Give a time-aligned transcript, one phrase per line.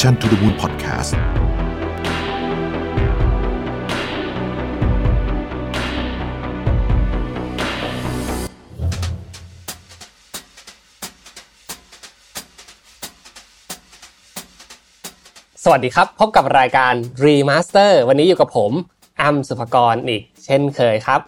[0.00, 1.12] Mission to the Moon Podcast ส
[15.70, 16.92] วัสดีครับ พบกับรายการ
[17.24, 18.72] Remaster วันนี้อยู่กับผม
[19.22, 21.20] อัมสุภกรอีก เช่นเคยครับ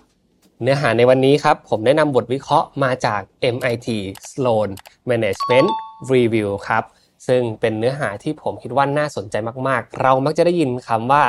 [0.62, 3.20] เนื้อหาในวันนี้ครับ ผมได้นำบทวิเคราะห์มาจาก
[3.54, 3.88] MIT
[4.30, 4.68] Sloan
[5.10, 5.68] Management
[6.12, 6.84] Review ครับ
[7.26, 9.34] ซึ่งเป็นเนื้อหาที่ผมคิดว่าน่าสนใจ
[9.68, 11.22] มากๆ เรามักจะได้ยินคำว่า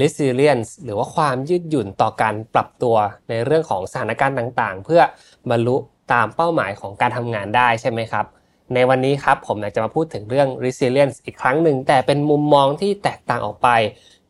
[0.00, 2.96] resilience หรือว่าความยืดหยุ่นต่อการปรับตัว
[3.28, 5.02] ในเรื่องของสถานการณ์ต่างๆ เพื่อ
[5.50, 5.76] บรรลุ
[6.12, 8.26] ตามเป้าหมายของการทำงานได้ใช่ไหมครับ
[8.74, 13.68] ในวันนี้ครับผมอยากจะมาพูดถึงเรื่อง resilience อีกครั้งหนึ่ง แต่เป็นมุมมองที่แตกต่างออกไป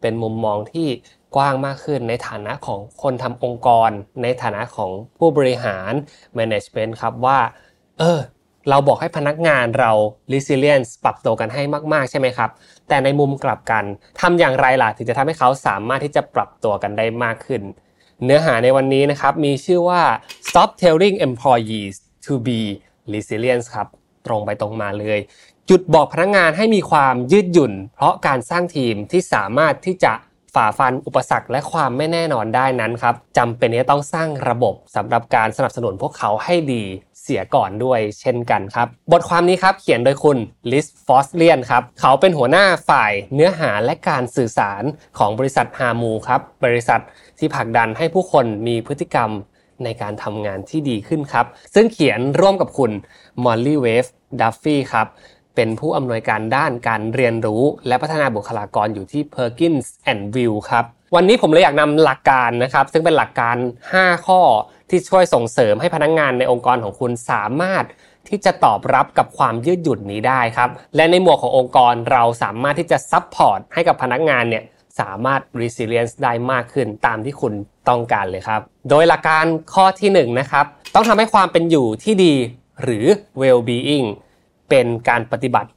[0.01, 0.89] เป็นมุมมองที่
[1.37, 3.91] กว้างมากขึ้นในฐานะของคนทำองค์กร
[4.23, 5.92] ในฐานะของผู้บริหาร
[6.39, 7.39] management ครับว่า
[7.98, 8.20] เออ
[8.69, 9.91] เราบอกให้พนักงานเรา
[10.32, 12.50] resilience ปรับตัวกันให้มาก ๆ ใช่ไหมครับ
[12.88, 13.84] แต่ในมุมกลับกัน
[14.20, 17.62] ทำอย่างไรล่ะถึงจะทำให้เขาสามารถที่จะปรับตัวกันได้มากขึ้น
[18.25, 20.02] เนื้อหาในวันนี้นะครับมีชื่อว่า
[20.48, 22.61] stop telling employees to be
[23.12, 23.89] resilient ครับ
[24.27, 25.19] ตรงไปตรงมาเลย
[25.70, 30.12] จุดบอกพนักงานให้มีความยืดหยุ่น เพราะการสร้างทีมที่สามารถที่จะ
[30.55, 36.84] ฝ่าฟันอุปสรรคและความไม่แน่นอนได้นั้นครับจำเป็นที่จะต้องสร้างระบบสำหรับการสนับสนุนพวกเขาให้ดี
[37.23, 40.39] เสียก่อนด้วยเช่นกันครับ บทความนี้ครับเขียนโดยคุณ
[40.73, 44.83] Liz Fosslien ครับ เขาเป็นหัวหน้าฝ่ายเนื้อหาและการสื่อสาร
[45.19, 47.01] ของบริษัท Humu ครับ บริษัท
[47.39, 49.31] ที่ผลักดันให้ผู้คนมีพฤติกรรม
[49.85, 52.91] ในการทำงานที่ดีขึ้นครับ ซึ่งเขียนร่วมกับคุณ
[53.45, 54.05] Mollie West
[54.41, 55.07] Duffy ครับ
[55.57, 60.85] เป็นผู้อำนวยการด้านการเรียนรู้ และพัฒนาบุคลากรอยู่ที่ Perkins and Will ครับ
[61.17, 63.57] วันนี้ผมเลยอยากนำหลักการนะครับ ซึ่งเป็นหลักการ
[63.93, 64.41] 5 ข้อ
[64.91, 67.84] ที่ช่วยส่งเสริมให้พนักงานในองค์กรของคุณสามารถ
[68.28, 74.64] ที่จะตอบรับกับความยืดหยุ่นนี้ได้ครับ และในมุมขององค์กรเราสามารถที่จะ support ให้กับพนักงานเนี่ย
[75.00, 77.52] สามารถ resilience ได้มากขึ้นตามที่คุณ
[77.89, 82.34] ต้องการเลยครับ โดยหลักการข้อที่1 นะครับ ต้องทำให้ความเป็นอยู่ที่ดี
[82.83, 83.06] หรือ
[83.40, 84.06] well being
[84.70, 85.70] เป็นการปฏิบัติ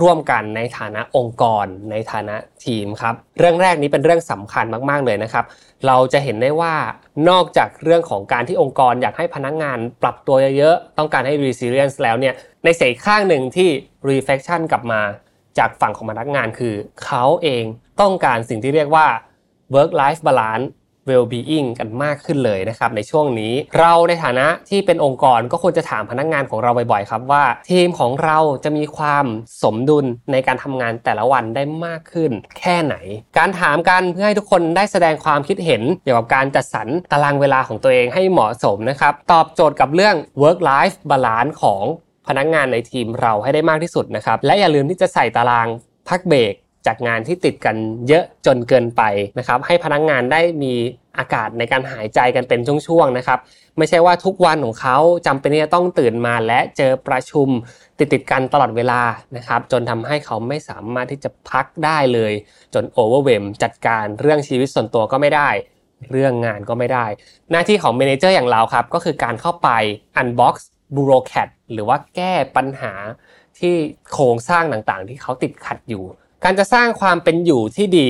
[0.00, 5.44] ร่วมกันในฐานะองค์กร ในฐานะทีมครับ เรื่องแรกนี้เป็นเรื่องสำคัญมาก ๆ เลยนะครับ
[5.86, 6.74] เราจะเห็นได้ว่า
[7.28, 13.68] นอกจากเรื่องของการที่องค์กรอยากให้พนักงานปรับตัวเยอะๆ ต้องการให้ resilience แล้วเนี่ย ในเสกข้างหนึ่งที่
[14.10, 15.00] reflection กลับมา
[15.58, 16.74] จากฝั่งของพนักงานคือ
[17.04, 17.64] เขาเอง
[18.00, 19.06] ต้องการสิ่งที่เรียกว่า
[19.74, 20.66] work life balance
[21.08, 29.26] well-being กันมากขึ้นเลยนะครับในช่วงนี้ เราในฐานะที่เป็นองค์กรก็ควรจะถามพนักงานของเราบ่อยๆครับว่า ทีมของเราจะมีความ
[29.62, 32.94] สมดุลในการทำงานแต่ละวันได้มากขึ้น แค่ไหน
[33.38, 41.82] การถามกันเพื่อให้ทุกคนได้แสดงความคิดเห็นเกี่ยวกับการจัดสรรตารางเวลาของตัวเองให้เหมาะสมนะครับตอบโจทย์กับเรื่อง work life balance ของ
[42.28, 45.68] พนักงานในทีมเราให้ได้มากที่สุดนะครับและอย่าลืมที่จะใส่ตาราง
[46.08, 46.54] พักเบรก
[46.86, 47.76] จากงานที่ติดกัน
[48.08, 49.02] เยอะจนเกินไป
[49.38, 50.74] นะครับ ให้พนักงานได้มี
[51.18, 53.38] อากาศในการหายใจกันเป็นช่วงๆนะครับ
[53.78, 57.48] ไม่ใช่ว่าทุกวันของเขาจำเป็นที่จะต้องตื่นมาและเจอประชุม
[57.98, 59.00] ติดติดกันตลอดเวลา
[59.36, 62.32] นะครับ จนทำให้เขาไม่สามารถที่จะพักได้เลย
[62.74, 65.50] จน overwhelm จัดการเรื่องชีวิตส่วนตัวก็ไม่ได้
[66.12, 67.06] เรื่องงานก็ไม่ได้
[67.50, 69.68] หน้าที่ของ manager อย่างเราครับ ก็คือการเข้าไป
[70.20, 70.54] unbox
[70.94, 72.92] b u r o c a t หรือว่าแก้ปัญหา
[73.58, 73.74] ที่
[74.12, 76.04] โครงสร้างต่างๆ ที่เขาติดขัดอยู่
[76.44, 78.08] การจะสร้างความเป็นอยู่ที่ดี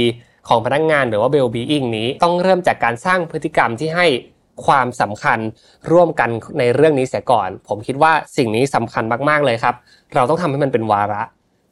[0.48, 4.06] ของพนักงงานหรือว่า well-being นี้ต้องเริ่มจากการสร้างพฤติกรรมที่ให้
[4.66, 5.38] ความสำคัญ
[5.90, 9.74] ร่วมกันในเรื่องนี้เสียก่อน ผมคิดว่าสิ่งนี้สำคัญมากๆเลยครับ
[10.14, 11.22] เราต้องทำให้มันเป็นวาระ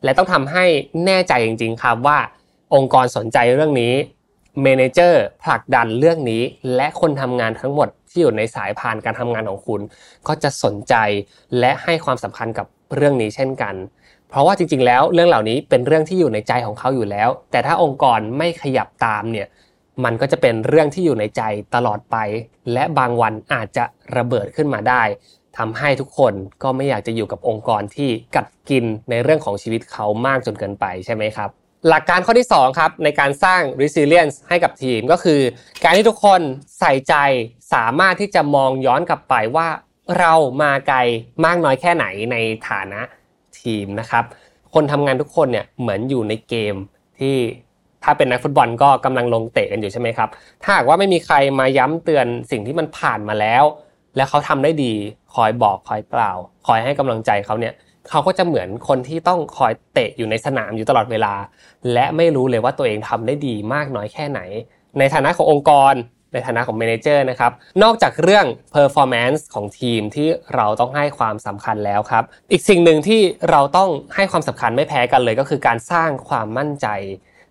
[0.05, 0.65] และต้องทำให้
[1.05, 2.19] แน่ใจจริง ๆ ครับว่า
[2.75, 3.95] องค์กรสนใจเรื่องนี้
[4.63, 6.43] เมนเจอร์ผลักดันเรื่องนี้
[6.75, 9.81] และคนทำงานทั้งหมดที่อยู่ในสายพานการทำงานของคุณ
[10.29, 10.95] ก็จะสนใจ
[11.59, 13.75] และให้ความสำคัญกับเรื่องนี้เช่นกัน
[14.35, 19.47] เพราะว่าจริง ๆ แล้วเรื่องเหล่านี้เป็นเรื่องที่อยู่ในใจของเขาอยู่แล้ว แต่ถ้าองค์กรไม่ขยับตามเนี่ย
[20.05, 21.43] มันก็จะเป็นเรื่องที่อยู่ในใจ
[21.75, 22.17] ตลอดไป
[22.73, 23.85] และบางวันอาจจะ
[24.17, 25.03] ระเบิดขึ้นมาได้
[25.59, 31.49] ทำให้ทุกคนก็ไม่อยากจะอยู่กับองค์กรที่กัดกินในเรื่องของชีวิตเขามากจนเกินไปใช่ไหมครับ
[31.89, 35.41] หลักการข้อที่2ครับในการสร้าง resilience ให้กับทีมก็คือ
[35.85, 36.41] การที่ทุกคน
[36.79, 37.15] ใส่ใจ
[37.75, 39.69] สามารถที่จะมองย้อนกลับไปว่า
[40.19, 40.99] เรามาไกล
[41.45, 42.37] มากน้อยแค่ไหนใน
[42.71, 43.03] ฐานะ
[43.65, 44.25] ทีมนะครับ
[44.75, 46.75] คนทำงานทุกคนเนี่ยเหมือนอยู่ในเกม
[47.21, 47.37] ที่
[48.05, 50.29] ถ้าเป็นนักฟุตบอลก็กำลังลงเตะกันอยู่ใช่ไหมครับ
[50.63, 53.65] ถ้าหากว่าไม่มีใครมาย้ำเตือนสิ่งที่มันผ่านมาแล้ว
[54.17, 54.93] และเขาทำได้ดี
[55.35, 57.75] คอยบอกคอยกล่าว คอยให้กำลังใจเขาเนี่ย
[58.09, 61.35] เขาก็จะเหมือนคนที่ต้องคอยเตะอยู่ในสนามอยู่ตลอดเวลา
[61.93, 64.41] และไม่รู้เลยว่าตัวเองทำได้ดีมากน้อยแค่ไหน
[64.99, 65.95] ในฐานะขององค์กร
[66.35, 67.53] ในฐานะของเมนเจอร์นะครับ
[67.83, 73.21] นอกจากเรื่อง performance ของทีมที่เราต้องให้ความสำคัญแล้วครับ อีกสิ่งหนึ่งที่
[73.51, 76.87] เราต้องให้ความสำคัญไม่แพ้กันเลยก็คือการสร้างความมั่นใจ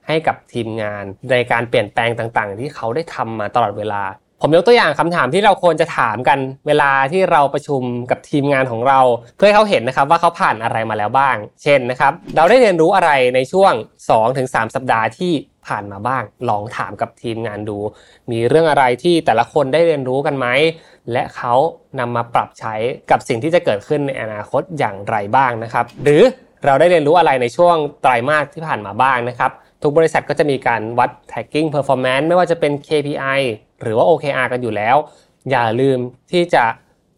[0.08, 4.04] ให้กับทีมงานในการเปลี่ยนแปลงต่างๆ ที่เขาได้ทำมาตลอดเวลา
[4.42, 7.82] ผมยกตัวอย่างคำถามที่เราควรจะถามกันเวลาที่เราประชุม
[8.12, 9.00] กับทีมงานของเรา
[9.38, 13.74] เพื่อให้เขาเห็นนะครับว่าเขาผ่านอะไรมาแล้วบ้าง เช่นนะครับ เราได้เรียนรู้อะไรในช่วง
[14.24, 15.34] 2-3 สัปดาห์ที่
[15.68, 17.78] ผ่านมาบ้าง ลองถามกับทีมงานดู
[18.32, 20.48] มีเรื่องอะไรที่แต่ละคนได้เรียนรู้กันไหม
[21.12, 21.54] และเขา
[22.00, 22.76] นำมาปรับใช้
[23.12, 26.24] กับสิ่งที่จะเกิดขึ้นในอนาคตอย่างไรบ้างนะครับ หรือ
[26.66, 29.52] เราได้เรียนรู้อะไรในช่วงไตรมาสที่ผ่านมาบ้างนะครับ
[29.82, 33.40] ทุกบริษัทก็จะมีการวัด tagging performance ไม่ว่าจะเป็น KPI
[33.82, 34.96] หรือว่า OKR กันอยู่แล้ว
[35.52, 36.00] อย่าลืม
[36.32, 36.64] ที่จะ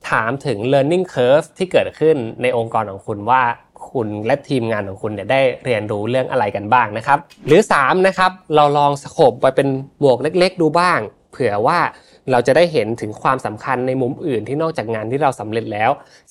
[0.10, 3.44] ถามถึง learning curve ที่เกิดขึ้นในองค์กรของคุณว่า
[3.92, 9.68] คุณและทีมงานของคุณเนี่ยได้เรียนรู้เรื่องอะไรกันบ้างนะครับ หรือ3นะครับเราลองสโคบไปเป็น
[10.04, 11.00] บวกเล็ก ๆ ดูบ้าง
[11.32, 11.80] เผื่อว่า
[12.32, 15.90] เราจะได้เห็นถึงความสำคัญในมุมอื่นที่นอกจากงานที่เราสำเร็จแล้ว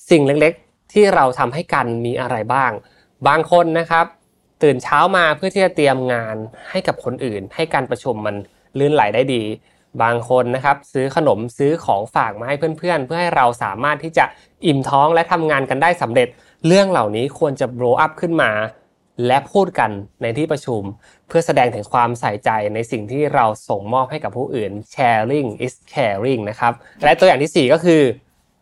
[0.09, 2.71] สิ่งเล็กๆ ที่เราทำให้กันมีอะไรบ้าง
[3.27, 4.05] บางคนนะครับ
[4.63, 6.35] ตื่นเช้ามาเพื่อที่จะเตรียมงาน
[6.69, 8.35] ให้กับคนอื่น ให้การประชุมมัน
[8.79, 9.43] ลื่นไหลได้ดี
[10.03, 14.25] บางคนนะครับซื้อขนมซื้อของฝากมาให้เพื่อนๆ เพื่อให้เราสามารถที่จะ
[14.65, 16.27] อิ่มท้องและทำงานกันได้สำเร็จ
[16.67, 18.51] เรื่องเหล่านี้ควรจะ blow up ขึ้นมา
[19.27, 19.91] และพูดกัน
[20.21, 20.81] ในที่ประชุม
[21.27, 26.73] เพื่อแสดงถึงความใส่ใจในสิ่งที่เราส่งมอบให้กับผู้อื่น sharing is caring นะครับ
[27.03, 28.01] และตัวอย่างที่ 4 ก็คือ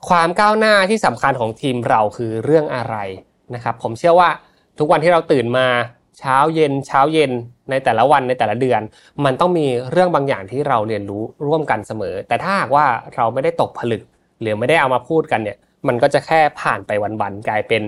[0.10, 2.96] ความก้าวหน้าที่สำคัญของทีมเราคือเรื่องอะไร
[3.56, 4.30] นะครับ ผมเชื่อว่า
[4.80, 5.68] ทุกวันที่เราตื่นมา
[6.20, 7.32] เช้าเย็นเช้าเย็น
[7.70, 8.82] ในแต่ละวันในแต่ละเดือน
[9.26, 12.86] มันต้องมีเรื่องบางอย่างที่เราเรียนรู้ร่วมกันเสมอ แต่ถ้าหากว่า
[13.16, 14.04] เราไม่ได้ตกผลึก
[14.42, 15.58] หรือไม่ได้เอามาพูดกันเนี่ย
[15.88, 16.92] มันก็จะแค่ผ่านไป
[17.22, 17.82] วันๆกลายเป็น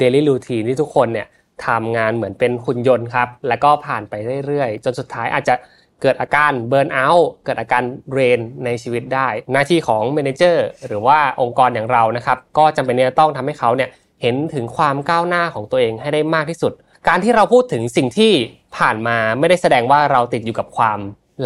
[0.00, 1.26] daily routine ที่ทุกคนเนี่ย
[1.66, 4.14] ทำงานเหมือนเป็นหุ่นยนต์ครับ แล้วก็ผ่านไป
[4.46, 5.54] เรื่อยๆ จนสุดท้ายอาจจะ
[6.02, 7.82] เกิดอาการเบิร์นเอาท์เกิดอาการ
[8.12, 13.90] เรนในชีวิตได้ หน้าที่ของเมนเจอร์หรือว่าองค์กรอย่างเรานะครับ ก็จำเป็นที่จะต้องทำให้เขาเนี่ย
[14.22, 16.72] เห็นถึงความก้าวหน้าของตัวเองให้ได้มากที่สุด
[17.08, 18.32] การที่เราพูดถึงสิ่งที่
[18.76, 20.98] ผ่านมาไม่ได้แสดงว่าเราติดอยู่กับความ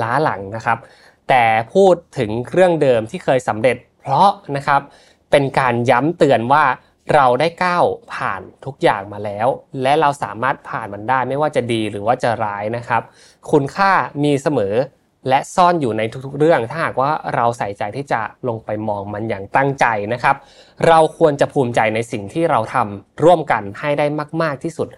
[0.02, 0.78] ล้าหลังนะครับ
[1.28, 1.44] แต่
[1.74, 4.80] พูดถึงเรื่องเดิมที่เคยสำเร็จ เพราะนะครับ
[5.38, 6.64] เป็นการย้ำเตือนว่า
[7.14, 7.84] เราได้ก้าว
[8.14, 9.48] ผ่านทุกอย่างมาแล้ว
[9.82, 13.02] และเราสามารถผ่านมันได้ไม่ว่าจะดีหรือว่าจะร้ายนะครับ
[13.50, 13.92] คุณค่า
[14.24, 14.74] มีเสมอ
[15.28, 20.36] และซ่อนอยู่ในทุกๆเรื่อง ถ้าหากว่าเราใส่ใจที่จะลงไปมองมันอย่างตั้งใจนะครับ
[20.88, 24.06] เราควรจะภูมิใจในสิ่งที่เราทำร่วมกันให้ได้
[24.42, 24.88] มาก ๆที่สุด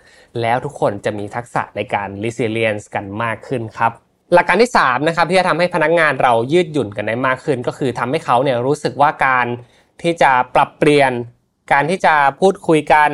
[0.40, 3.92] แล้วทุกคนจะมีทักษะในการ resilience กันมากขึ้นครับ
[4.34, 9.46] หลักการที่3นะครับที่จะทำให้พนักงานเรายืดหยุ่นกันได้มากขึ้น ก็คือทำให้เขาเนี่ยรู้สึกว่าการ
[10.02, 11.12] ที่จะปรับเปลี่ยน
[11.72, 13.10] การที่จะพูดคุยกัน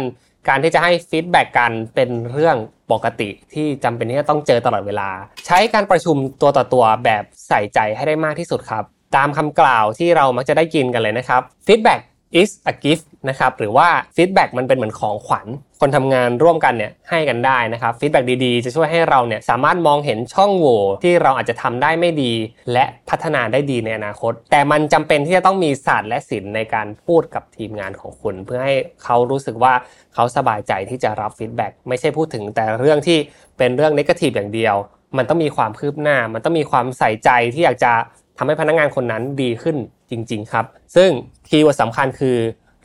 [0.48, 2.56] การที่จะให้ฟีดแบ็กกันเป็นเรื่อง
[2.92, 5.08] ปกติที่จำเป็นที่จะต้องเจอตลอดเวลา
[5.46, 8.84] ใช้การประชุมตัวต่อตัวแบบใส่ใจให้ได้มากที่สุดครับ
[9.16, 12.00] ตามคำกล่าวที่เรามักจะได้ยินกันเลยนะครับฟีดแบ็ก
[12.40, 15.46] is a gift นะครับหรือว่า feedback มันเป็นเหมือนของขวัญ
[15.80, 22.32] คนทำงานร่วมกันเนี่ยให้กันได้นะครับ feedback ดีๆ จะช่วยให้เราเนี่ยสามารถมองเห็นช่องโหว่ที่เราอาจจะทำได้ไม่ดี
[22.72, 29.74] และพัฒนาได้ดีในอนาคต แต่มันจำเป็นที่จะต้องมีศาสตร์และศิลป์ในการพูดกับทีมงานของคุณ เพื่อให้เขารู้สึกว่า
[30.14, 33.18] เขาสบายใจที่จะรับ feedback ไม่ใช่พูดถึงแต่เรื่องที่
[33.58, 34.74] เป็นเรื่อง negative อย่างเดียว
[35.16, 37.92] มันต้องมีความคืบหน้า มันต้องมีความใส่ใจที่อยากจะ
[38.38, 39.76] ทำให้พนักงานคนนั้นดีขึ้น
[40.14, 40.66] จริง ๆ ครับ
[40.96, 41.10] ซึ่ง
[41.48, 42.38] keyword สำคัญคือ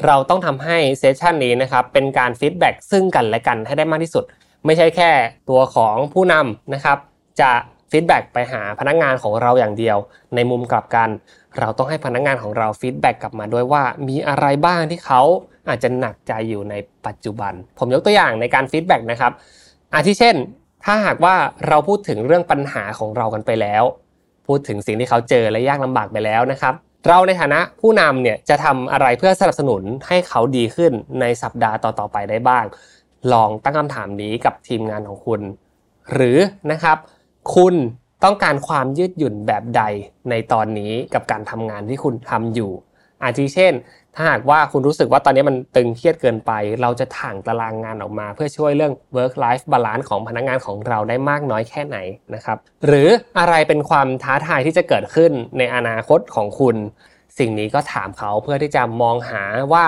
[0.05, 4.23] เราต้องทำให้ session นี้นะครับเป็นการ feedback ซึ่งกันและกันให้ได้มากที่สุด
[4.65, 5.11] ไม่ใช่แค่
[5.49, 6.97] ตัวของผู้นำนะครับ
[7.41, 7.51] จะ
[7.91, 9.97] feedback ไปหาพนักงานของเราอย่างเดียว
[10.35, 11.09] ในมุมกลับกัน
[11.59, 15.21] เราต้องให้พนักงานของเรา feedback กลับมาด้วยว่ามีอะไรบ้างที่เขา
[15.69, 19.31] อาจจะหนักใจอยู่ในปัจจุบัน ผมยกตัวอย่างในการฟีดแบ็กนะครับ
[19.93, 20.35] อาทิเช่น
[20.85, 21.35] ถ้าหากว่า
[21.67, 23.83] เราพูดถึงเรื่องปัญหาของเรากันไปแล้ว
[24.47, 26.73] พูดถึงสิ่งที่เขาเจอและยากลำบากไปแล้วนะครับ
[27.07, 32.65] เราในฐานะผู้นำเนี่ยจะทำอะไรเพื่อสนับสนุนให้เขาดีขึ้นในสัปดาห์ต่อๆไปได้บ้าง
[33.31, 35.41] ลองตั้งคำถามนี้กับทีมงานของคุณ
[36.13, 36.37] หรือ
[36.71, 36.97] นะครับ
[37.55, 37.73] คุณ
[38.23, 39.81] ต้องการความยืดหยุ่นแบบใด
[40.29, 42.71] ในตอนนี้กับการทำงานที่คุณทำอยู่
[43.23, 43.73] อาทิเช่น
[44.15, 51.97] ถ้าหากว่าคุณรู้สึกว่าตอนนี้มันตึงเครียดเกินไป เราจะถ่างตารางงานออกมา เพื่อช่วยเรื่อง work life balance ของพนักงานของเราได้มากน้อยแค่ไหน
[52.35, 53.09] นะครับ หรือ
[53.39, 56.75] อะไรเป็นความท้าทายที่จะเกิดขึ้นในอนาคตของคุณ
[57.39, 59.85] สิ่งนี้ก็ถามเขาเพื่อที่จะมองหาว่า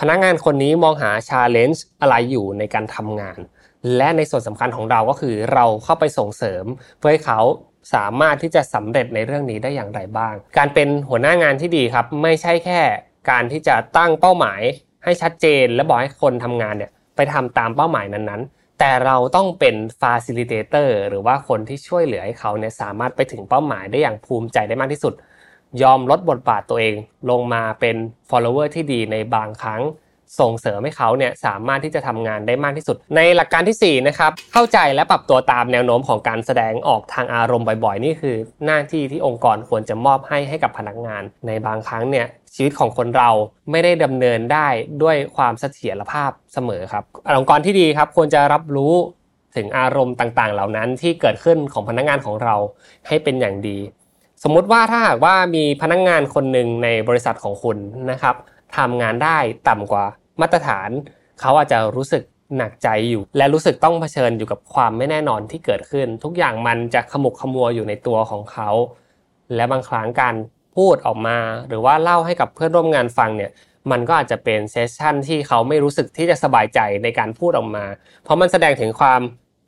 [0.00, 3.38] พนักงานคนนี้มองหา challenge อะไรอยู่ในการทำงาน
[3.96, 6.64] และในส่วนสำคัญของเราก็คือเราเข้าไปส่งเสริม
[6.98, 7.40] เพื่อให้เขา
[7.94, 12.80] สามารถที่จะสำเร็จในเรื่องนี้ได้อย่างไรบ้าง การเป็นหัวหน้างานที่ดีครับ ไม่ใช่แค่
[13.30, 14.60] การที่จะตั้งเป้าหมาย
[15.04, 25.14] ให้ชัดเจน และบอกให้คนทำงานเนี่ยไปทำตามเป้าหมายนั้นๆ แต่เราต้องเป็น facilitator หรือว่าคนที่ช่วยเหลือให้เขาเนี่ยสามารถไปถึงเป้าหมายได้อย่างภูมิใจได้มากที่สุด
[25.82, 26.94] ยอมลดบทบาทตัวเอง
[27.30, 27.96] ลงมาเป็น
[28.30, 29.82] follower ที่ดีในบางครั้ง
[30.38, 43.30] ส่งเสริมให้เขาเนี่ยสามารถที่จะทำงานได้มากที่สุด ในหลักการที่4นะครับเข้าใจและปรับตัวตามแนวโน้มของการแสดงออกทางอารมณ์บ่อยๆ นี่คือหน้าที่ที่องค์กรควรจะมอบให้ให้กับพนักงาน ในบางครั้งเนี่ยชีวิตของคนเรา
[43.70, 44.68] ไม่ได้ดำเนินได้
[45.02, 47.04] ด้วยความเสถียรภาพเสมอครับ
[47.38, 48.94] องค์กรที่ดีครับควรจะรับรู้
[49.56, 52.54] ถึงอารมณ์ต่างๆ เหล่านั้นที่เกิดขึ้นของพนักงานของเรา
[53.08, 53.78] ให้เป็นอย่างดี
[54.42, 57.76] สมมุติว่าถ้าหากว่ามีพนักงานคนหนึ่งในบริษัทของคุณ
[58.10, 58.36] นะครับ
[58.76, 60.04] ทำงานได้ต่ำกว่า
[60.40, 60.90] มาตรฐาน
[61.40, 62.22] เขาอาจจะรู้สึก
[62.56, 68.70] หนักใจอยู่ และรู้สึกต้องเผชิญอยู่กับความไม่แน่นอนที่เกิดขึ้น ทุกอย่างมันจะขมุกขมัวอยู่ในตัวของเขา
[69.54, 70.34] และบางครั้งการ
[70.76, 73.50] พูดออกมา หรือว่าเล่าให้กับเพื่อนร่วมงานฟังเนี่ย
[73.90, 77.84] มันก็อาจจะเป็นเซสชั่นที่เขาไม่รู้สึกที่จะสบายใจในการพูดออกมา
[78.22, 79.20] เพราะมันแสดงถึงความ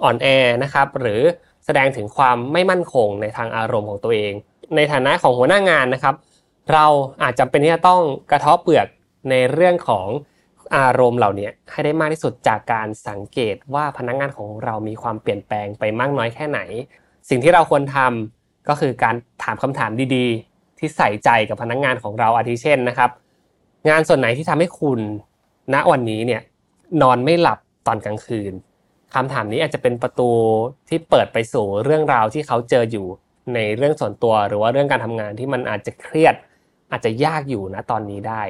[0.05, 0.27] อ่อนแอ
[0.63, 1.21] นะครับ หรือ
[1.67, 4.33] แสดงถึงความไม่มั่นคงในทางอารมณ์ของตัวเอง
[4.77, 6.15] ในฐานะของหัวหน้างานนะครับ
[6.73, 6.87] เรา
[7.23, 8.01] อาจจำเป็นที่จะต้อง
[8.31, 8.87] กระทบเปลือก
[9.31, 10.07] ในเรื่องของ
[10.77, 16.61] อารมณ์เหล่านี้ให้ได้มากที่สุดจากการสังเกตว่าพนักงานของเรามีความเปลี่ยนแปลงไปมากน้อยแค่ไหน
[17.29, 19.15] สิ่งที่เราควรทำก็คือการ
[19.45, 23.11] ถามคำถามดีๆ ที่ใส่ใจกับพนักงานของเราอาทิเช่นนะครับ
[23.89, 25.01] งานส่วนไหนที่ทำให้คุณ
[25.75, 26.43] ณวันนี้เนี่ย
[27.03, 28.53] นอนไม่หลับตอนกลางคืน
[29.15, 30.31] คำถามนี้อาจจะเป็นประตู
[30.89, 33.07] ที่เปิดไปสู่เรื่องราวที่เขาเจออยู่
[33.55, 36.35] ในเรื่องส่วนตัวหรือว่าเรื่องการทำงานที่มันอาจจะเครียด
[36.91, 38.43] อาจจะยากอยู่นะตอนนี้ได้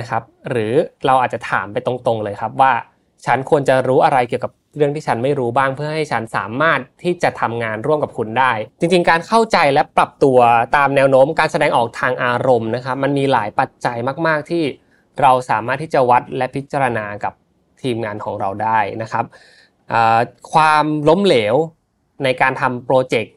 [0.00, 0.72] นะครับ หรือ
[1.06, 2.72] เราอาจจะถามไปตรงๆเลยครับว่า
[3.26, 10.38] ฉันควรจะรู้อะไรเกี่ยวกับเรื่องที่ฉันไม่รู้บ้างเพื่อให้ฉันสามารถที่จะทำงานร่วมกับคุณได้ จริง ๆ การเข้าใจและปรับตัว
[10.76, 13.96] ตามแนวโน้มการแสดงออกทางอารมณ์นะครับ มันมีหลายปัจจัย
[14.26, 14.64] มาก ๆ ที่
[15.20, 17.32] เราสามารถที่จะวัดและพิจารณากับ
[17.82, 19.24] ทีมงานของเราได้นะครับ
[20.52, 21.54] ความล้มเหลว
[22.24, 23.34] ในการทำโปรเจกต์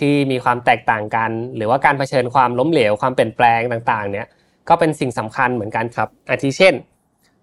[0.00, 4.26] ที่มีความแตกต่างกัน หรือว่าการเผชิญความล้มเหลวความเปลี่ยนแปลงต่าง ๆ เนี่ย
[4.68, 6.74] ก็เป็นสิ่งสำคัญเหมือนกันครับ อาทิเช่น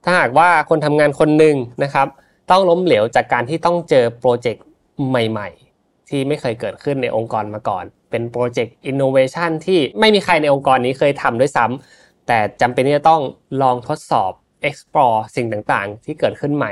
[0.03, 2.07] ถ้าหากว่าคนทำงานคนหนึ่งนะครับ
[2.51, 4.65] ต้องล้มเหลวจากการที่ต้องเจอโปรเจกต์
[5.09, 5.49] ใหม่
[5.79, 13.21] ๆ ที่ไม่เคยเกิดขึ้นในองค์กรมาก่อน เป็นโปรเจกต์อินโนเวชันที่ไม่มีใครในองค์กรนี้เคยทำด้วยซ้ำแต่จำเป็นที่จะต้อง
[13.61, 14.31] ลองทดสอบ
[14.69, 16.71] explore สิ่งต่างๆ ที่เกิดขึ้นใหม่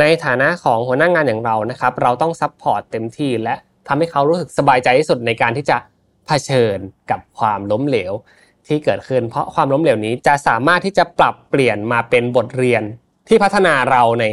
[0.00, 3.54] ในฐานะของหัวหน้างานอย่างเรานะครับ เราต้อง support เต็มที่และ
[3.88, 5.76] ทำให้เขารู้สึกสบายใจที่สุดในการที่จะ
[6.26, 6.78] เผชิญ
[7.10, 8.12] กับความล้มเหลว
[8.68, 12.82] ที่เกิดขึ้น เพราะความล้มเหลวนี้จะสามารถที่จะปรับเปลี่ยนมาเป็นบทเรียน
[13.28, 14.24] ที่พัฒนาเราใน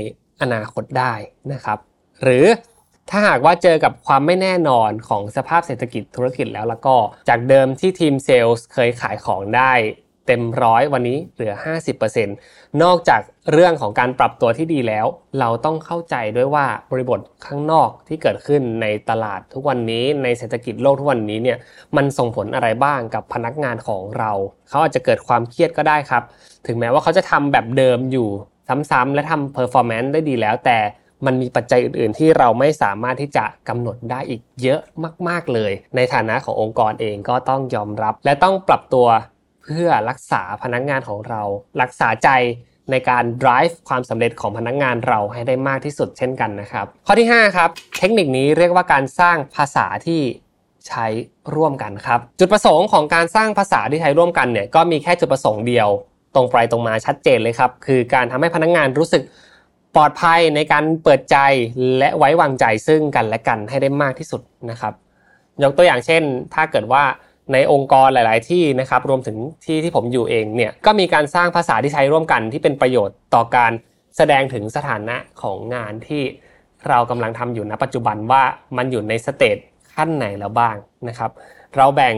[0.41, 1.13] อนาคตได้
[1.53, 1.77] นะครับ
[2.23, 2.45] หรือ
[3.09, 6.95] ถ้าหากว่าเจอกับความไม่แน่นอนของสภาพเศรษฐกิจธุรกิจแล้วแล้วก็
[7.29, 9.71] จากเดิมที่ทีมเซลล์เคยขายของได้
[10.27, 11.53] เต็มร้อยวันนี้เหลือ
[12.17, 12.25] 50%
[12.83, 15.05] นอกจากเรื่องของการปรับตัวที่ดีแล้ว
[15.39, 21.57] เราต้องเข้าใจด้วยว่าบริบทข้างนอกที่เกิดขึ้นในตลาดทุกวันนี้ในเศรษฐกิจโลกทุกวันนี้เนี่ย
[21.95, 24.31] มันส่งผลอะไรบ้างกับพนักงานของเรา
[24.69, 26.23] เขาอาจจะเกิดความเครียดก็ได้ครับ
[26.67, 28.29] ถึงแม้ว่าเขาจะทำแบบเดิมอยู่
[28.91, 30.77] ซ้ำๆและทำ performance ได้ดีแล้วแต่
[31.25, 34.81] มันมีปัจจัยอื่น ๆ ที่เราไม่สามารถที่จะกำหนดได้อีกเยอะ
[35.27, 39.07] มาก ๆ เลย ในฐานะขององค์กรเองก็ต้องยอมรับ และต้องปรับตัว
[39.63, 41.41] เพื่อรักษาพนักงานของเรา
[41.81, 42.29] รักษาใจ
[42.91, 50.21] ในการ drive ความสำเร็จของพนักงานเราให้ได้มากที่สุดเช่นกันนะครับ ข้อที่ 5 ครับ เทคนิคนี้เรียกว่าการสร้างภาษาที่
[50.87, 51.05] ใช้
[51.55, 55.89] ร่วมกันครับ จุดประสงค์ของการสร้างภาษาที่ใช้ร่วมกันเนี่ยก็มีแค่จุดประสงค์เดียว
[56.35, 59.23] ตรงไปตรงมาชัดเจนเลยครับ คือการทำให้พนักงานรู้สึก
[59.95, 61.37] ปลอดภัยในการเปิดใจ
[61.97, 64.93] และไว้วางใจซึ่งกันและกันให้ได้มากที่สุดนะครับ
[65.63, 67.03] ยกตัวอย่างเช่น ถ้าเกิดว่า
[67.53, 73.71] ในองค์กรหลาย ๆ ที่นะครับรวมถึงที่ที่ผมอยู่เองเนี่ยก็มีการสร้างภาษาที่ใช้ร่วมกันที่เป็นประโยชน์ต่อการ
[74.17, 76.23] แสดงถึงสถานะของงานที่
[76.89, 78.43] เรากำลังทำอยู่ณปัจจุบันว่า
[78.77, 79.57] มันอยู่ใน stage
[79.95, 80.75] ขั้นไหนแล้วบ้าง
[81.07, 81.31] นะครับ
[81.75, 82.15] เราแบ่ง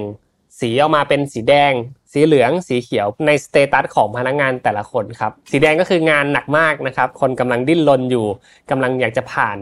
[0.60, 1.74] สีออกมาเป็นสีแดง
[2.14, 8.26] สีเหลือง สีเขียวใน status ของพนักงานแต่ละคนครับ สีแดงก็คืองานหนักมากนะครับ คนกำลังดิ้นรนอยู่
[8.72, 9.58] กำลังอยากจะผ่าน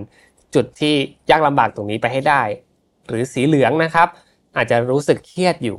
[0.55, 0.93] จุดที่
[1.29, 2.41] ยากลำบากตรงนี้ไปให้ได้
[3.07, 4.07] หรือสีเหลืองนะครับ
[4.58, 5.77] อาจจะรู้สึกเครียดอยู่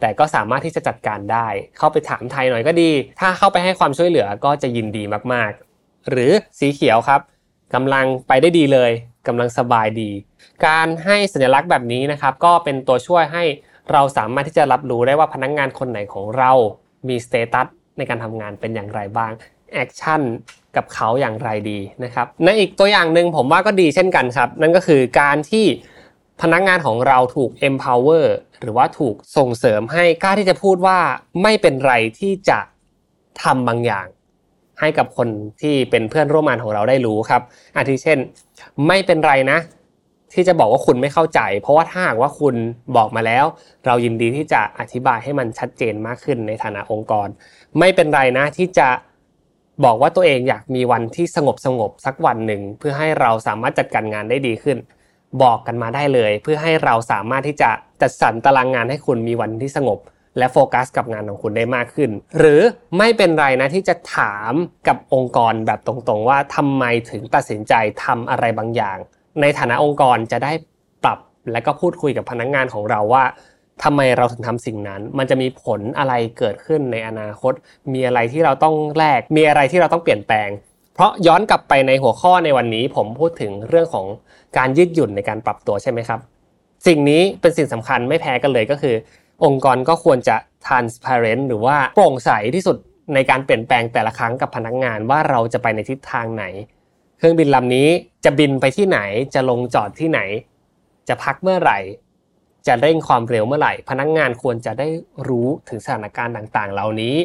[0.00, 1.46] แต่ก็สามารถที่จะจัดการได้
[1.78, 7.20] เข้าไปถามไถ่หน่อยก็ดี ถ้าเข้าไปให้ความช่วยเหลือก็จะยินดีมากๆ หรือสีเขียวครับ
[7.74, 8.90] กำลังไปได้ดีเลย
[9.28, 10.10] กำลังสบายดี
[10.66, 13.44] การให้สัญลักษณ์แบบนี้นะครับ ก็เป็นตัวช่วยให้
[13.92, 16.52] เราสามารถที่จะรับรู้ได้ว่าพนักงานคนไหนของเรา
[17.08, 17.66] มี status
[17.98, 19.32] ในการทำงานเป็นอย่างไรบ้าง
[19.74, 20.20] action
[20.76, 25.66] กับเขาอย่างไรดีนะครับในอีกตัวอย่างหนึ่งผมว่าก็ดีเช่นกันครับ นั่นก็คือการที่
[26.42, 28.26] พนักงานของเราถูก empower
[28.60, 30.98] หรือว่าถูกส่งเสริมให้กล้าที่จะพูดว่า
[31.42, 32.58] ไม่เป็นไรที่จะ
[33.42, 34.06] ทำบางอย่าง
[34.80, 35.28] ให้กับคน
[35.60, 37.42] ที่เป็นเพื่อนร่วมงานของเราได้รู้ครับ
[37.76, 38.18] อาทิเช่น
[38.86, 39.58] ไม่เป็นไรนะ
[40.34, 42.54] ที่จะบอกว่าคุณไม่เข้าใจ เพราะว่าถ้าหากว่าคุณ
[42.96, 43.44] บอกมาแล้ว
[43.86, 47.28] เรายินดีที่จะอธิบายให้มันชัดเจนมากขึ้นในฐานะองค์กร
[47.78, 48.88] ไม่เป็นไรนะที่จะ
[49.84, 54.78] บอกว่าตัวเองอยากมีวันที่สงบสงบสักวันหนึ่งเพื่อให้เราสามารถจัดการงานได้ดีขึ้น
[55.42, 57.70] บอกกันมาได้เลย เพื่อให้เราสามารถที่จะ
[58.00, 59.98] จัดสรรตารางงานให้คุณมีวันที่สงบ
[60.38, 62.60] และโฟกัสกับงานของคุณได้มากขึ้น หรือ
[62.98, 64.52] ไม่เป็นไรนะที่จะถาม
[64.88, 68.98] กับองค์กรแบบตรงๆ ว่าทำไมถึงตัดสินใจทำอะไรบางอย่าง
[69.40, 70.52] ในฐานะองค์กรจะได้
[71.04, 71.18] ปรับ
[71.52, 73.24] และก็พูดคุยกับพนักงงานของเราว่า
[73.84, 77.52] ทำไมเราถึงทำสิ่งนั้น มันจะมีผลอะไรเกิดขึ้นในอนาคต
[77.92, 80.48] มีอะไรที่เราต้องแลก มีอะไรที่เราต้องเปลี่ยนแปลง
[80.98, 84.06] เพราะย้อนกลับไปในหัวข้อในวันนี้ ผมพูดถึงเรื่องของ
[84.56, 86.20] การยืดหยุ่นในการปรับตัวใช่ไหมครับ
[86.86, 88.94] สิ่งนี้เป็นสิ่งสำคัญไม่แพ้กันเลยก็คือ
[89.44, 90.36] องค์กรก็ควรจะ
[90.66, 92.76] transparent หรือว่าโปร่งใสที่สุด
[93.14, 96.44] ในการเปลี่ยนแปลงแต่ละครั้งกับพนักงงานว่าเราจะไปในทิศทางไหน
[97.18, 97.88] เครื่องบินลำนี้
[98.24, 99.00] จะบินไปที่ไหน
[99.34, 100.20] จะลงจอดที่ไหน
[101.08, 101.78] จะพักเมื่อไหร่
[102.66, 104.88] จะเร่งความเร็วเมื่อไหร่ พนักงงานควรจะได้
[105.28, 107.16] รู้ถึงสถานการณ์ต่างๆ เหล่านี้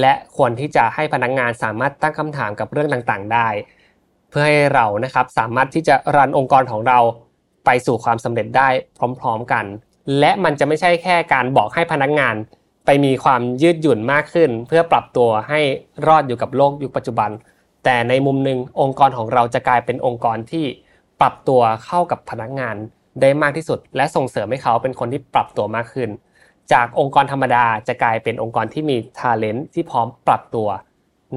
[0.00, 3.48] และควรที่จะให้พนักงงานสามารถตั้งคำถามกับเรื่องต่างๆ ได้
[4.30, 6.98] เพื่อให้เรานะครับสามารถที่จะรันองค์กรของเรา
[7.64, 8.68] ไปสู่ความสำเร็จได้
[9.20, 9.64] พร้อมๆกัน
[10.18, 12.34] และมันจะไม่ใช่แค่การบอกให้พนักงงาน
[12.86, 15.60] ไปมีความยืดหยุ่นมากขึ้น เพื่อปรับตัวให้
[16.06, 17.30] รอดอยู่กับโลกยุคปัจจุบัน
[17.84, 20.64] แต่ในมุมหนึ่งองค์กรของเราจะกลายเป็นองค์กรที่
[21.20, 22.76] ปรับตัวเข้ากับพนักงาน
[23.20, 26.08] ได้มากที่สุด และส่งเสริมให้เขาเป็นคนที่ปรับตัวมากขึ้น
[26.72, 30.68] จากองค์กรธรรมดาจะกลายเป็นองค์กรที่มีทาเลนต์ที่พร้อมปรับตัว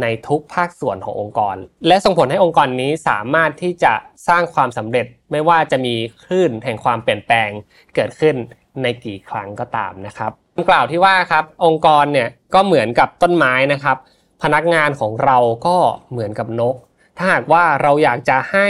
[0.01, 1.55] ในทุกภาคส่วนขององค์กร
[1.87, 3.93] และส่งผลให้องค์กรนี้สามารถที่จะ
[4.27, 7.49] สร้างความสำเร็จไม่ว่าจะมีคลื่นแห่งความเปลี่ยนแปลง
[7.95, 8.35] เกิดขึ้น
[8.81, 10.31] ในกี่ครั้งก็ตามนะครับ
[10.69, 13.97] กล่าวที่ว่าครับองค์กรเนี่ยก็เหมือนกับต้นไม้นะครับ
[14.43, 15.77] พนักงานของเราก็
[16.11, 16.75] เหมือนกับนก
[17.17, 18.67] ถ้าหากว่าเราอยากจะให้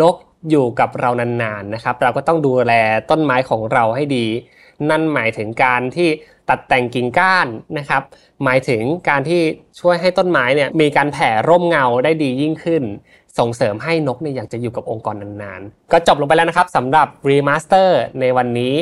[0.00, 0.16] นก
[0.50, 2.72] อยู่กับเรานานๆนะครับ เราก็ต้องดูแล
[3.10, 4.26] ต้นไม้ของเราให้ดี
[4.90, 6.08] นั่นหมายถึงการที่
[6.48, 7.46] ตัดแต่งกิ่งก้าน
[7.78, 8.02] นะครับ
[8.44, 9.40] หมายถึงการที่
[9.80, 12.82] ช่วยให้ต้นไม้เนี่ยมีการแผ่ร่มเงาได้ดียิ่งขึ้น
[13.38, 18.74] ส่งเสริมให้นกเนี่ยอยากจะอยู่กับองค์กรนานๆ ก็จบลงไปแล้วนะครับสำหรับ Remaster ในวันนี้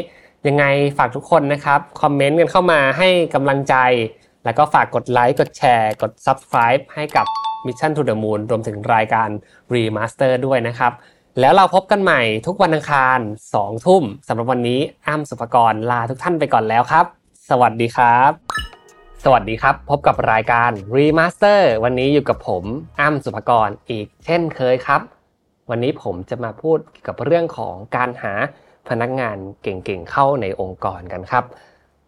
[0.46, 0.64] ยังไง
[0.98, 3.76] ฝากทุกคนนะครับคอมเมนต์กันเข้ามาให้กำลังใจ
[4.44, 7.26] แล้วก็ฝากกดไลค์กดแชร์ กด Subscribe ให้กับ
[7.66, 9.28] Mission to the Moon รวมถึงรายการ
[9.74, 10.92] Remaster ด้วยนะครับ
[11.40, 13.18] แล้วเราพบกันใหม่ทุกวันอังคาร
[13.52, 17.06] 2ทุ่มสำหรับวันนี้อ้ำสุภกรลาทุกท่านไปก่อนแล้วครับ
[17.50, 18.30] สวัสดีครับ
[19.24, 22.64] สวัสดีครับ พบกับรายการ Remaster วันนี้อยู่กับผม
[23.00, 25.00] อ้ำสุภกรอีกเช่นเคยครับ
[25.70, 28.32] วันนี้ผมจะมาพูดเกี่ยวกับเรื่องของการหา
[28.88, 31.44] พนักงานเก่งๆเข้าในองค์กรกันครับ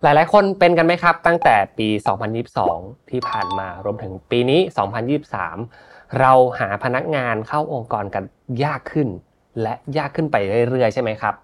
[0.03, 1.89] หลายๆ คนเป็นกันไหมครับ ตั้งแต่ปี
[2.51, 8.25] 2022 ที่ผ่านมารวมถึงปีนี้ 2023 เราหาพนักงานเข้าองค์กรกัน
[8.65, 9.09] ยากขึ้น
[9.63, 10.37] และยากขึ้นไป
[10.71, 11.35] เรื่อยๆ ใช่ไหมครับ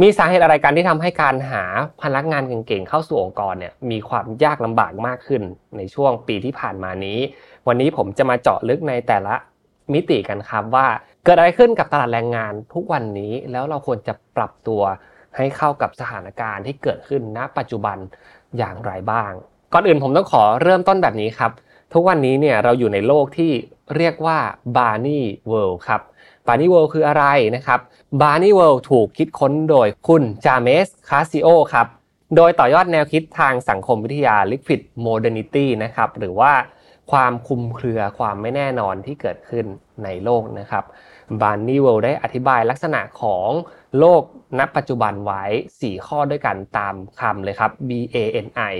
[0.00, 1.64] มีสาเหตุอะไรกันที่ทำให้การหา
[2.02, 5.42] พนักงานเก่งๆเข้าสู่องค์กรเนี่ยมีความยากลำบากมากขึ้น
[5.76, 7.18] ในช่วงปีที่ผ่านมานี้
[7.68, 9.34] วันนี้ผมจะมาเจาะลึกในแต่ละ
[9.92, 10.86] มิติกันครับว่า
[11.24, 14.82] เกิดอะไรขึ้นกับตลาดแรงงานทุกวันนี้แล้วเราควรจะปรับตัว
[15.36, 17.96] ให้เข้ากับสถานการณ์ที่เกิดขึ้นณ ปัจจุบัน
[18.58, 19.32] อย่างไรบ้าง
[19.72, 21.50] ก่อนอื่นผมต้องขอเริ่มต้นแบบนี้ครับ
[21.94, 23.52] ทุกวันนี้เนี่ยเราอยู่ในโลกที่
[23.96, 24.38] เรียกว่า
[24.76, 26.00] Barney World ครับ
[26.46, 27.24] Barney World คืออะไร
[27.56, 27.80] นะครับ
[28.20, 31.86] Barney World ถูกคิดค้นโดยคุณจาเมสคาซิโอครับ
[32.36, 36.52] โดยต่อยอดแนวคิดทางสังคมวิทยา Liquid Modernity นะครับหรือว่า
[37.10, 39.66] ความคุมเครือความไม่แน่นอนที่เกิดขึ้น
[40.04, 40.84] ในโลกนะครับ
[41.40, 43.48] Barney World ได้อธิบายลักษณะของ
[43.98, 44.22] โลก
[44.58, 45.44] ณปัจจุบันไว้
[45.76, 48.74] 4 ข้อด้วยกันตามคำเลยครับ B A N I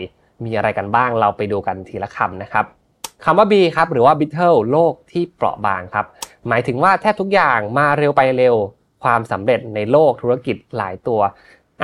[0.45, 2.67] มีอะไรกันบ้างเราไปดูกันทีละคำนะครับ
[3.25, 6.07] คำว่า B ครับหรือว่า Beetle โลกที่เปราะบางครับ
[6.49, 8.57] หมายถึงว่าแทบทุกอย่างมาเร็วไปเร็ว
[9.03, 11.21] ความสำเร็จในโลกธุรกิจหลายตัว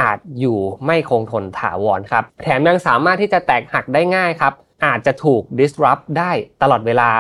[0.01, 4.53] อาจอยู่ไม่คงทนถาวรครับ แถมยังสามารถที่จะแตกหักได้ง่ายครับ
[4.87, 6.31] อาจจะถูก disrupt ได้
[6.63, 7.11] ตลอดเวลา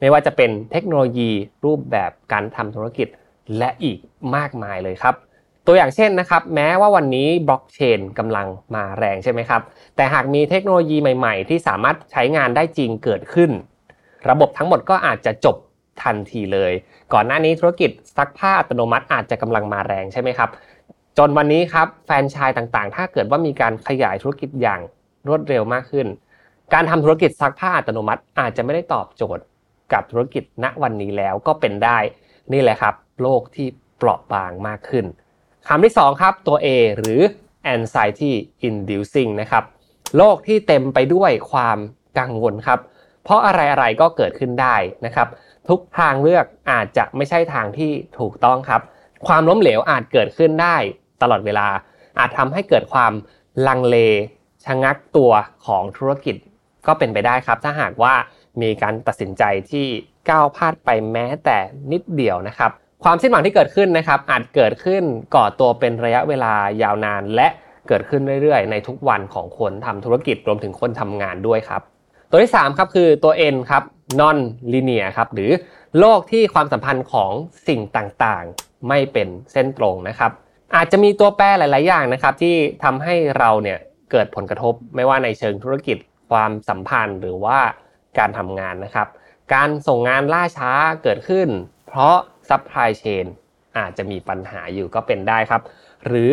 [0.00, 1.30] ไม่ว่าจะเป็นเทคโนโลยี
[1.64, 3.08] รูปแบบการทำธุรกิจ
[3.58, 3.98] และอีก
[4.36, 5.14] มากมายเลยครับ
[5.66, 9.62] ตัวอย่างเช่นนะครับแม้ว่าวันนี้บล็อกเชนกำลังมาแรงใช่ไหมครับ
[9.96, 13.50] แต่หากมีเทคโนโลยีใหม่ ๆ ที่สามารถใช้งานได้จริงเกิดขึ้น
[14.30, 15.56] ระบบทั้งหมดก็อาจจะจบ
[16.02, 16.72] ทันทีเลย
[17.12, 20.50] ก่อนหน้านี้ธุรกิจซักผ้าอัตโนมัติอาจจะกำลังมาแรงใช่ไหมครับ
[21.18, 24.80] จนวันนี้ครับแฟนชายต่างๆ ถ้าเกิดว่ามีการขยายธุรกิจอย่าง
[25.28, 26.06] รวดเร็วมากขึ้น
[26.74, 29.44] การทำธุรกิจซักผ้าอัตโนมัติอาจจะไม่ได้ตอบโจทย์
[29.92, 31.98] กับธุรกิจณวันนี้แล้วก็เป็นได้
[32.52, 33.66] นี่แหละครับ โลกที่
[33.98, 35.06] เปราะบางมากขึ้น
[35.68, 37.20] คำที่ 2 ครับ ตัว A หรือ
[37.74, 38.32] anxiety
[38.68, 39.64] inducing นะครับ
[40.16, 41.78] โลกที่เต็มไปด้วยความ
[42.18, 42.80] กังวลครับ
[43.24, 45.28] เพราะอะไรๆก็เกิดขึ้นได้นะครับ
[45.68, 48.80] ทุกทางเลือกอาจจะไม่ใช่ทางที่ถูกต้องครับ
[49.26, 50.76] ความล้มเหลวอาจเกิดขึ้นได้
[51.22, 51.68] ตลอดเวลา
[52.18, 53.12] อาจทำให้เกิดความ
[53.68, 53.96] ลังเล
[54.64, 55.32] ชะงักตัว
[55.66, 56.36] ของธุรกิจ
[56.86, 58.14] ก็เป็นไปได้ครับ ถ้าหากว่า
[58.62, 59.86] มีการตัดสินใจที่
[60.30, 61.58] ก้าวพลาดไปแม้แต่
[61.92, 62.72] นิดเดียวนะครับ
[63.04, 65.02] ความสิ้นหวังที่เกิดขึ้นนะครับ อาจเกิดขึ้น
[65.34, 67.48] ก่อตัวเป็นระยะเวลายาวนาน และ
[67.88, 71.82] เกิดขึ้นเรื่อยๆ ในทุกวันของคนทำธุรกิจรวมถึงคนทำงานด้วยครับ
[72.30, 73.82] ตัวที่3ครับคือตัว N ครับ
[74.20, 74.38] non
[74.72, 75.50] linear ครับหรือ
[75.98, 77.32] โลกที่ความสัมพันธ์ของ
[77.68, 80.30] สิ่งต่างๆ ไม่เป็นเส้นตรงนะครับ
[80.74, 83.78] อาจจะมีตัวแปรหลาย ๆ อย่างนะครับ ที่ทำให้เราเนี่ย
[84.10, 85.98] เกิดผลกระทบไม่ว่าในเชิงธุรกิจ
[86.30, 87.58] ความสัมพันธ์หรือว่า
[88.18, 89.08] การทำงานนะครับ
[89.54, 91.48] การส่งงานล่าช้าเกิดขึ้น
[91.88, 92.16] เพราะ
[92.48, 93.26] ซัพพลายเชน
[93.78, 95.62] อาจจะมีปัญหาอยู่ก็เป็นได้ครับ
[96.06, 96.32] หรือ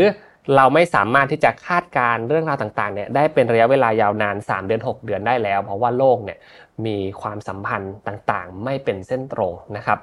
[0.56, 6.38] เราไม่สามารถที่จะคาดการเรื่องราวต่างๆเนี่ยได้เป็นระยะเวลายาวนาน 3 เดือน 6 เดือนได้แล้ว เพราะว่าโลกเนี่ย
[6.86, 10.00] มีความสัมพันธ์ต่างๆ ไม่เป็นเส้นตรงนะครับ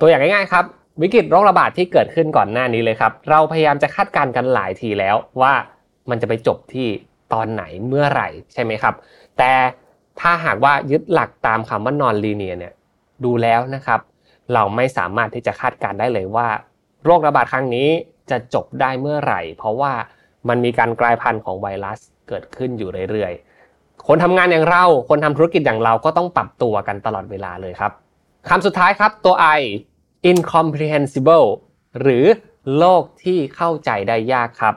[0.00, 0.64] ตัวอย่างง่ายๆครับ
[1.02, 5.52] วิกฤตโรคระบาดที่เกิดขึ้นก่อนหน้านี้เลยครับ เราพยายามจะคาดการณ์กันหลายทีแล้วว่า
[6.10, 6.86] มันจะไปจบที่
[7.32, 8.94] ตอนไหนเมื่อไหร่ใช่ไหมครับ
[9.38, 9.52] แต่
[10.20, 12.72] ถ้าหากว่ายึดหลักตามคำว่านอนลีเนียเนี่ย
[13.24, 14.00] ดูแล้วนะครับ
[14.54, 16.48] เราไม่สามารถที่จะคาดการได้เลยว่า
[17.04, 17.88] โรคระบาดครั้งนี้
[18.30, 19.92] จะจบได้เมื่อไหร่ เพราะว่า
[20.48, 27.92] มันมีการกลายพันธุ์ของไวรัสเกิดขึ้นอยู่เรื่อยๆ คนทำงานอย่างเรา คนทำธุรกิจอย่างเราก็ต้องปรับตัวกันตลอดเวลาเลยครับ
[28.48, 29.60] คำสุดท้ายครับตัว I
[30.30, 31.46] incomprehensible
[32.00, 32.24] หรือ
[32.78, 34.74] โลกที่เข้าใจได้ยากครับ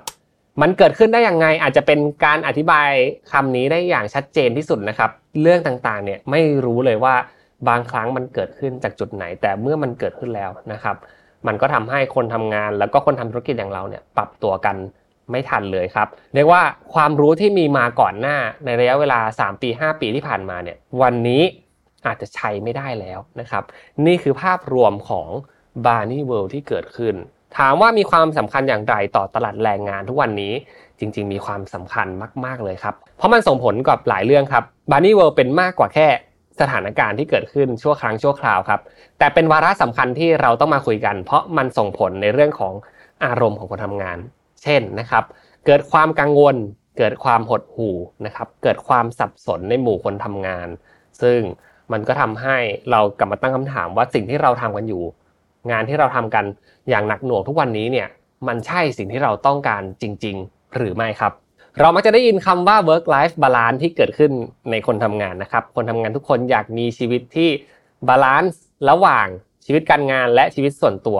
[0.61, 2.89] มันเกิดขึ้นได้อย่างไงอาจจะเป็นการอธิบาย
[3.31, 7.15] คำนี้ได้อย่างชัดเจนที่สุดนะครับ เรื่องต่างๆเนี่ยไม่รู้เลยว่า
[7.67, 10.95] บางครั้งมันเกิดขึ้นจากจุดไหน แต่เมื่อมันเกิดขึ้นแล้วนะครับ
[11.47, 14.75] มันก็ทำให้คนทำงานแล้วก็คนทำธุรกิจอย่างเราเนี่ยปรับตัวกัน
[15.31, 16.61] ไม่ทันเลยครับเรียกว่า
[16.93, 21.43] ความรู้ที่มีมาก่อนหน้าในระยะเวลา 3 ปี 5 ปีที่ผ่านมาเนี่ยวันนี้
[22.05, 23.63] อาจจะใช้ไม่ได้แล้วนะครับ
[24.05, 25.27] นี่คือภาพรวมของ
[25.85, 27.15] BANI World ที่เกิดขึ้น
[27.57, 30.53] ถามว่ามีความสำคัญอย่างไรต่อตลาดแรงงานทุกวันนี้
[30.99, 32.07] จริง ๆ มีความสำคัญ
[32.45, 36.07] มาก ๆ เลยครับ เพราะมันส่งผลกับหลายเรื่องครับ BANI World เป็นมากกว่าแค่
[36.61, 38.81] สถานการณ์ที่เกิดขึ้นชั่วครั้งชั่วคราวครับ
[39.19, 42.73] แต่เป็นวาระสำคัญที่เราต้องมาคุยกัน เพราะมันส่งผลในเรื่องของ
[43.25, 44.17] อารมณ์ของคนทำงาน
[44.63, 45.23] เช่นนะครับ
[45.65, 46.55] เกิดความกังวล
[46.97, 50.67] เกิดความหดหู่นะครับ เกิดความสับสนในหมู่คนทำงาน
[51.21, 51.39] ซึ่ง
[51.91, 52.57] มันก็ทำให้
[52.91, 55.03] เรากลับมาตั้งคำถามว่าสิ่งที่เราทำกันอยู่
[55.71, 56.45] งานที่เราทำกัน
[56.89, 58.07] อย่างหนักหน่วงทุกวันนี้เนี่ย
[58.47, 61.33] มันใช่สิ่งที่เราต้องการจริง ๆ หรือไม่ครับ
[61.81, 64.31] เรามักจะได้ยินคำว่า work life balance ที่เกิดขึ้น
[64.71, 67.49] ในคนทำงานนะครับ คนทำงานทุกคนอยากมีชีวิตที่
[68.07, 69.27] balanceระหว่าง
[69.65, 71.19] ชีวิตการงานและชีวิตส่วนตัว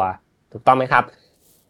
[0.51, 1.03] ถูกต้องไหมครับ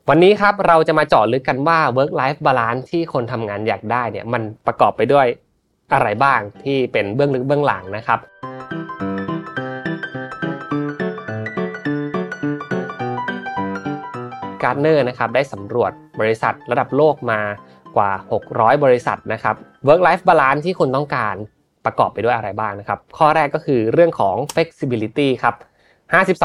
[0.09, 5.27] วันนี้ครับเราจะมาเจาะลึกกันว่า work life balance ที่คนทำงานอยากได้เนี่ยมันประกอบไปด้วย
[5.93, 8.19] อะไรบ้างที่เป็นเบื้องลึกเบื้องหลังนะครับ
[14.63, 17.39] การ์เนอร์นะครับได้สำรวจบริษัทระดับโลกมา
[17.97, 18.09] กว่า
[18.47, 19.55] 600 บริษัทนะครับ
[19.87, 21.35] work life balance ที่คุณต้องการ
[21.85, 25.55] ประกอบไปด้วยอะไรบ้างนะครับ ข้อแรกก็คือเรื่องของ flexibility ครับ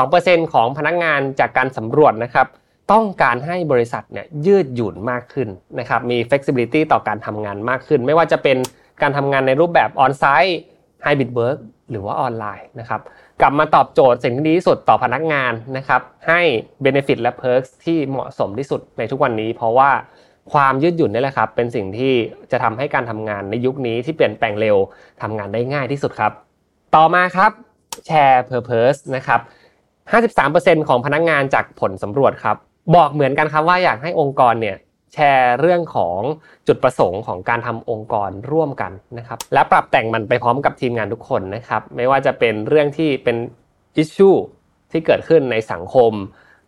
[0.00, 2.46] 52%ของพนักงานจากการสำรวจนะครับ
[2.92, 8.56] ต้องการให้บริษัทเนี่ยยืดหยุ่นมากขึ้นนะครับ มี flexibility ต่อการทำงานมากขึ้น ไม่ว่าจะเป็น
[9.02, 10.54] การทำงานในรูปแบบ on-site
[11.04, 11.58] hybrid work
[11.90, 13.00] หรือว่าออนไลน์นะครับ
[13.40, 16.40] กลับมาตอบโจทย์สิ่งที่ดีที่สุดต่อพนักงานนะครับ ให้
[16.84, 19.90] Benefit และ Perks ที่เหมาะสมที่สุดในทุกวันนี้ เพราะว่า
[20.52, 22.12] ความยืดหยุ่นนี่แหละครับ เป็นสิ่งที่
[22.50, 24.76] จะทำให้การทำงานในยุคนี้ที่เปลี่ยนแปลงเร็ว
[25.22, 26.32] ทำงานได้ง่ายที่สุดครับ
[26.94, 27.50] ต่อมาครับ
[28.06, 29.40] แชร์ Purpose นะครับ
[30.14, 32.56] 53%ของพนักงานจากผลสำรวจครับ
[32.96, 34.76] บอกเหมือนกันครับว่าอยากให้องค์กรเนี่ย
[35.14, 36.18] แชร์เรื่องของ
[36.66, 43.36] จุดประสงค์ของการทำองค์กรร่วมกันนะครับ และปรับแต่งมันไปพร้อมกับทีมงานทุกคนนะครับ ไม่ว่าจะเป็นเรื่องที่เป็น
[43.96, 44.30] อิชชู
[44.92, 46.12] ที่เกิดขึ้นในสังคม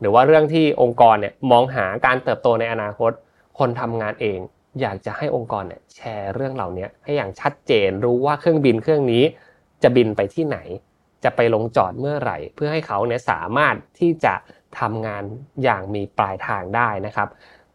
[0.01, 3.13] หรือว่าเรื่องที่องค์กรเนี่ยมองหาการเติบโตในอนาคต
[3.59, 4.39] คนทำงานเอง
[4.81, 9.25] อยากจะให้องค์กรเนี่ยแชร์เรื่องเหล่านี้ให้อย่างชัดเจนรู้ว่าเครื่องบินเครื่องนี้
[9.83, 10.59] จะบินไปที่ไหน
[11.25, 14.35] จะไปลงจอดเมื่อไหร่ เพื่อให้เขาเนี่ยสามารถที่จะ
[14.79, 15.23] ทำงาน
[15.63, 17.29] อย่างมีปลายทางได้นะครับ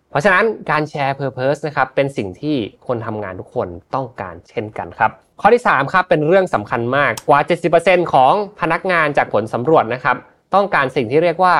[0.09, 5.11] เพราะฉะนั้นการแชร์ Purpose นะครับเป็นสิ่งที่คนทำงานทุกคนต้องการเช่นกันครับ
[5.41, 7.39] ข้อที่3ครับเป็นเรื่องสำคัญมากกว่า
[7.75, 10.17] 70%ของพนักงานจากผลสำรวจนะครับ
[10.55, 11.55] ต้องการสิ่งที่เรียกว่า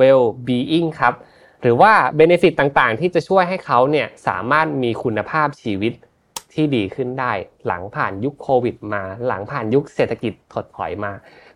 [0.00, 1.14] well being ครับ
[1.64, 5.92] หรือว่า benefit ต่างๆ ที่จะช่วยให้เขาเนี่ยสามารถมีคุณภาพชีวิต
[6.54, 7.32] ที่ดีขึ้นได้
[7.66, 11.12] หลังผ่านยุคโควิดมา หลังผ่านยุคเศรษฐกิจถดถอยมา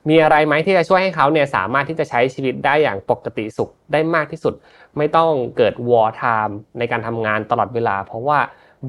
[0.09, 4.55] มีอะไรไหมที่จะช่วยให้เขาเนี่ยสามารถที่จะใช้ชีวิตได้อย่างปกติสุขได้มากที่สุด
[4.97, 8.39] ไม่ต้องเกิด wartime ในการทำงานตลอดเวลา เพราะว่า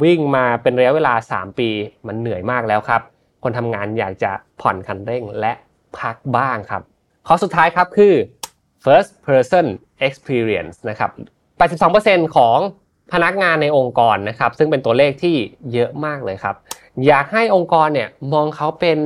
[0.03, 1.69] วิ่งมาเป็นระยะเวลา 3 ปี
[2.07, 3.01] มันเหนื่อยมากแล้วครับ
[3.43, 5.53] คนทำงานอยากจะผ่อนคันเร่งและ
[5.99, 6.81] พักบ้างครับ
[7.27, 8.13] ข้อสุดท้ายครับคือ
[8.85, 9.65] first person
[10.07, 11.11] experience นะครับ
[11.73, 12.57] 82%ของ
[13.13, 15.35] พนักงานในองค์กรนะครับ ซึ่งเป็นตัวเลขที่
[15.73, 16.55] เยอะมากเลยครับ
[17.05, 18.97] อยากให้องค์กรเนี่ยมองเขาเป็น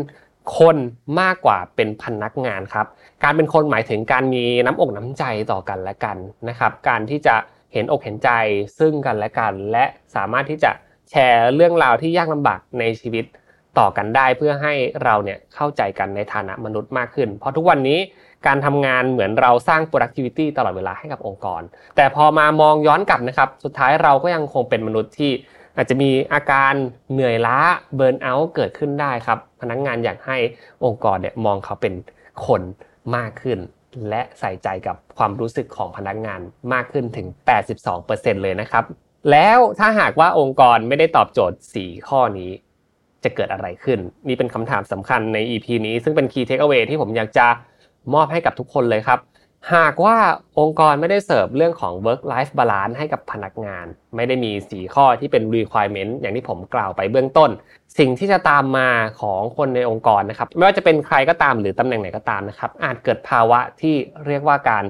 [0.60, 0.78] คน
[1.22, 2.88] มากกว่าเป็นพนักงานครับ
[3.24, 6.18] การเป็นคนหมายถึงการมีน้ำอกน้ำใจต่อกันและกัน
[6.50, 7.36] นะครับ การที่จะ
[7.74, 8.30] เห็นอกเห็นใจ
[8.80, 10.72] ซึ่งกันและกัน และสามารถที่จะ
[11.10, 13.26] แชร์เรื่องราวที่ยากลำบากในชีวิต
[13.80, 18.00] ต่อกันได้ เพื่อให้เราเนี่ยเข้าใจกันในฐานะมนุษย์มากขึ้น เพราะทุกวันนี้
[18.48, 21.62] การทำงานเหมือนเราสร้าง productivity ตลอดเวลาให้กับองค์กร
[21.96, 25.32] แต่พอมามองย้อนกลับนะครับ สุดท้ายเราก็ยังคงเป็นมนุษย์ที่
[25.78, 26.74] อาจจะมีอาการ
[27.12, 27.58] เหนื่อยล้า
[27.96, 30.38] เบิร์นเอาท์เกิดขึ้นได้ครับ พนักงงานอยากให้
[30.86, 31.94] องค์กรเนี่ยมองเขาเป็น
[32.48, 32.62] คน
[33.16, 33.60] มากขึ้น
[34.10, 36.42] และใส่ใจกับความรู้สึกของพนักงาน
[36.74, 37.28] มากขึ้นถึง
[37.86, 38.84] 82%เลยนะครับ
[39.32, 42.52] แล้วถ้าหากว่าองค์กรไม่ได้ตอบโจทย์ 4 ข้อนี้
[43.24, 47.48] จะเกิดอะไรขึ้น นี่เป็นคำถามสำคัญใน EP นี้ ซึ่งเป็น Key Takeaway ที่ผมอยากจะ
[48.14, 49.20] มอบให้กับทุกคนเลยครับ
[49.76, 50.18] หากว่า
[50.60, 53.86] องค์กรไม่ได้เสิร์ฟเรื่องของ work life balance ให้กับพนักงาน
[54.16, 57.50] ไม่ได้มี 4 ข้อที่เป็น requirement อย่างที่ผมกล่าวไปเบื้องต้น
[58.00, 58.90] สิ่งที่จะตามมา
[59.22, 64.84] ของคนในองค์กรนะครับ ไม่ว่าจะเป็นใครก็ตามหรือตำแหน่งไหนก็ตามนะครับ อาจเกิดภาวะที่เรียกว่าการ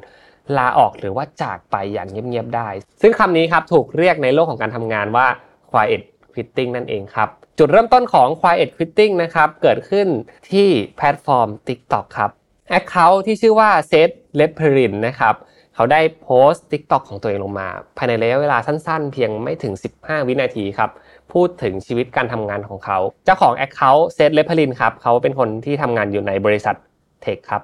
[0.58, 2.70] ลาออกหรือว่าจากไปอย่างเงียบๆได้
[3.02, 5.28] ซึ่งคำนี้ครับถูกเรียกในโลกของการทำงานว่า
[5.72, 6.02] quiet
[6.34, 10.08] quitting นั่นเองครับ จุดเริ่มต้นของ quiet quitting นะครับ เกิดขึ้น
[10.52, 12.32] ที่แพลตฟอร์ม TikTok ครับ
[12.78, 15.36] Account ที่ชื่อว่า Zaid Leppelin นะครับ
[15.76, 20.92] เขาได้โพสต์ TikTok ของตัวเองลงมา ภายในระยะเวลาสั้นๆ เพียงไม่ถึง 15 วินาทีครับ
[21.34, 26.76] พูดถึงชีวิตการทำงานของเขา เจ้าของ Account เซตเลปเพรินครับเขาเป็นคนที่ทำงานอยู่ในบริษัท
[27.22, 27.62] เทคครับ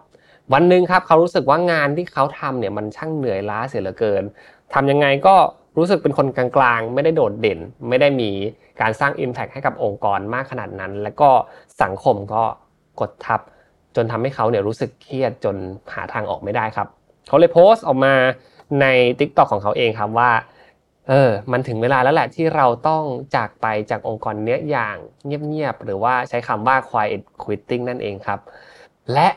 [0.54, 4.24] วันหนึ่งครับเขารู้สึกว่างานที่เขาทำเนี่ยมันช่างเหนื่อยล้าเสียเหลือเกิน
[4.74, 5.36] ทำยังไงก็
[5.78, 7.60] รู้สึกเป็นคนกลางๆ ไม่ได้โดดเด่น
[7.90, 8.30] ไม่ได้มี
[8.82, 11.30] การสร้าง Impact ให้กับองค์กรมากขนาดนั้น แล้วก็
[11.82, 12.44] สังคมก็
[13.00, 13.42] กดทับ
[13.95, 15.56] จนทำให้เขาเนี่ยรู้สึกเครียดจน
[15.93, 16.88] หาทางออกไม่ได้ครับ
[17.28, 18.13] เขาเลยโพสต์ออกมา
[18.82, 18.86] ใน
[19.19, 20.32] Tik t o อกของเขาเองครับว่า
[21.10, 23.04] เออ มันถึงเวลาแล้วแหละที่เราต้อง
[23.36, 28.39] จากไปจากองค์กรเนี้ยอย่างเงียบๆ หรือว่าใช้คำว่า quiet quitting นั่นเองครับ
[29.13, 29.28] และ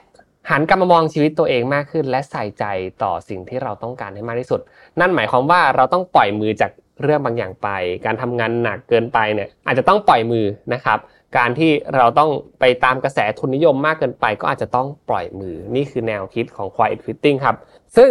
[0.50, 2.64] หันกลับมามองชีวิตตัวเองมากขึ้น และใส่ใจ
[3.02, 4.60] ต่อสิ่งที่เราต้องการให้มากที่สุด
[5.00, 6.70] นั่นหมายความว่าเราต้องปล่อยมือจาก
[7.02, 7.68] เรื่องบางอย่างไป
[8.04, 10.98] การทำงานหนักเกินไปเนี่ยอาจจะต้องปล่อยมือนะครับ
[11.36, 17.56] การที่เราต้องไปตามกระแสทุนนิยมมากเกินไปก็อาจจะต้องปล่อยมือ นี่คือแนวคิดของ quiet quitting ครับ
[17.96, 18.10] ซึ่ง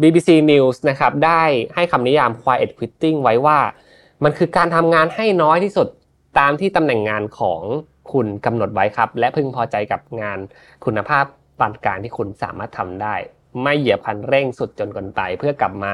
[0.00, 1.42] BBC News นะครับได้
[1.74, 3.58] ให้คำนิยาม quiet quitting ไว้ว่า
[4.24, 5.88] มันคือการทำงานให้น้อยที่สุด
[6.38, 7.60] ตามที่ตำแหน่งงานของ
[8.12, 10.38] คุณกำหนดไว้ครับ และพึงพอใจกับงาน
[10.84, 11.24] คุณภาพ
[11.58, 13.14] ปานกลางที่คุณสามารถทำได้
[13.62, 15.92] ไม่เหยียบคันเร่งสุดจนเกินไปเพื่อกลับมา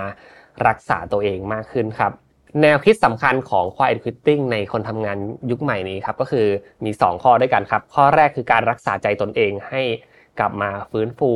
[0.66, 2.12] รักษาตัวเองมากขึ้นครับ
[2.62, 5.18] แนวคิดสำคัญของ quiet quitting ในคนทำงาน
[5.50, 6.46] ยุคใหม่นี้ครับก็คือ
[6.84, 9.82] มี 2 ข้อด้วยกันครับ ข้อแรกคือการรักษาใจตนเองให้
[10.38, 11.30] กลับมาฟื้นฟู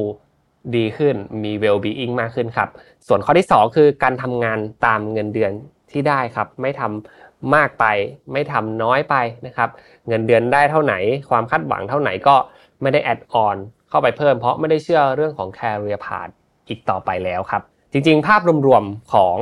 [0.77, 2.69] ดีขึ้นมี well being มากขึ้นครับ
[3.07, 5.53] ส่วนข้อที่ 2 คือการทำงานตามเงินเดือน
[5.91, 7.85] ที่ได้ครับ ไม่ทำมากไป
[8.33, 9.15] ไม่ทำน้อยไป
[9.47, 9.71] นะครับ
[10.09, 10.95] เงินเดือนได้เท่าไหน
[11.31, 12.37] ความคาดหวังเท่าไหนก็
[12.83, 13.57] ไม่ได้แอดออน
[13.89, 16.33] เข้าไปเพิ่ม เพราะไม่ได้เชื่อเรื่องของ career path
[16.69, 19.37] อีกต่อไปแล้วครับ จริงๆ ภาพรวมๆของ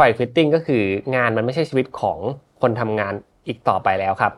[0.00, 0.82] quiet quitting ก็คือ
[1.16, 2.18] งานมันไม่ใช่ชีวิตของ
[2.62, 3.14] คนทำงาน
[3.46, 4.32] อีกต่อไปแล้วครับ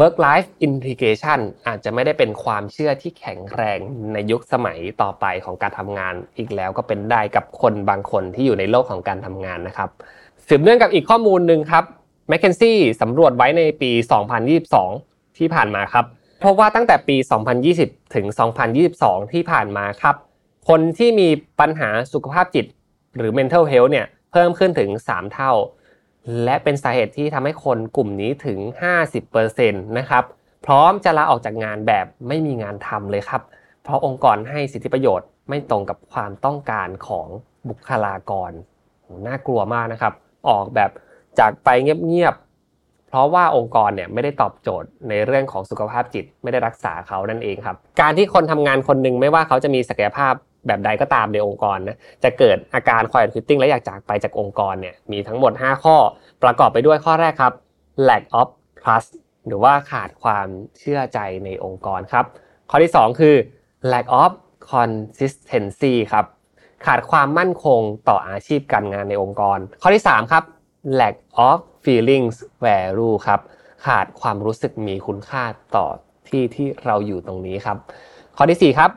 [0.00, 3.78] work life integration อาจจะไม่ได้เป็นความเชื่อที่แข็งแรง
[4.12, 9.90] ในยุคสมัยต่อไปของการทำงานอีกแล้วก็เป็นได้กับคนบางคนที่อยู่ในโลกของการทำงานนะครับ
[10.48, 11.84] สืบเนื่องกับอีกข้อมูลหนึ่งครับ
[12.30, 13.90] m c k เคนซี่สำรวจไว้ในปี
[14.64, 16.04] 2022 ที่ผ่านมาครับ
[16.44, 17.16] พบว่าตั้งแต่ปี
[17.64, 18.26] 2020 ถึง
[18.80, 20.14] 2022 ที่ผ่านมาครับ
[20.68, 21.28] คนที่มี
[21.60, 22.66] ปัญหาสุขภาพจิต
[23.16, 25.52] หรือ mental health เนี่ย เพิ่มขึ้นถึง 3 เท่า
[26.44, 28.58] และเป็นสาเหตุที่ทำให้คนกลุ่มนี้ถึง
[29.12, 30.24] 50%นะครับ
[30.66, 33.42] พร้อมจะลาออกจากงานแบบไม่มีงานทำเลยครับ
[33.82, 37.26] เพราะองค์กรให้สิทธิประโยชน์ไม่ตรงกับความต้องการของ
[37.68, 38.50] บุคลากร
[39.26, 40.14] น่ากลัวมากนะครับ
[40.48, 40.90] ออกแบบ
[41.38, 50.34] จากไปเงียบๆ เพราะว่าองค์กรเนี่ยไม่ได้ตอบโจทย์ในเรื่องของสุขภาพจิต ไม่ได้รักษาเขานั่นเองครับ การที่คนทำงานคนหนึ่งไม่ว่าเขาจะมีศักยภาพ
[50.66, 55.96] แบบใดก็ตามในองค์กรนะจะเกิดอาการ quiet quitting และอยากจากไปจากองค์กรเนี่ยมีทั้งหมด 5 ข้อ
[56.42, 57.52] ประกอบไปด้วยข้อแรกครับ
[58.08, 58.48] lack of
[58.80, 59.12] trust
[59.46, 60.46] หรือว่าขาดความ
[60.78, 62.24] เชื่อใจในองค์กรครับ
[62.70, 63.34] ข้อที่ 2 คือ
[63.92, 64.32] lack of
[64.72, 66.26] consistency ครับ
[66.86, 70.44] ขาดความมั่นคงต่ออาชีพการงานในองค์กร ข้อที่ 3 ครับ
[71.00, 71.16] lack
[71.48, 73.40] of feelings value ครับ
[73.86, 75.44] ขาดความรู้สึกมีคุณค่า
[75.76, 75.86] ต่อ
[76.28, 77.76] ที่ที่เราอยู่ตรงนี้ครับ
[78.36, 78.90] ข้อที่ 4 ครับ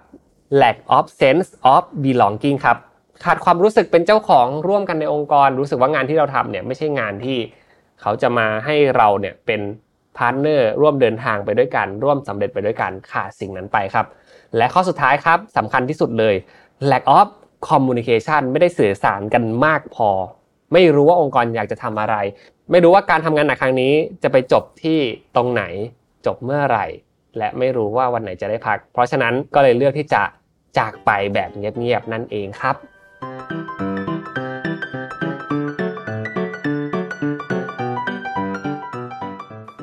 [0.62, 2.78] lack of sense of belonging ครับ
[3.24, 7.38] ขาดความรู้สึกเป็นเจ้าของร่วมกันในองค์กร รู้สึกว่างานที่เราทำเนี่ยไม่ใช่งานที่
[8.02, 9.62] เขาจะมาให้เราเนี่ยเป็น
[10.18, 14.06] partner ร่วมเดินทางไปด้วยกันร่วมสำเร็จไปด้วยกันขาดสิ่งนั้นไปครับ
[14.58, 16.36] และข้อสุดท้ายครับสำคัญที่สุดเลย
[16.92, 17.28] lack of
[17.70, 20.10] คอมมูนิเคชันไม่ได้สื่อสารกันมากพอ
[20.74, 22.16] ไม่รู้ว่าองค์กรอยากจะทำอะไร
[22.72, 25.00] ไม่รู้ว่าการทำงานหนักครั้งนี้จะไปจบที่
[25.36, 25.64] ตรงไหน
[26.26, 26.86] จบเมื่อไหร่
[27.38, 30.24] และไม่รู้ว่าวันไหนจะได้พัก เพราะฉะนั้นก็เลยเลือกที่จะ
[30.78, 32.76] จากไปแบบเงียบๆนั่นเองครับ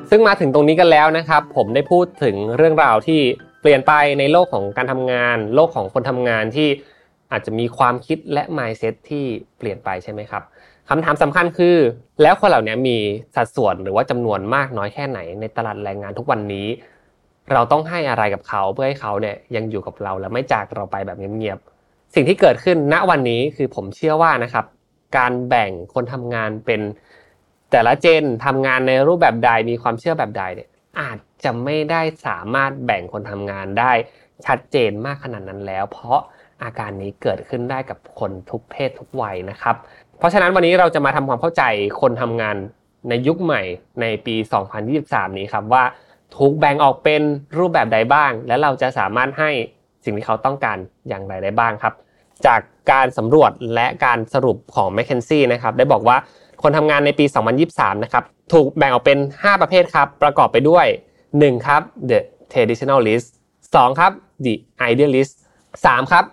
[0.09, 3.21] ซึ่งมาถึงตรงนี้กันแล้วนะครับ ผมได้พูดถึงเรื่องราวที่
[3.61, 6.69] เปลี่ยนไปในโลกของการทำงาน โลกของคนทำงานที่
[7.31, 9.25] อาจจะมีความคิดและ mindset ที่
[9.57, 10.43] เปลี่ยนไปใช่ไหมครับ
[10.89, 11.75] คำถามสำคัญคือ
[12.21, 12.97] แล้วคนเหล่านี้มี
[13.35, 16.67] สัดส่วนหรือว่าจำนวนมากน้อยแค่ไหนในตลาดแรงงานทุกวันนี้
[17.53, 24.65] เราต้องให้อะไรกับเขาเพื่อให้เขาเนี่ยยังอยู่กับเราและไม่จากเราไปแบบเงียบๆสิ่งที่เกิดขึ้นณวันนี้คือผมเชื่อว่านะครับ
[25.17, 26.81] การแบ่งคนทำงานเป็น
[27.71, 33.91] แต่ละเจนทำงานในรูปแบบใดมีความเชื่อแบบใดเนี่ยอาจจะไม่ได้สามารถแบ่งคนทำงานได้
[34.45, 36.19] ชัดเจนมากขนาดนั้นแล้ว เพราะ
[36.63, 39.75] อาการนี้เกิดขึ้นได้กับคนทุกเพศทุกวัยนะครับ
[40.17, 41.63] เพราะฉะนั้นวันนี้เราจะมาทำความเข้าใจ
[42.01, 42.55] คนทำงาน
[43.09, 43.61] ในยุคใหม่
[44.01, 44.35] ในปี
[44.85, 45.83] 2023 นี้ครับว่า
[46.37, 47.21] ถูกแบ่งออกเป็น
[47.57, 49.51] รูปแบบใดบ้าง และเราจะสามารถให้
[50.03, 50.77] สิ่งที่เขาต้องการ
[51.09, 51.93] อย่างไรได้บ้างครับ
[52.45, 52.59] จาก
[52.91, 56.17] การสำรวจและการสรุปของ m c k เคนซี่นะครับได้บอกว่า
[56.61, 57.25] คนทำงานในปี
[57.65, 60.85] 2023 นะครับถูกแบ่งออกเป็น 5 ประเภทครับประกอบไปด้วย
[61.27, 62.19] 1 ครับ the
[62.51, 63.27] traditionalist
[63.63, 64.11] 2 ครับ
[64.45, 64.53] the
[64.91, 65.33] idealist
[65.73, 66.25] 3 ครับ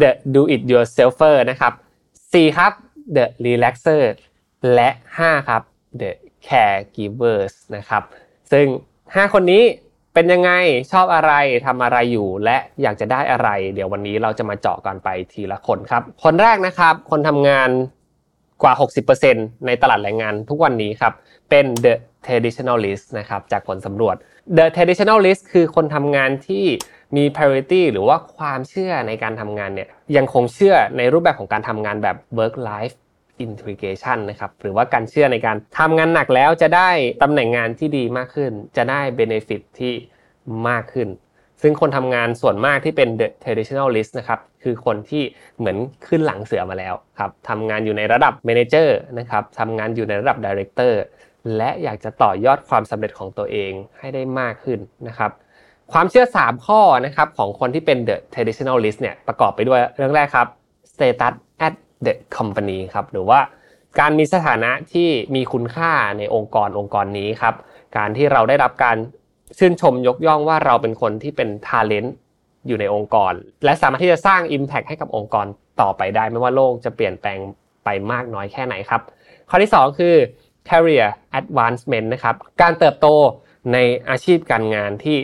[0.00, 1.72] the do it yourselfer นะครับ
[2.14, 2.72] 4ครับ
[3.16, 4.02] the relaxer
[4.74, 4.88] และ
[5.20, 5.62] 5 ครับ
[6.00, 6.10] the
[6.48, 8.02] caregivers นะครับ
[8.52, 8.66] ซึ่ง
[9.16, 9.62] 5 คนนี้
[10.14, 10.50] เป็นยังไง
[10.92, 11.32] ชอบอะไร
[11.66, 17.70] ทำอะไรอยู่ และอยากจะได้อะไร เดี๋ยววันนี้เราจะมาเจาะกันไปทีละคนครับ คนแรกนะครับคนทำงาน
[18.62, 18.72] กว่า
[19.18, 21.12] 60%ในตลาดแรงงานทุกวันนี้ครับ
[21.50, 21.94] เป็น the
[22.26, 24.16] traditionalist นะครับจากผลสำรวจ
[24.56, 26.64] the traditionalist คือคนทำงานที่
[27.16, 32.94] มี priority หรือว่าความเชื่อในการทำงานเนี่ยยังคงเชื่อในรูปแบบของการทำงานแบบ work life
[33.46, 36.90] integration นะครับหรือว่าการเชื่อในการทำงานหนักแล้วจะได้
[37.22, 39.92] ตำแหน่งงานที่ดีมากขึ้น จะได้ benefit ที่
[40.68, 41.08] มากขึ้น
[41.62, 45.22] ซึ่งคนทำงานส่วนมากที่เป็น the traditionalist นะครับคือคนที่
[45.58, 45.76] เหมือน
[46.06, 50.92] ขึ้นหลังเสือมาแล้วครับทำงานอยู่ในระดับ manager นะครับทำงานอยู่ในระดับ director
[51.56, 54.78] และอยากจะต่อยอดความสำเร็จของตัวเองให้ได้มากขึ้น
[55.08, 55.30] นะครับ
[55.92, 60.48] ความเชื่อ 3 ข้อนะครับของคนที่เป็น the traditionalist เนี่ยประกอบไปด้วยเรื่องแรกครับ
[60.92, 61.34] status
[62.06, 63.40] the company ครับหรือว่า
[64.00, 67.54] การมีสถานะที่มีคุณค่าในองค์กรองค์กรนี้ครับ
[67.96, 68.96] การที่เราได้รับการ
[69.58, 72.14] ชื่นชมยกย่องว่าเราเป็นคนที่เป็นทาเลนต์
[72.66, 73.32] อยู่ในองค์กร
[73.64, 75.46] และสามารถที่จะสร้าง Impact ให้กับองค์กร
[75.80, 77.38] ต่อไปได้ ไม่ว่าโลกจะเปลี่ยนแปลง
[77.84, 79.02] ไปมากน้อยแค่ไหนครับ
[79.48, 80.14] ข้อที่ 2 คือ
[80.68, 81.06] career
[81.40, 83.06] advancement นะครับการเติบโต
[83.72, 85.16] ในอาชีพการงานที่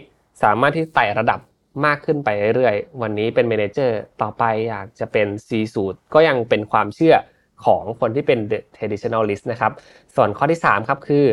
[0.42, 1.40] สามารถที่ไต่ระดับ
[1.86, 7.16] มากขึ้นไปเรื่อยๆ วันนี้เป็นเมนเจอร์ต่อไปอยากจะเป็น C สูตรก็ยังเป็นความเชื่อ
[7.64, 9.72] ของคนที่เป็น the traditionalist นะครับ
[10.16, 11.24] ส่วนข้อที่ 3 ครับคือ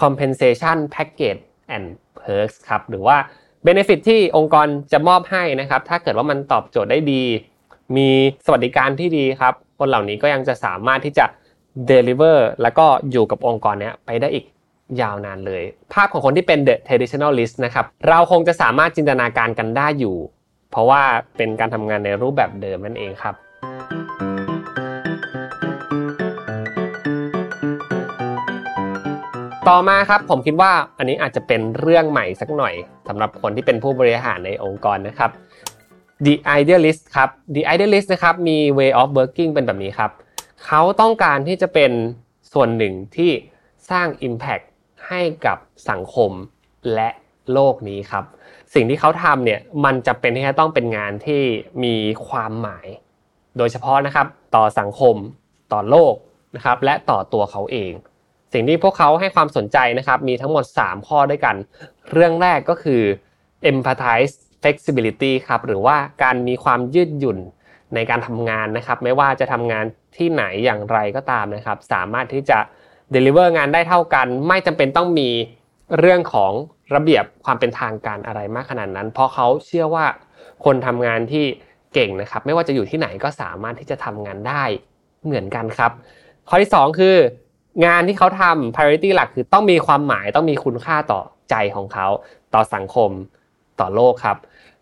[0.00, 1.42] compensation package
[1.74, 1.86] and
[2.20, 3.16] perks ครับ หรือว่า
[3.66, 7.22] benefit ที่องค์กรจะมอบให้นะครับ ถ้าเกิดว่ามันตอบโจทย์ได้ดี
[7.96, 8.08] มี
[8.46, 11.26] สวัสดิการที่ดีครับ คนเหล่านี้ก็ยังจะสามารถที่จะ
[11.90, 14.44] deliver แล้วก็อยู่กับองค์กรนี้ไปได้อีก
[15.00, 20.16] ยาวนานเลย ภาพของคนที่เป็น the traditionalist นะครับ เราคงจะสามารถจินตนาการกันได้อยู่
[20.70, 21.02] เพราะว่า
[21.36, 23.34] เป็นการทำงานในรูปแบบเดิมนั่นเองครับ
[29.68, 32.74] ต่อมาครับผมคิดว่าอันนี้อาจจะเป็นเรื่องใหม่สักหน่อย
[33.08, 35.30] สำหรับคนที่เป็นผู้บริหารในองค์กรนะครับ
[36.26, 40.10] The Idealist ครับ The Idealist นะครับมี way of working เป็นแบบนี้ครับ
[40.66, 41.92] เขาต้องการที่จะเป็น
[42.52, 43.30] ส่วนหนึ่งที่
[43.90, 44.64] สร้าง Impact
[45.12, 45.58] ให้กับ
[45.90, 46.30] สังคม
[46.94, 47.08] และ
[47.52, 48.24] โลกนี้ครับ
[48.74, 51.42] สิ่งที่เขาทำเนี่ยมันจะเป็นที่ต้องเป็นงานที่
[51.84, 51.96] มี
[52.28, 52.86] ความหมาย
[53.58, 55.16] โดยเฉพาะนะครับต่อสังคม
[55.72, 56.14] ต่อโลก
[56.56, 57.92] นะครับและต่อตัวเขาเอง
[58.52, 61.56] สิ่งที่พวกเขาให้ความสนใจนะครับมีทั้งหมด 3 ข้อด้วยกัน
[62.10, 63.02] เรื่องแรกก็คือ
[63.70, 67.38] empathize flexibility ครับหรือว่าการมีความยืดหยุ่น
[67.94, 69.84] ในการทำงานนะครับ ไม่ว่าจะทำงาน
[70.16, 72.58] ที่ไหนอย่างไรก็ตามนะครับ สามารถที่จะ
[73.14, 75.28] deliver งานได้เท่ากัน ไม่จำเป็นต้องมี
[75.98, 76.52] เรื่องของ
[76.94, 80.06] ระเบียบความเป็นทางการอะไรมากขนาดนั้น เพราะเขาเชื่อว่า
[80.64, 81.44] คนทำงานที่
[81.94, 84.62] เก่งนะครับ ไม่ว่าจะอยู่ที่ไหนก็สามารถที่จะทำงานได้
[85.24, 85.92] เหมือนกันครับ
[86.48, 87.16] ข้อที่ 2 คือ
[87.86, 92.06] งานที่เขาทำ priority หลักคือต้องมีความหมายต้องมีคุณค่าต่อใจของเขา
[92.54, 93.10] ต่อสังคม
[93.80, 94.36] ต่อโลกครับ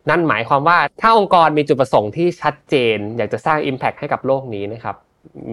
[0.09, 4.97] นั่นหมายความว่าถ้าองค์กรมีจุดประสงค์ที่ชัดเจน อยากจะสร้าง Impact ให้กับโลกนี้นะครับ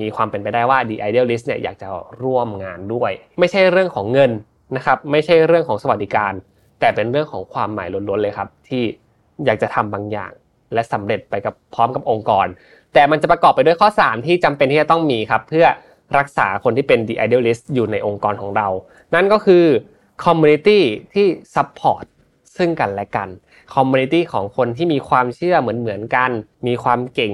[0.02, 1.88] มีความเป็นไปได้ว่า The Idealist เนี่ยอยากจะ
[2.24, 4.32] ร่วมงานด้วย ไม่ใช่เรื่องของเงิน
[4.76, 6.34] นะครับไม่ใช่เรื่องของสวัสดิการ
[6.80, 8.84] แต่เป็นเรื่องของความหมายล้วนๆเลยครับ ที่
[9.46, 10.32] อยากจะทำบางอย่าง
[10.74, 12.48] และสำเร็จไปกับพร้อมกับองค์กร
[12.94, 15.68] แต่มันจะประกอบไปด้วยข้อ 3 ที่จำเป็นที่จะต้องมีครับ เพื่อ
[16.18, 18.68] รักษาคนที่เป็น the idealist อยู่ในองค์กรของเรา
[19.16, 19.66] นั่นก็คือ
[20.24, 20.80] community
[21.14, 22.06] ที่ support
[22.58, 23.30] ซึ่งกันและกัน
[23.74, 26.32] community ของคนที่มีความเชื่อเหมือนเหมือนกัน
[26.68, 27.34] มีความเก่ง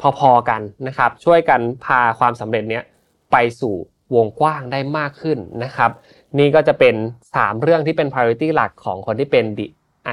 [0.00, 2.84] พอๆกันนะครับ ช่วยกันพาความสำเร็จเนี้ย
[3.32, 3.74] ไปสู่
[4.14, 5.90] วงกว้างได้มากขึ้นนะครับ
[6.38, 6.94] นี่ก็จะเป็น
[7.28, 9.66] 3 เรื่องที่เป็น priority หลักของคนที่เป็น the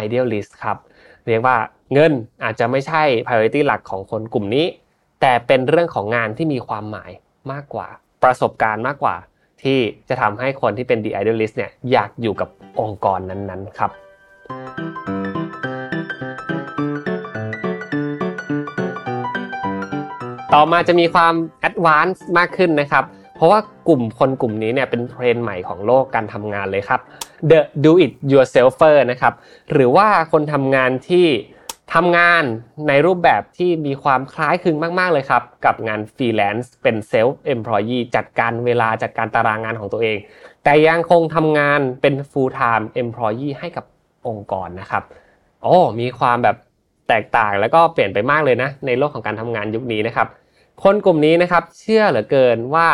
[0.03, 0.77] idealist ครับ
[1.25, 1.57] เรียกว่า
[1.93, 2.11] เงิน
[2.43, 4.65] อาจจะไม่ใช่ priority หลักของคนกลุ่มนี้
[5.21, 7.11] แต่เป็นเรื่องของงานที่มีความหมาย
[7.51, 7.87] มากกว่า
[8.23, 9.15] ประสบการณ์มากกว่า
[9.63, 9.79] ที่
[10.09, 13.91] จะทำให้คนที่เป็น the idealist เนี่ยอยากอยู่กับองค์กรนั้นๆครับ
[20.53, 21.33] ต่อมาจะมีความ
[21.67, 23.03] advanced มากขึ้นนะครับ
[23.35, 26.99] เพราะว่ากลุ่มคนกลุ่มนี้เนี่ยเป็นเทรนด์ใหม่ของโลกการทำงานเลยครับ
[27.49, 29.33] the do it yourselfer นะครับ
[29.71, 31.27] หรือว่าคนทำงานที่
[31.93, 32.43] ทำงาน
[32.87, 40.17] ในรูปแบบที่มีความคล้ายคลึงมาก ๆ เลยครับ กับงานฟรีแลนซ์เป็น self employee จัดการเวลาจัดการตารางงานของตัวเอง
[40.63, 43.85] แต่ยังคงทำงานเป็น full time employee ให้กับ
[44.27, 45.03] องค์กรนะครับ
[45.63, 46.57] โอ้มีความแบบ
[47.09, 50.27] แตกต่างแล้วก็เปลี่ยนไปมากเลยนะในโลกของการทำงานยุคนี้นะครับ
[50.83, 52.87] คนกลุ่มนี้นะครับเชื่อเหลือเกินว่า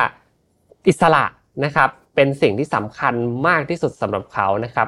[0.87, 1.25] อิสระ
[1.65, 3.13] นะครับเป็นสิ่งที่สำคัญ
[3.47, 4.87] มากที่สุดสำหรับเขานะครับ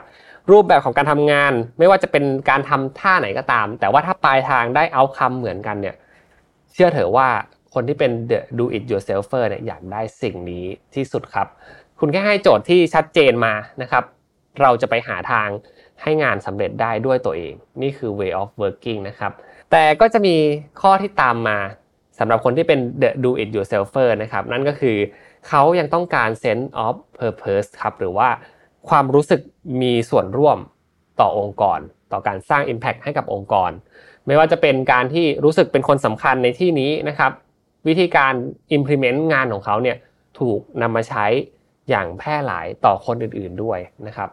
[0.52, 5.96] รูปแบบของการทำงานไม่ว่าจะเป็นการทำท่าไหนก็ตาม แต่ว่าถ้าปลายทางได้เอาคำเหมือนกันเนี่ย
[6.74, 7.28] เชื่อเถอะว่า
[7.74, 10.66] คนที่เป็น the do it yourselfer เนี่ยอยากได้สิ่งนี้
[10.96, 11.48] ที่สุดครับ
[12.00, 14.04] คุณแค่ให้โจทย์ที่ชัดเจนมานะครับ
[14.62, 15.48] เราจะไปหาทาง
[16.02, 19.32] ให้งานสำเร็จได้ด้วยตัวเอง นี่คือ way of working นะครับ
[19.72, 20.36] แต่ก็จะมี
[20.82, 21.58] ข้อที่ตามมา
[22.20, 24.98] สำหรับคนที่เป็น the do it yourselfer นะครับ นั่นก็คือ
[25.48, 28.30] เขายังต้องการ sense of purpose ครับ หรือว่า
[28.90, 29.42] ความรู้สึก
[29.82, 30.58] มีส่วนร่วม
[31.20, 31.80] ต่อองค์กร
[32.12, 33.72] ต่อการสร้าง impact ให้กับองค์กร
[34.28, 37.32] ไม่ว่าจะเป็นการที่รู้สึกเป็นคนสำคัญในที่นี้นะครับ
[37.88, 38.34] วิธีการ
[38.78, 39.98] implement งานของเขาเนี่ย
[40.40, 41.26] ถูกนำมาใช้
[41.90, 44.30] อย่างแพร่หลายต่อคนอื่นๆด้วยนะครับ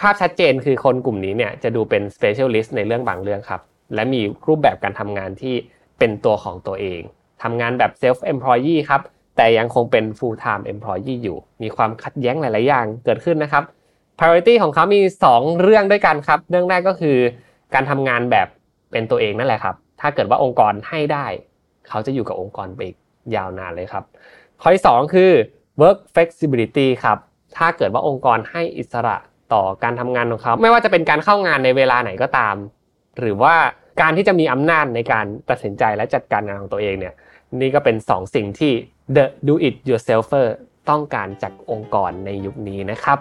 [0.00, 3.60] ภาพชัดเจนคือคนกลุ่มนี้เนี่ยจะดูเป็น specialist ในเรื่องบางเรื่องครับ
[3.94, 5.54] และมีรูปแบบการทำงานที่
[5.98, 7.00] เป็นตัวของตัวเอง
[7.42, 9.02] ทำงานแบบ self employee ครับ
[9.36, 13.64] แต่ยังคงเป็น full time employee อยู่ มีความขัดแย้งหลาย ๆ อย่างเกิดขึ้นนะครับ
[14.18, 15.00] priority ของเขามี
[15.32, 17.16] 2 เรื่องด้วยกันครับ เรื่องแรกก็คือ
[17.74, 18.48] การทำงานแบบ
[18.92, 21.26] เป็นตัวเองนั่นแหละครับ ถ้าเกิดว่าองค์กรให้ได้
[21.88, 22.96] เขาจะอยู่กับองค์กรไปอีก
[23.36, 24.04] ยาวนานเลยครับ
[24.60, 25.30] ข้อที่ 2 คือ
[25.80, 27.18] work flexibility ครับ
[27.56, 29.16] ถ้าเกิดว่าองค์กรให้อิสระ
[29.52, 32.54] ต่อการทำงานของเขาไม่ว่าจะเป็นการเข้างานในเวลาไหนก็ตาม
[33.20, 33.54] หรือว่า
[34.00, 37.14] การที่จะมีอำนาจในการตัดสินใจและจัดการงานของตัวเองเนี่ย
[37.60, 38.72] นี่ก็เป็น2สิ่งที่
[39.16, 40.46] the do it yourselfer
[40.90, 43.18] ต้องการจากองค์กรในยุคนี้นะครับ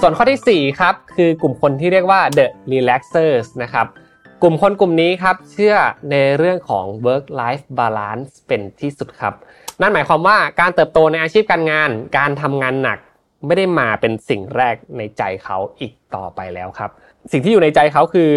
[0.00, 3.86] ส่วนข้อที่ 4 ครับ คือกลุ่มคนที่เรียกว่า the relaxers นะครับ
[4.42, 5.74] กลุ่มคนกลุ่มนี้ครับ เชื่อ
[6.10, 9.34] ในเรื่องของ work life balance เป็นที่สุดครับ
[9.80, 12.98] นั่นหมายความว่าการเติบโตในอาชีพการงาน การทำงานหนัก
[13.46, 16.90] ไม่ได้มาเป็นสิ่งแรกในใจเขาอีกต่อไปแล้วครับ
[17.32, 18.30] สิ่งที่อยู่ในใจเขาคือ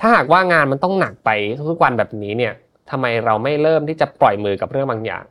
[0.00, 1.30] ถ้าหากว่างานมันต้องหนักไป
[1.70, 2.54] ทุกวันแบบนี้เนี่ย
[2.90, 5.24] ทำไมเราไม่เริ่มที่จะปล่อยมือกับเรื่องบางอย่าง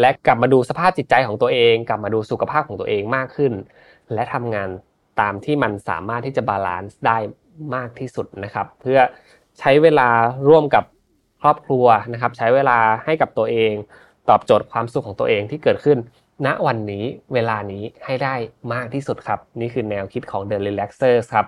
[0.00, 3.52] และกลับมาดูสภาพจิตใจของตัวเอง กลับมาดูสุขภาพของตัวเองมากขึ้น
[4.14, 4.68] และทำงาน
[5.20, 7.18] ตามที่มันสามารถที่จะ balance ได้
[7.74, 8.98] มากที่สุดนะครับ เพื่อ
[9.58, 10.08] ใช้เวลา
[10.48, 10.84] ร่วมกับ
[11.42, 13.72] ครอบครัวนะครับ ใช้เวลาให้กับตัวเอง
[14.32, 15.98] ตอบโจทย์ความสุขของตัวเองที่เกิดขึ้น
[16.46, 17.04] ณวันนี้
[17.34, 18.34] เวลานี้ให้ได้
[18.72, 21.46] มากที่สุดครับ นี่คือแนวคิดของ The Relaxers ครับ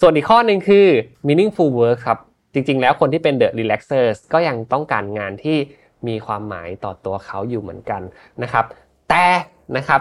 [0.00, 0.86] ส่วนอีกข้อหนึ่งคือ
[1.26, 2.18] meaningful work ครับ
[2.52, 5.58] จริง ๆ แล้วคนที่เป็น The Relaxers ก็ยังต้องการงานที่
[6.08, 8.02] มีความหมายต่อตัวเขาอยู่เหมือนกัน
[8.42, 8.64] นะครับ
[9.10, 9.26] แต่
[9.76, 10.00] นะครับ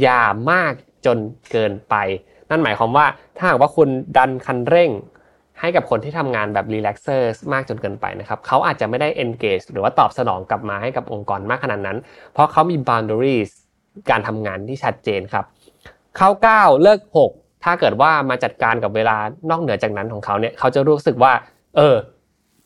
[0.00, 0.72] อย่ามาก
[1.06, 1.18] จน
[1.52, 1.94] เกินไป
[2.50, 3.06] นั่นหมายความว่า
[3.36, 4.90] ถ้าหากว่าคุณดันคันเร่ง
[5.60, 11.98] ให้กับคนที่ทำงานแบบ relaxers มากจนเกินไปนะครับเขาอาจจะไม่ได้ engage หรือว่าตอบสนองกลับมาให้กับองค์กรมากขนาดนั้น
[12.32, 13.50] เพราะเขามี boundaries
[14.10, 15.44] การทำงานที่ชัดเจนครับ
[16.16, 17.00] เข้า9เลิก
[17.32, 19.16] 6 ถ้าเกิดว่ามาจัดการกับเวลา
[19.50, 21.32] นอกเหนือจากนั้นของเขาเนี่ยเขาจะรู้สึกว่า
[21.76, 21.96] เออ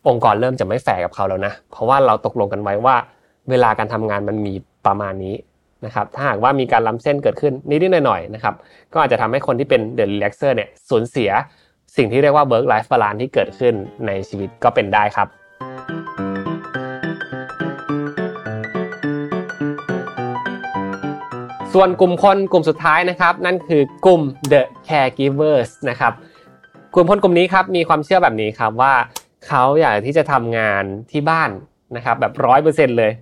[0.08, 2.96] องค์กรเริ่มจะไม่แฟร์กับเขาแล้วนะ เพราะว่าเราตกลงกันไว้ว่า
[3.50, 4.54] เวลาการทำงานมันมี
[4.86, 5.34] ประมาณนี้
[5.86, 8.54] นะครับถ้าหากว่ามีการล้ำเส้นเกิดขึ้นนิดๆหน่อยๆนะครับ
[8.92, 11.30] ก็อาจจะทำให้คนที่เป็น the relaxer เนี่ยสูญเสีย
[11.96, 13.74] สิ่งที่เรียกว่า work life balance ที่เกิดขึ้น
[14.06, 15.28] ในชีวิตก็เป็นได้ครับ
[21.74, 24.22] ส่วนกลุ่มคนกลุ่มสุดท้ายนะครับ นั่นคือกลุ่ม
[24.52, 26.12] the caregivers นะครับ
[26.94, 28.94] กลุ่มคนกลุ่มนี้ครับมีความเชื่อแบบนี้ครับว่า
[29.46, 31.50] เขาอยากที่จะทำงานที่บ้าน
[31.96, 33.12] นะครับแบบร้อยเปอร์เซ็นเลย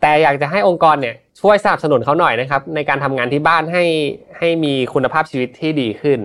[0.00, 3.84] แต่อยากจะให้องค์กรเนี่ยช่วยสนับสนุนเขาหน่อยนะครับในการทำงานที่บ้านให้
[4.38, 6.18] ให้มีคุณภาพชีวิตที่ดีขึ้น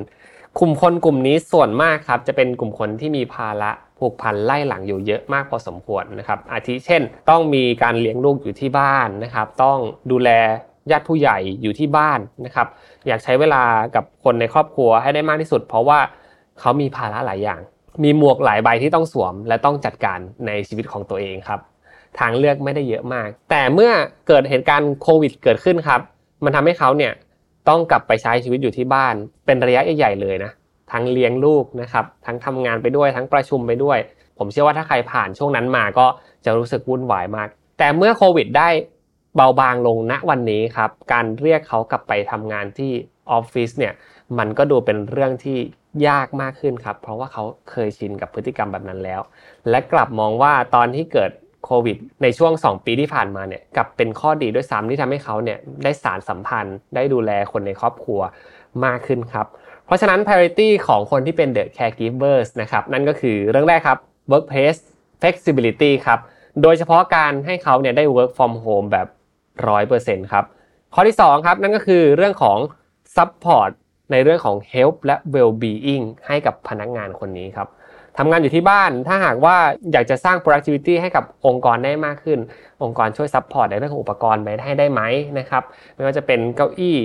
[0.59, 9.77] กลุ่มคนกลุ่มนี้ส่วนมากครับจะเป็นกลุ่มคนที่มีภาระผูกพันไล่หลังอยู่เยอะมากพอสมควรนะครับ อาทิเช่น ต้องมีการเลี้ยงลูกอยู่ที่บ้านนะครับ ต้อง
[10.11, 10.29] ดูแล
[10.91, 12.67] ญาติผู้ใหญ่อยู่ที่บ้านนะครับ
[13.07, 13.63] อยากใช้เวลา
[13.95, 15.99] กับคนในครอบครัวให้ได้มากที่สุด เพราะว่า
[16.59, 17.59] เขามีภาระหลายอย่าง
[18.03, 21.59] มีหมวกหลายใบที่ต้องสวม และต้องจัดการในชีวิตของตัวเองครับ
[22.19, 23.91] ทางเลือกไม่ได้เยอะมาก แต่เมื่อ
[24.27, 26.01] เกิดเหตุการณ์โควิดเกิดขึ้นครับ
[26.43, 27.13] มันทำให้เขาเนี่ย
[27.69, 30.51] ต้องกลับไปใช้ชีวิตอยู่ที่บ้าน เป็นระยะใหญ่ๆเลยนะ
[30.91, 33.97] ทั้งเลี้ยงลูกนะครับทั้งทำงานไปด้วยทั้งประชุมไปด้วย
[34.37, 36.05] ผมเชื่อว่าถ้าใครผ่านช่วงนั้นมาก็
[36.45, 37.47] จะรู้สึกวุ่นวายมาก
[37.77, 38.69] แต่เมื่อโควิดได้
[39.35, 42.91] เบาบางลงณวันนี้ครับ การเรียกเขากลับไปทำงานที่
[43.31, 43.93] ออฟฟิศเนี่ย
[44.37, 45.57] มันก็ดูเป็นเรื่องที่
[46.07, 49.21] ยากมากขึ้นครับ เพราะว่าเขาเคยชินกับพฤติกรรมแบบนั้นแล้ว
[49.69, 51.31] และกลับมองว่าตอนที่เกิด
[51.65, 58.21] โควิด ในช่วง 2 ปีที่ผ่านมาเนี่ยกับเป็นข้อดีด้วยซ้ำที่ทำให้เขาเนี่ยได้สารสัมพันธ์ได้ดูแลคนในครอบครัว
[58.85, 59.47] มากขึ้นครับ
[59.85, 63.99] เพราะฉะนั้น priority ของคนที่เป็น the caregivers นะครับนั่นก็คือเรื่องแรกครับ
[64.31, 64.79] workplace
[65.21, 66.19] flexibility ครับ
[66.61, 69.07] โดยเฉพาะการให้เขาเนี่ยได้ work from home แบบ
[69.69, 70.45] 100%ครับ
[70.93, 72.57] ข้อที่2ครับนั่นก็คือเรื่องของ
[73.15, 73.71] support
[74.11, 77.67] ในเรื่องของ health และ well-being ให้กับพนักงานคนนี้ครับ
[78.17, 79.55] ทำงานอยู่ที่บ้าน ถ้าหากว่า
[79.91, 82.39] อยากจะสร้าง productivity ให้กับองค์กรได้มากขึ้น
[82.83, 85.01] องค์กรช่วย support ในเรื่องของอุปกรณ์ไปให้ได้ไหม
[85.39, 85.63] นะครับ
[85.95, 86.97] ไม่ว่าจะเป็นเก้าอี้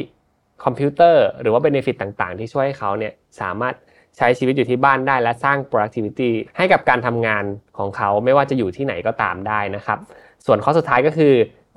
[0.64, 3.74] คอมพิวเตอร์ หรือว่า benefit ต่างๆ ที่ช่วยให้เขาเนี่ยสามารถ
[4.16, 7.44] ใช้ชีวิตอยู่ที่บ้านได้และสร้าง productivity ให้กับการทำงาน
[7.78, 9.98] ของเขาไม่ว่าจะอยู่ที่ไหนก็ตามได้นะครับ
[10.46, 11.32] ส่วนข้อสุดท้ายก็คือ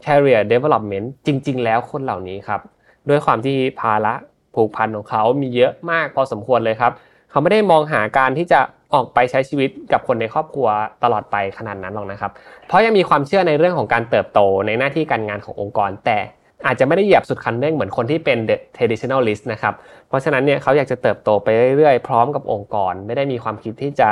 [0.05, 2.61] career development จริง ๆ แล้วคนเหล่านี้ครับ
[3.09, 4.13] ด้วยความที่ภาระ
[4.55, 6.91] ผูกพันของเขามีเยอะมากพอสมควรเลยครับ
[7.31, 8.59] เขาไม่ได้มองหาการที่จะ
[8.93, 10.67] ออกไปใช้ชีวิตกับคนในครอบครัว
[11.03, 12.31] ตลอดไปขนาดนั้นหรอกนะครับ
[12.67, 16.19] เพราะยังมีความเชื่อในเรื่องของการเติบโตในหน้าที่การงานขององค์กร แต่
[16.65, 19.73] อาจจะไม่ได้เหยียบสุดคันเร่งเหมือนคนที่เป็น the traditionalist นะครับ
[20.07, 24.09] เพราะฉะนั้นเนี่ยเขาอยากจะเติบโตไปเรื่อยๆ พร้อมกับองค์กร ไม่ได้มีความคิดที่จะ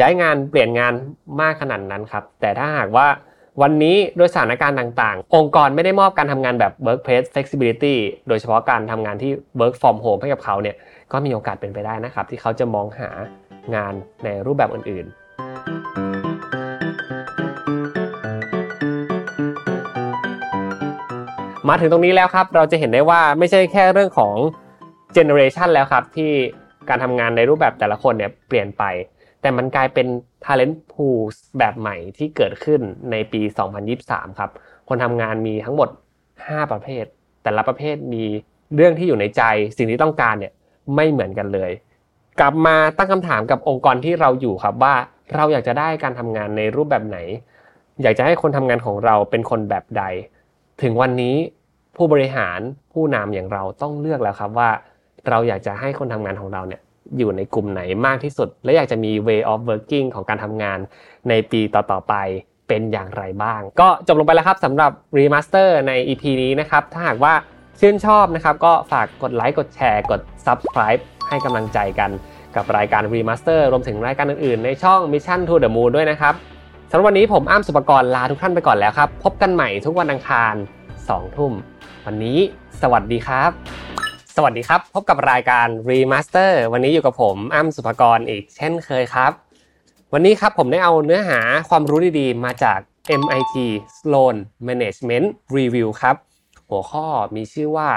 [0.00, 0.92] ย้ายงานเปลี่ยนงาน
[1.40, 3.06] มากขนาดนั้นครับ แต่ถ้าหากว่า
[3.62, 7.96] วันนี้ด้วยสถานการณ์ต่างๆ องค์กรไม่ได้มอบการทำงานแบบ workplace flexibility
[8.28, 10.76] โดยเฉพาะการทำงานที่ work from home ให้กับเขาเนี่ย
[11.12, 13.08] ก็มีโอกาสเป็นไปได้นะครับ ที่เขาจะมองหา
[13.74, 13.92] งาน
[14.24, 15.16] ในรูปแบบอื่น ๆ
[21.68, 24.34] มาถึงตรงนี้แล้วครับ เราจะเห็นได้ว่าไม่ใช่แค่เรื่องของ
[25.16, 26.30] generation แล้วครับ ที่
[26.88, 28.84] การทำงานในรูปแบบแต่ละคนเนี่ยเปลี่ยนไป
[29.40, 30.06] แต่มันกลายเป็น
[30.44, 31.20] Talent Pool
[31.58, 33.40] แบบใหม่ที่เกิดขึ้นในปี
[33.90, 34.50] 2023 ครับ
[34.88, 35.88] คนทำงานมีทั้งหมด
[36.30, 37.04] 5 ประเภท
[37.42, 38.24] แต่ละประเภทมี
[38.76, 39.42] เรื่องที่อยู่ในใจ
[39.76, 40.52] สิ่งที่ต้องการเนี่ย
[40.94, 41.70] ไม่เหมือนกันเลย
[42.40, 44.94] กลับมาตั้งคำถามกับองค์กรที่เราอยู่ครับว่า
[45.34, 47.18] เราอยากจะได้การทำงานในรูปแบบไหน
[48.02, 50.02] อยากจะให้คนทำงานของเราเป็นคนแบบใด
[50.82, 51.36] ถึงวันนี้
[51.96, 52.60] ผู้บริหาร
[52.92, 54.70] ผู้นำอย่างเราต้องเลือกแล้วครับว่า
[55.28, 56.80] เราอยากจะให้คนทำงานของเราเนี่ย
[57.18, 60.78] อยู่ในกลุ่มไหนมากที่สุด และอยากจะมี way of working ของการทำงาน
[61.28, 62.14] ในปีต่อๆไป
[62.68, 67.34] เป็นอย่างไรบ้าง ก็จบลงไปแล้วครับสำหรับ remaster ใน EP นี้นะครับ ถ้าหากว่า
[67.80, 72.10] ชื่นชอบนะครับ ก็ฝากกดไลค์กดแชร์กด subscribe ให้กำลังใจกัน
[72.56, 76.34] กับรายการ remaster รวมถึงรายการอื่นๆ ในช่อง Mission to the Moon ด้วยนะครับ
[76.90, 80.54] สำหรับวันนี้ผมอ้ำสุปกรณ์ลาทุกท่านไปก่อนแล้วครับ พบกันใหม่ทุกวันอังคาร
[80.94, 81.52] 2 ทุ่ม
[82.06, 82.38] วันนี้
[82.82, 83.50] สวัสดีครับ
[84.36, 89.32] สวัสดีครับ พบกับรายการ Remaster วันนี้อยู่กับผมอ้ำสุภกรอีกเช่นเคยครับ
[90.12, 92.78] วันนี้ครับผมได้เอาเนื้อหาความรู้ดีๆ มาจาก
[93.20, 93.54] MIT
[93.98, 94.36] Sloan
[94.68, 96.16] Management Review ครับ
[96.68, 97.06] หัวข้อ
[97.36, 97.90] มีชื่อว่า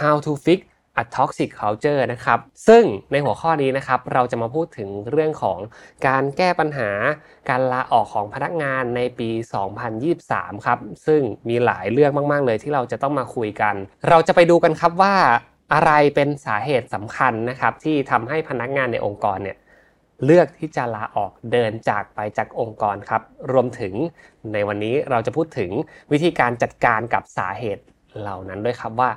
[0.00, 0.60] How to Fix
[1.02, 2.38] a Toxic Culture นะครับ
[2.68, 5.58] ซึ่งในหัวข้อนี้นะครับ เราจะมาพูดถึงเรื่องของ
[6.06, 6.90] การแก้ปัญหา
[7.50, 9.30] การลาออกของพนักงานในปี
[9.98, 13.74] 2023 ครับ ซึ่งมีหลายเรื่องมาก ๆ เลยที่เราจะต้องมาคุยกัน
[14.08, 15.14] เราจะไปดูกันครับว่า
[15.74, 19.56] อะไรเป็นสาเหตุสำคัญนะครับ ที่ทำให้พนักงานในองค์กรเนี่ย
[20.24, 23.22] เลือกที่จะลาออกเดินจากไปจากองค์กรครับ
[23.52, 23.94] รวมถึง
[24.52, 25.70] ในวันนี้เราจะพูดถึง
[26.12, 27.84] วิธีการจัดการกับสาเหตุ
[28.20, 29.10] เหล่านั้นด้วยครับว่า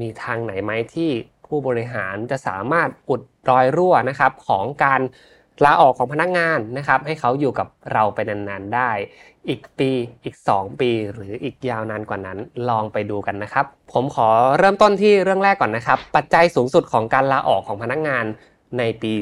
[0.00, 1.10] มีทางไหนไหมที่
[1.46, 5.00] ผู้บริหารจะสามารถอุดรอยรั่วนะครับของการ
[5.64, 8.90] ลาออกของพนักงานนะครับ ให้เขาอยู่กับเราไปนานๆได้
[9.48, 9.90] อีกปี
[10.24, 12.38] อีก 2 ปี หรืออีกยาวนานกว่านั้น
[12.68, 14.28] ลองไปดูกันนะครับ ผมขอ
[14.58, 18.24] เริ่มต้นที่เรื่องแรกก่อนนะครับ ปัจจัยสูงสุดของการลาออกของพนักงาน
[18.78, 19.12] ในปี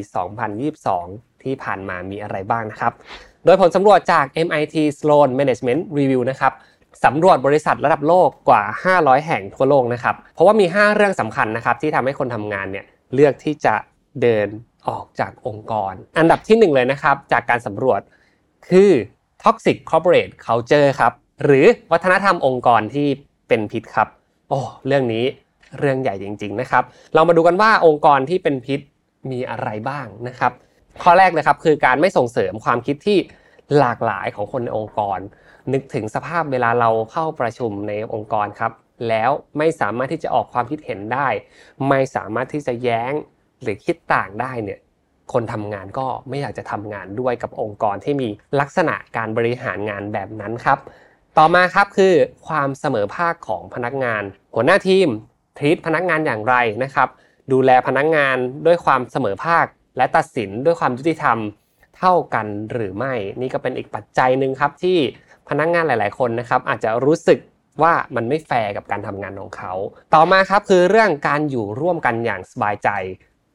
[0.66, 2.92] 2022 ที่ผ่านมามีอะไรบ้างนะครับ
[3.44, 6.52] โดยผลสำรวจจาก MIT Sloan Management Review นะครับ
[7.04, 8.62] สำรวจบริษัทระดับโลกกว่า
[8.94, 12.84] 500 แห่งทั่วโลกนะครับ เพราะว่ามี 5 เรื่องสำคัญนะครับที่ทำให้คนทำงานเนี่ย
[13.14, 13.74] เลือกที่จะ
[14.22, 14.48] เดิน
[14.88, 18.00] ออกจากองค์กร อันดับที่ 1 เลยนะครับ จากการสำรวจ
[18.68, 18.90] คือ
[19.42, 21.12] toxic corporate culture ครับ
[21.44, 23.08] หรือวัฒนธรรมองค์กรที่
[23.48, 24.08] เป็นพิษครับ
[24.48, 25.24] โอ้เรื่องนี้
[25.78, 26.82] เรื่องใหญ่จริง ๆนะครับ
[27.14, 28.80] เรามาดูกันว่าองค์กรที่เป็นพิษ
[29.30, 30.52] มีอะไรบ้างนะครับ
[31.02, 33.18] ข้อแรกเลยครับคือการไม่ส่งเสริมความคิดที่
[33.78, 35.18] หลากหลายของคนในองค์กร
[35.72, 38.72] นึกถึงสภาพเวลาเราเข้าประชุมในองค์กรครับ
[39.08, 41.28] แล้วไม่สามารถที่จะออกความคิดเห็นได้
[41.88, 43.12] ไม่สามารถที่จะแย้ง
[43.62, 44.80] หรือคิดต่างได้เนี่ย
[45.32, 48.28] คนทำงานก็ไม่อยากจะทำงานด้วยกับองค์กรที่มี
[48.60, 50.78] ลักษณะการบริหารงานแบบนั้นครับ
[51.38, 52.14] ต่อมาครับคือ
[52.48, 54.22] ความเสมอภาคของพนักงาน
[54.54, 55.08] หัวหน้าทีม
[55.58, 57.08] ทีตพนักงานอย่างไรนะครับ
[57.52, 58.36] ดูแลพนักงาน
[58.66, 61.38] ด้วยความเสมอภาค และตัดสินด้วยความยุติธรรม
[61.98, 64.98] เท่ากันหรือไม่ นี่ก็เป็นอีกปัจจัยหนึ่งครับที่
[65.50, 67.38] พนักงานหลาย ๆ คนนะครับอาจจะรู้สึก
[67.82, 69.72] ว่ามันไม่แฟร์กับการทำงานของเขา
[70.14, 72.88] ต่อมาครับคือเรื่องการอยู่ร่วมกันอย่างสบายใจ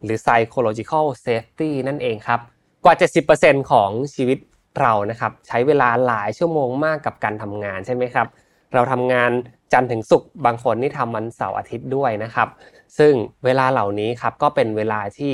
[0.04, 2.40] หรือ psychological safety นั่นเองครับ
[2.86, 2.96] กว่า
[3.34, 4.38] 70%ของชีวิต
[4.82, 8.28] เรานะครับใช้เวลาหลายชั่วโมงมากกับการทำงานใช่ไหมครับ
[8.74, 9.32] เราทำงาน
[9.74, 12.48] จันทร์ถึงศุกร์บางคนนี่ทำวันเสาร์อาทิตย์ด้วยนะครับ
[12.98, 13.14] ซึ่ง
[13.46, 15.34] เวลาเหล่านี้ครับก็เป็นเวลาที่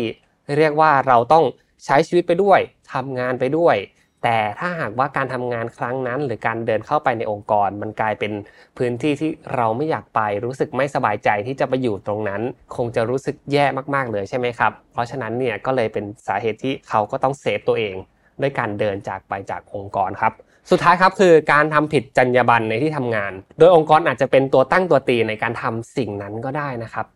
[0.57, 1.45] เรียกว่าเราต้อง
[1.86, 2.59] ใช้ชีวิตไปด้วย
[2.93, 3.76] ทำงานไปด้วย
[4.24, 8.32] แต่ถ้าหากว่าการทำงานครั้งนั้น หรือการเดินเข้าไปในองค์กร มันกลายเป็น
[8.78, 12.41] พื้นที่ที่เราไม่อยากไปรู้สึกไม่สบายใจที่จะไปอยู่ตรงนั้น
[12.76, 13.65] คงจะรู้สึกแย่
[13.95, 17.95] มากๆเลยใช่ไหมครับ เพราะฉะนั้นเนี่ยก็เลยเป็นสาเหตุที่เขาก็ต้องเซฟตัวเอง
[18.41, 20.34] ด้วยการเดินจากไปจากองค์กรครับ
[20.72, 27.07] สุดท้ายครับคือการทำผิดจรรยาบรรณในที่ทำงาน โดยองค์กรอาจจะเป็นตัวตั้งตัวตีในการทำสิ่งนั้นก็ได้นะครับ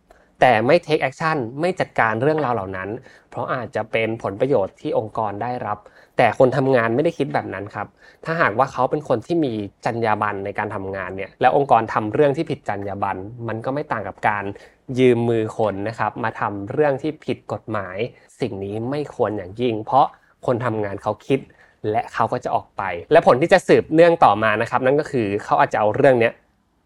[0.42, 2.90] แต่ไม่ take action ไม่จัดการเรื่องราวเหล่านั้น
[3.30, 5.78] เพราะอาจจะเป็นผลประโยชน์ที่องค์กรได้รับ
[6.18, 7.88] แต่คนทำงานไม่ได้คิดแบบนั้นครับ
[8.26, 9.54] ถ้าหากว่าเขาเป็นคนที่มี
[9.86, 14.44] จรรยาบรรณในการทำงานเนี่ย แล้วองค์กรทำเรื่องที่ผิดจรรยาบรรณมันก็ไม่ต่างกับการ
[15.00, 17.98] ยืมมือคนนะครับ มาทำเรื่องที่ผิดกฎหมาย
[18.42, 20.06] สิ่งนี้ไม่ควรอย่างยิ่ง เพราะ
[20.46, 21.40] คนทำงานเขาคิด
[21.92, 26.32] และเขาก็จะออกไป และผลที่จะสืบเนื่องต่อมานะครับ นั่นก็คือเขาอาจจะเอาเรื่องนี้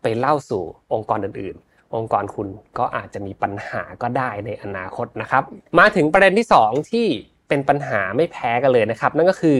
[0.01, 0.63] ไปเล่าสู่
[0.93, 5.43] องค์กรอื่นๆองค์กรคุณก็อาจจะมีปัญหาก็ได้ในอนาคตนะครับ
[5.79, 7.07] มาถึงประเด็นที่ 2 ที่
[7.49, 9.57] เป็นปัญหาไม่แพ้กันเลยนะครับ นั่นก็คือ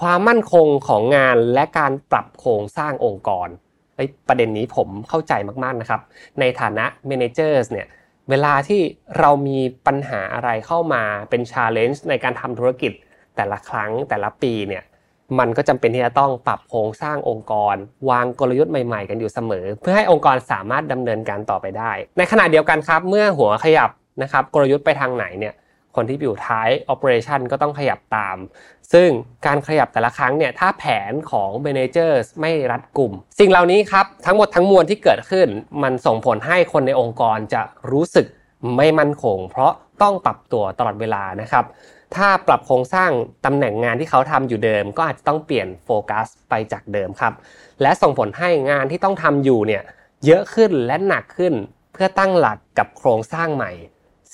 [0.00, 3.48] ความมั่นคงของงานและการปรับโครงสร้างองค์กร
[4.28, 6.00] ประเด็นนี้ผมเข้าใจมากๆนะครับ
[6.40, 7.86] ในฐานะ managers เนี่ย
[8.30, 8.80] เวลาที่
[9.18, 12.92] เรามีปัญหาอะไรเข้ามาเป็น challenge ในการทำธุรกิจ
[13.36, 14.84] แต่ละครั้งแต่ละปีเนี่ย
[15.38, 17.76] มันก็จำเป็นที่จะต้องปรับโครงสร้างองค์กร
[18.10, 23.90] วางกลยุทธ์ใหม่ๆ กันอยู่เสมอ เพื่อให้องค์กรสามารถดำเนินการต่อไปได้ ในขณะเดียวกันครับ เมื่อหัวขยับ
[24.22, 25.54] นะครับกลยุทธ์ไปทางไหนเนี่ย
[25.98, 28.36] คนที่อยู่ท้าย operation ก็ต้องขยับตาม
[28.92, 29.08] ซึ่ง
[29.46, 35.48] การขยับแต่ละครั้งเนี่ยถ้าแผนของเ managers ไม่รัดกลุ่ม สิ่งเหล่านี้ครับทั้งหมดทั้งมวลที่เกิดขึ้น
[35.82, 38.26] มันส่งผลให้คนในองค์กรจะรู้สึก
[38.76, 39.72] ไม่มั่นคง เพราะ
[40.02, 41.64] ต้องปรับตัวตลอดเวลานะครับ
[42.16, 43.10] ถ้าปรับโครงสร้าง
[43.44, 47.32] ตำแหน่งงานที่เขาทำอยู่เดิม ก็อาจจะต้องเปลี่ยนโฟกัสไปจากเดิมครับ
[47.82, 49.82] และส่งผลให้งานที่ต้องทำอยู่เนี่ย
[50.26, 51.54] เยอะขึ้นและหนักขึ้น
[51.92, 53.72] เพื่อตั้งหลักกับโครงสร้างใหม่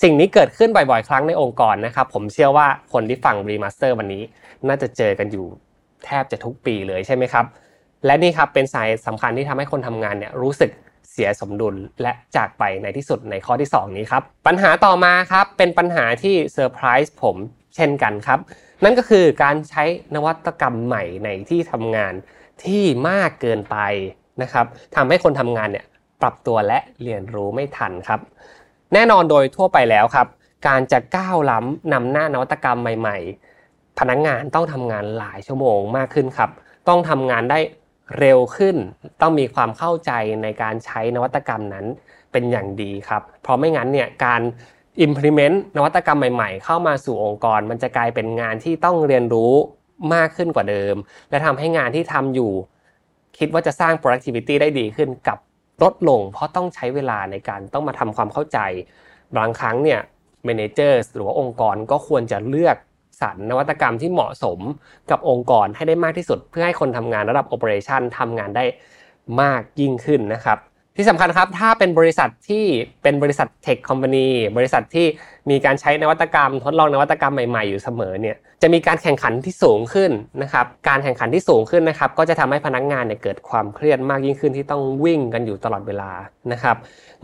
[0.01, 4.23] สิ่งนี้เกิดขึ้นบ่อยๆ ครั้งในองค์กรนะครับผมเชื่อว่าคนที่ฟัง Remaster วันนี้
[4.67, 5.45] น่าจะเจอกันอยู่
[6.05, 7.45] แทบจะทุกปีเลยใช่ไหมครับ
[8.05, 10.71] และนี่ครับเป็นสายสำคัญที่ทำให้คนทำงานเนี่ยรู้สึก
[11.11, 17.37] เสียสมดุลและจากไปในที่สุดในข้อที่ 2 นี้ครับ ปัญหาต่อมาครับเป็นปัญหาที่เซอร์ไพรส์ผม
[17.75, 18.39] เช่นกันครับ
[18.83, 19.83] นั่นก็คือการใช้
[20.15, 22.13] นวัตกรรมใหม่ในที่ทำงาน
[22.63, 23.77] ที่มากเกินไป
[24.41, 24.65] นะครับ
[24.95, 25.85] ทำให้คนทำงานเนี่ย
[26.21, 28.19] ปรับตัวและเรียนรู้ไม่ทันครับ
[28.93, 30.27] แน่นอนโดยทั่วไปแล้วครับ
[30.67, 33.17] การจะก้าวล้ำนำหน้านวัตกรรมใหม่
[33.57, 36.49] ๆ พนักงงานต้องทำงานหลายชั่วโมงมากขึ้นครับ
[36.87, 37.59] ต้องทำงานได้
[38.19, 38.75] เร็วขึ้น
[39.21, 40.11] ต้องมีความเข้าใจ
[40.43, 41.85] ในการใช้นวัตกรรมนั้น
[42.31, 44.41] เป็นอย่างดีครับ เพราะไม่งั้นเนี่ยการ
[45.05, 49.53] implement นวัตกรรมใหม่ ๆ เข้ามาสู่องค์กร มันจะกลายเป็นงานที่ต้องเรียนรู้
[50.13, 50.95] มากขึ้นกว่าเดิม
[51.29, 52.51] และทำให้งานที่ทำอยู่
[53.37, 55.37] คิดว่าจะสร้าง productivity ได้ดีขึ้นกับ
[55.83, 58.59] ลดลง เพราะต้องใช้เวลาในการต้องมาทำความเข้าใจ
[59.37, 59.99] บางครั้งเนี่ย
[60.45, 62.77] เมนเจอร์หรือว่าองค์กรก็ควรจะเลือก
[63.21, 64.59] สรรนวัตกรรมที่เหมาะสม
[65.11, 68.65] กับองค์กรให้ได้มากที่สุด เพื่อให้คนทำงานระดับโอเปอเรชันทำงานได้
[69.41, 70.57] มากยิ่งขึ้นนะครับ
[70.95, 72.65] ที่สำคัญครับถ้าเป็นบริษัทที่
[73.03, 75.07] เป็นบริษัทเทคคอมพานีบริษัทที่
[75.49, 86.11] มีการใช้นวัตกรรม ทดลองนวัตกรรมใหม่ๆอยู่เสมอเนี่ยจะมีการแข่งขันที่สูงขึ้นนะครับการแข่งขันที่สูงขึ้นนะครับก็จะทำให้พนักงานเนี่ยเกิดความเครียดมากยิ่งขึ้นที่ต้องวิ่งกันอยู่ตลอดเวลา
[86.51, 86.75] นะครับ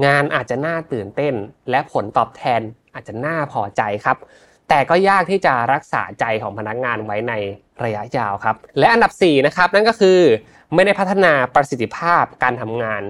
[0.05, 1.33] งานอาจจะน่าตื่นเต้น
[1.69, 2.61] และผลตอบแทน
[2.93, 4.17] อาจจะน่าพอใจครับ
[4.69, 7.33] แต่ก็ยากที่จะรักษาใจของพนักงานไว้ใน
[7.83, 10.19] ระยะยาวครับ และอันดับ4นะครับนั่นก็คือ
[10.73, 13.01] ไม่ได้พัฒนาประสิทธิภาพการทำงาน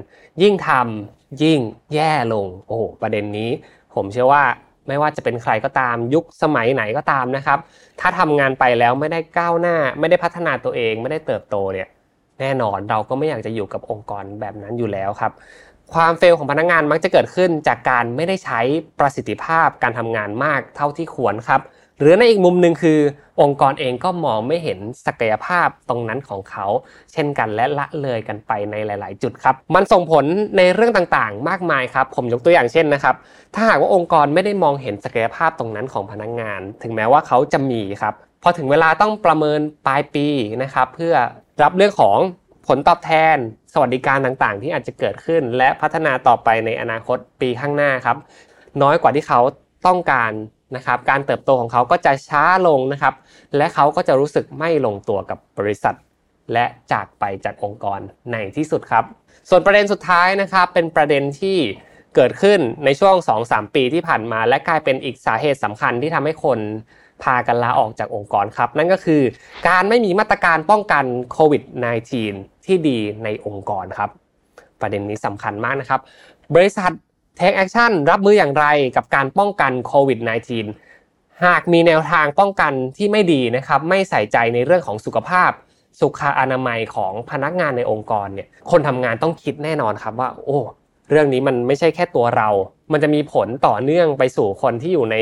[0.42, 1.60] ยิ่งทำยิ่ง
[1.94, 3.50] แย่ลง โอ้ประเด็นนี้
[3.96, 4.44] ผมเชื่อว่า
[4.88, 7.60] ไม่ว่าจะเป็นใครก็ตามยุคสมัยไหนก็ตามนะครับ
[8.00, 11.88] ถ้าทำงานไปแล้วไม่ได้ก้าวหน้า ไม่ได้พัฒนาตัวเอง ไม่ได้เติบโตเนี่ย
[12.40, 15.32] แน่นอนเราก็ไม่อยากจะอยู่กับองค์กรแบบนั้นอยู่แล้วครับ
[15.94, 18.60] ความเฟลของพนักงานมักจะเกิดขึ้นจากการไม่ได้ใช้
[19.00, 21.62] ประสิทธิภาพการทำงานมากเท่าที่ควรครับ
[22.00, 23.00] หรือในอีกมุมหนึ่งคือ
[23.42, 26.66] องค์กรเองก็มองไม่เห็นศักยภาพตรงนั้นของเขา
[27.14, 30.26] เช่นกันและละเลยกันไปในหลาย ๆ จุดครับ มันส่งผล
[30.58, 33.16] ในเรื่องต่างๆ มากมายครับ ผมยกตัวอย่างเช่นนะครับ
[33.56, 38.14] ถ้าหากว่าองค์กรไม่ได้มองเห็นศักยภาพตรงนั้นของพนักงาน ถึงแม้ว่าเขาจะมีครับ
[38.44, 40.28] พอถึงเวลาต้องประเมินปลายปี
[40.64, 41.14] นะครับ เพื่อ
[41.64, 42.18] รับเรื่องของ
[42.68, 43.38] ผลตอบแทน
[43.74, 48.18] สวัสดิการต่างๆ ที่อาจจะเกิดขึ้น และพัฒนาต่อไปในอนาคตปีข้างหน้าครับ
[48.82, 49.40] น้อยกว่าที่เขา
[49.88, 50.32] ต้องการ
[50.76, 53.14] นะครับการเติบโตของเขาก็จะช้าลงนะครับ
[53.58, 55.96] และเขาก็จะรู้สึกไม่ลงตัวกับบริษัท
[56.54, 58.00] และจากไปจากองค์กร
[58.32, 59.04] ในที่สุดครับ
[59.50, 61.58] ส่วนประเด็นสุดท้ายนะครับ เป็นประเด็นที่
[62.16, 63.16] เกิดขึ้นในช่วง
[63.46, 66.60] 2-3 ปีที่ผ่านมา และกลายเป็นอีกสาเหตุสำคัญที่ทำให้คน
[67.24, 69.22] พากันลาออกจากองค์กรครับ นั่นก็คือ
[69.68, 71.64] การไม่มีมาตรการป้องกันโควิด
[72.14, 74.10] -19 ที่ดีในองค์กรครับ
[74.82, 76.02] ประเด็นนี้สำคัญมากนะครับ
[76.56, 76.92] บริษัท
[77.40, 78.66] Take Action รับมืออย่างไร
[78.96, 80.20] กับการป้องกันโควิด
[80.82, 85.52] -19 หากมีแนวทางป้องกันที่ไม่ดีนะครับ ไม่ใส่ใจในเรื่องของสุขภาพ
[86.00, 90.60] สุขอนามัยของพนักงานในองค์กรเนี่ย คนทำงานต้องคิดแน่นอนครับว่า โอ้
[91.10, 92.50] เรื่องนี้มันไม่ใช่แค่ตัวเรา
[92.92, 95.18] มันจะมีผลต่อเนื่องไปสู่คนที่อยู่ใน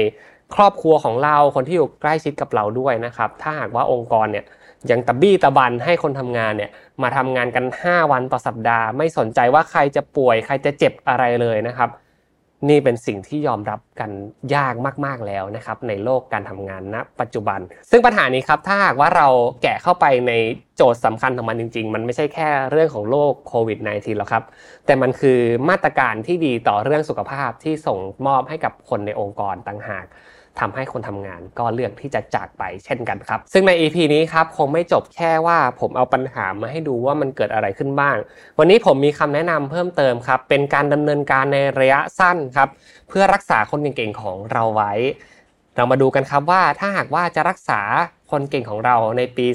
[0.55, 4.45] ครอบครัวของเรา คนที่อยู่ใกล้ชิดกับเราด้วยนะครับ ถ้าหากว่าองค์กรเนี่ย
[4.91, 6.71] ยังตะบี้ตะบันให้คนทำงานเนี่ย
[7.01, 11.91] มาทำงานกัน 5 วันต่อสัปดาห์ ไม่สนใจว่าใครจะป่วย ใครจะเจ็บอะไรเลยนะครับ
[12.69, 14.11] นี่เป็นสิ่งที่ยอมรับกัน
[14.55, 14.73] ยาก
[15.05, 17.59] มากๆแล้วนะครับ ในโลกการทำงานณปัจจุบัน
[17.89, 19.27] ซึ่งปัญหานี้ครับถ้าหากว่าเรา
[19.61, 20.33] แกะเข้าไปใน
[20.75, 24.43] โจทย์สำคัญของมันจริง ๆ มันไม่ใช่แค่เรื่องของโรคโควิด -19 หรอกครับ
[24.85, 30.05] แต่มันคือมาตรการที่ดีต่อเรื่องสุขภาพที่ส่งมอบให้กับคนในองค์กรต่างหาก
[30.59, 38.17] ทำให้คนทำงานก็เลือกที่จะจากไปเช่นกันครับ ซึ่งใน EP นี้ครับคงไม่จบแค่ว่าผมเอาปัญหามาให้ดูว่ามันเกิดอะไรขึ้นบ้าง
[38.59, 42.69] วันนี้ผมมีคำแนะนำเพิ่มเติมครับ เป็นการดำเนินการในระยะสั้นครับ
[43.09, 44.93] เพื่อรักษาคนเก่งๆของเราไว้
[45.79, 47.81] เรามาดูกันครับว่าถ้าหากว่าจะรักษา
[48.31, 49.47] คนเก่งของเราในปี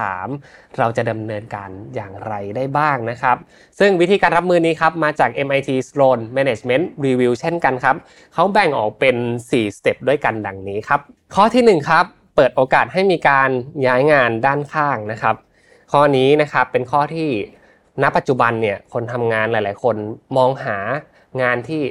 [0.00, 3.36] 2023 เราจะดำเนินการอย่างไรได้บ้างนะครับ
[3.78, 7.96] ซึ่งวิธีการรับมือนี้ครับมาจาก MIT Sloan Management Review เช่นกันครับ
[8.34, 9.16] เขาแบ่งออกเป็น
[9.48, 11.00] 4 สเต็ปด้วยกันดังนี้ครับ
[11.34, 12.04] ข้อที่ 1 ครับ
[12.36, 13.50] เปิดโอกาสให้มีการ
[13.86, 15.36] ย้ายงานด้านข้างนะครับ
[15.92, 17.30] ข้อนี้นะครับเป็นข้อที่
[18.02, 19.96] ณปัจจุบันเนี่ยคนทำงานหลาย ๆ คน
[20.36, 20.78] มองหา
[21.42, 21.82] งานที่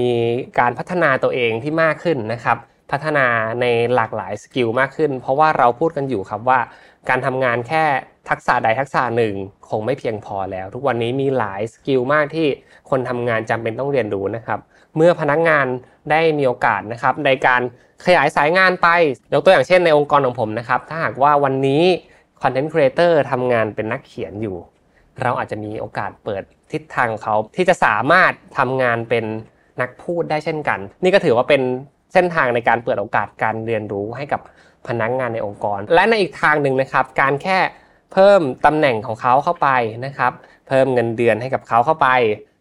[0.00, 0.10] มี
[0.58, 2.58] การพัฒนาตัวเองที่มากขึ้นนะครับ
[2.94, 3.26] พัฒนา
[3.60, 6.60] ในหลากหลาย skill มากขึ้น เพราะว่าเราพูดกันอยู่ครับว่า
[7.08, 7.84] การทำงานแค่
[8.30, 9.34] ทักษะใดทักษะหนึ่ง
[9.70, 12.46] คงไม่เพียงพอแล้ว ทุกวันนี้มีหลาย skill มากที่
[12.90, 14.58] คนทำงานจำเป็นต้องเรียนรู้นะครับ
[14.96, 15.66] เมื่อพนักงาน
[16.10, 17.62] ได้มีโอกาสนะครับในการ
[18.06, 18.88] ขยายสายงานไป
[19.32, 21.82] ยกตัวอย่างเช่นในองค์กรของผมนะครับ ถ้าหากว่าวันนี้
[22.42, 24.56] content creator ทำงานเป็นนักเขียนอยู่
[25.22, 26.42] เราอาจจะมีโอกาสเปิด
[26.72, 29.24] ทิศทางเขาที่จะสามารถทำงานเป็น
[29.80, 31.62] นักพูดได้เช่นกัน นี่ก็ถือว่าเป็น
[32.14, 34.40] เส้นทางในการเปิดโอกาสการเรียนรู้ให้กับ
[34.88, 37.58] พนักงงานในองค์กร และในอีกทางหนึ่งนะครับ การแค่
[38.12, 39.68] เพิ่มตำแหน่งของเขาเข้าไป
[40.06, 40.32] นะครับ
[40.68, 42.08] เพิ่มเงินเดือนให้กับเขาเข้าไป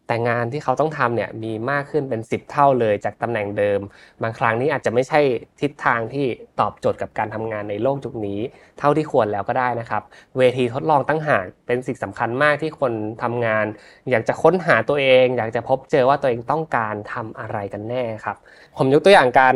[0.08, 3.80] แต่งานที่เขาต้องทำเนี่ยมีมากขึ้นเป็น 10 เท่าเลยจากตำแหน่งเดิม
[4.24, 5.20] บางครั้งนี้อาจจะไม่ใช่
[5.62, 6.26] ทิศทางที่
[6.60, 8.40] ตอบโจทย์กับการทำงานในโลกจุกนี้
[8.80, 10.04] เท่าที่ควรแล้วก็ได้นะครับ
[10.38, 12.94] เวทีทดลองตั้งหากเป็นสิ่งสำคัญมากที่คน
[13.24, 13.66] ทำงาน
[14.12, 18.38] อยากจะค้นหาตัวเอง อยากจะพบเจอว่าตัวเองต้องการทำอะไรกันแน่ครับ
[18.78, 19.56] ผมยกตัวอย่างการ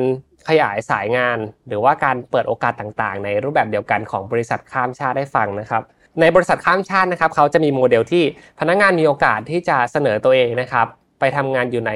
[0.49, 1.37] ขยายสายงาน
[1.67, 5.83] หรือว่าการเปิดโอกาสต่างๆ ในรูปแบบเดียวกันของบริษัทข้ามชาติได้ฟังนะครับ
[6.20, 8.24] ในบริษัทข้ามชาตินะครับเขาจะมีโมเดลที่
[8.59, 10.88] พนักงานมีโอกาสที่จะเสนอตัวเองนะครับ
[11.20, 11.91] ไปทำงานอยู่ใน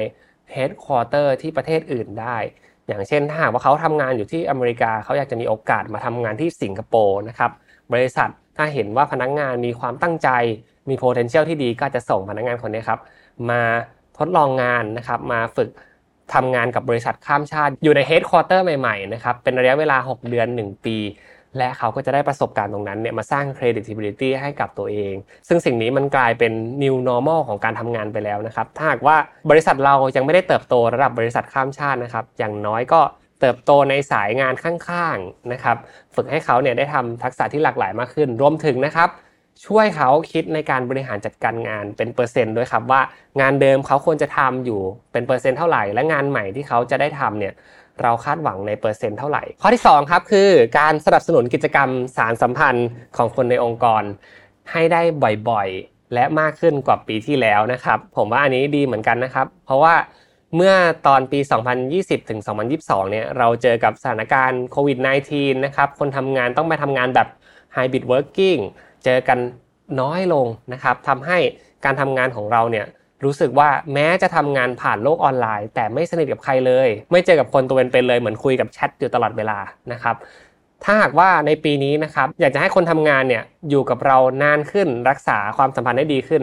[0.54, 2.36] headquarter ที่ประเทศอื่นได้
[2.86, 7.50] อย่างเช่นถ้าหากว่าเขาทำงานอยู่ที่อเมริกาเขาอยากจะมีโอกาสมาทำงานที่สิงคโปร์นะครับ
[7.92, 10.28] บริษัทถ้าเห็นว่าพนักงานมีความตั้งใจ
[10.88, 13.00] มี potential ที่ดีก็จะส่งพนักงานคนนี้ครับ
[13.50, 13.62] มา
[14.18, 15.70] ทดลองงานนะครับมาฝึก
[16.34, 20.96] ทำงานกับบริษัทข้ามชาติ อยู่ใน headquarter ใหม่ๆนะครับเป็นระยะเวลา 6 เดือน 1 ปี
[21.58, 25.14] และเขาก็จะได้ประสบการณ์ตรงนั้นเนี่ยมาสร้าง credibility ให้กับตัวเอง
[25.48, 29.16] ซึ่งสิ่งนี้มันกลายเป็น new normal ของการทำงานไปแล้วนะครับ ถ้าหากว่า
[29.50, 33.00] บริษัทเรายังไม่ได้เติบโตระดับบริษัทข้ามชาตินะครับ อย่างน้อยก็
[33.40, 35.76] เติบโตในสายงานข้างๆนะครับ
[36.14, 39.10] ฝึกให้เขาเนี่ยได้ทำทักษะที่หลากหลายมากขึ้น รวมถึงนะครับ
[39.66, 43.00] ช่วยเขาคิดในการบริหารจัดการงานเป็นเปอร์เซ็นต์ด้วยครับว่า
[43.40, 44.80] งานเดิมเขาควรจะทำอยู่
[45.12, 47.54] เป็นเปอร์เซ็นต์เท่าไหร่ และงานใหม่ที่เขาจะได้ทำเนี่ย
[48.02, 50.48] เราคาดหวังในเปอร์เซ็นต์เท่าไหร่ ข้อที่ 2 ครับคือ
[50.78, 54.02] การสนับสนุนกิจกรรมสารสัมพันธ์ของคนในองค์กร
[54.72, 55.02] ให้ได้
[55.50, 59.94] บ่อยๆ และมากขึ้นกว่าปีที่แล้วนะครับ ผมว่าอันนี้ดีเหมือนกันนะครับ เพราะว่า
[60.56, 60.74] เมื่อ
[61.06, 61.40] ตอนปี
[61.84, 62.40] 2020 ถึง
[62.76, 64.98] 2022 เนี่ย เราเจอกับสถานการณ์โควิด
[65.30, 67.28] -19 นะครับ คนทำงานต้องไปทำงานแบบ
[67.76, 68.60] hybrid working
[69.04, 69.38] เจอกัน
[70.00, 71.38] น้อยลงนะครับ ทำให้
[71.84, 72.86] การทำงานของเราเนี่ย
[73.24, 79.58] รู้สึกว่าแม้จะทำงานผ่านโลกออนไลน์ แต่ไม่สนิทกับใครเลย ไม่เจอกับคนตัวเป็นๆเลยเหมือนคุยกับแชทอยู่ตลอดเวลา
[79.92, 80.16] นะครับ
[80.84, 86.42] ถ้าหากว่าในปีนี้นะครับอยากจะให้คนทำงานเนี่ยอยู่กับเรานานขึ้นรักษาความสัมพันธ์ได้ดีขึ้น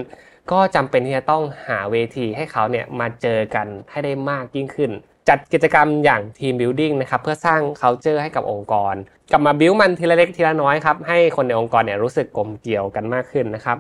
[0.51, 4.91] ก็จำเป็นที่จะต้องหาเวทีให้เขาเนี่ยมาเจอกันให้ได้มากยิ่งขึ้น
[5.29, 8.95] จัดกิจกรรมอย่างทีมบิวดิ้งนะครับเพื่อสร้าง culture ให้กับองค์กร
[9.31, 13.77] กลับมาบิวมันทีละเล็กทีละน้อยครับให้คนในองค์กรเนี่ยรู้สึกกลมเกลียวกันมากขึ้นนะครับ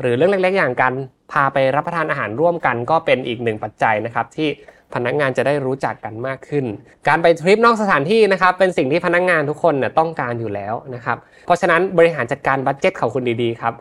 [0.00, 0.94] หรือเรื่องเล็กๆอย่างการ
[1.32, 4.48] พาไปรับประทานอาหารร่วมกันก็เป็นอีกหนึ่งปัจจัยนะครับที่
[4.94, 6.64] พนักงานจะได้รู้จักกันมากขึ้น
[7.08, 13.74] การไปทริปนอกสถานที่นะครับเป็นสิ่งที่พนักงานทุกคนเนี่ยต้องการอยู่แล้วนะครับ เพราะฉะนั้นบริหารจัดการบัตเจ็ตของคุณดีๆครับ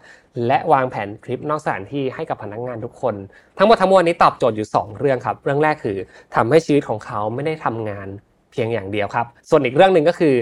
[0.48, 3.16] และวางแผนทริปนอกสถานที่ให้กับพนักงานทุกคน
[3.58, 5.98] ทั้งหมดทั้งมวลนี้ตอบโจทย์อยู่ 2 เรื่องครับ เรื่องแรกคือ
[6.36, 8.08] ทำให้ชีวิตของเขาไม่ได้ทำงาน
[8.52, 10.36] เพียงอย่างเดียวครับ ส่วนอีกเรื่องหนึ่งก็คือ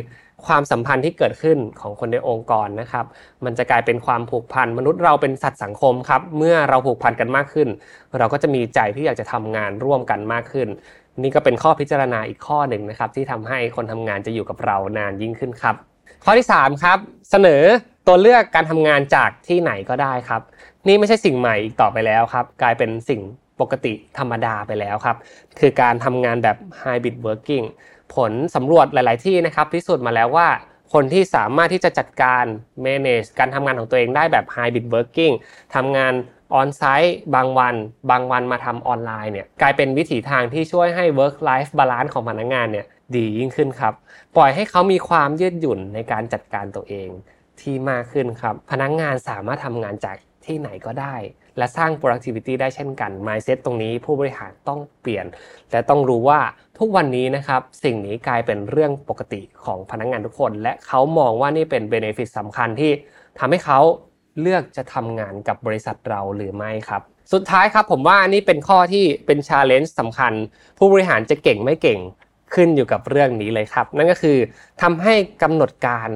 [0.46, 3.06] ความสัมพันธ์ที่เกิดขึ้นของคนในองค์กรนะครับ
[3.46, 7.68] มันจะกลายเป็นความผูกพันมนุษย์เราเป็นสัตว์สังคมครับ เมื่อเราผูกพันกันมากขึ้น
[8.18, 10.68] เราก็จะมีใจที่อยากจะทำงานร่วมกันมากขึ้น
[11.22, 15.76] นี่ก็เป็นข้อพิจารณาอีกข้อหนึ่งนะครับ ที่ทำให้คนทำงานจะอยู่กับเรานานยิ่งขึ้นครับ
[16.24, 16.98] ข้อที่3ครับ
[17.32, 17.64] เสนอ
[18.08, 20.42] ตัวเลือกการทำงานจากที่ไหนก็ได้ครับ
[20.88, 23.22] นี่ไม่ใช่สิ่งใหม่อีกต่อไปแล้วครับ กลายเป็นสิ่ง
[23.62, 25.18] ปกติธรรมดาไปแล้วครับ
[25.60, 27.66] คือการทำงานแบบ hybrid working
[28.16, 30.48] ผลสำรวจหลาย ๆ ที่นะครับพิสูจน์มาแล้วว่า
[30.94, 32.44] คนที่สามารถที่จะจัดการ
[32.86, 35.34] manage การทำงานของตัวเองได้แบบ hybrid working
[35.76, 36.14] ทำงาน
[36.54, 37.76] ออนไซต์บางวัน
[38.10, 42.86] บางวันมาทำออนไลน์เนี่ยกลายเป็นวิถีทางที่ช่วยให้ work life balance ของพนักงานเนี่ย
[43.16, 43.94] ดียิ่งขึ้นครับ
[44.36, 47.10] ปล่อยให้เขามีความยืดหยุ่นในการจัดการตัวเอง
[47.62, 51.16] ที่มากขึ้นครับ พนักงานสามารถทำงานจากที่ไหนก็ได้
[51.58, 55.26] และสร้าง productivity ได้เช่นกัน mindset ตรงนี้ผู้บริหารต้องเปลี่ยน
[55.72, 56.40] และต้องรู้ว่า
[56.80, 62.92] ทุกวันนี้นะครับสิ่งนี้กลายเป็นเรื่องปกติของพนักงานทุกคน และเขามองว่านี่เป็น benefit สำคัญที่
[63.40, 63.80] ทำให้เขา
[64.42, 67.02] เลือกจะทำงานกับบริษัทเราหรือไม่ครับ
[67.34, 70.34] สุดท้ายครับผมว่านี่เป็นข้อที่เป็น challenge สำคัญ
[70.78, 72.00] ผู้บริหารจะเก่งไม่เก่ง
[72.54, 74.38] ขึ้นอยู่กับเรื่องนี้เลยครับ นั่นก็คือ
[74.82, 75.14] ทำให้
[75.44, 76.10] กำหนดการ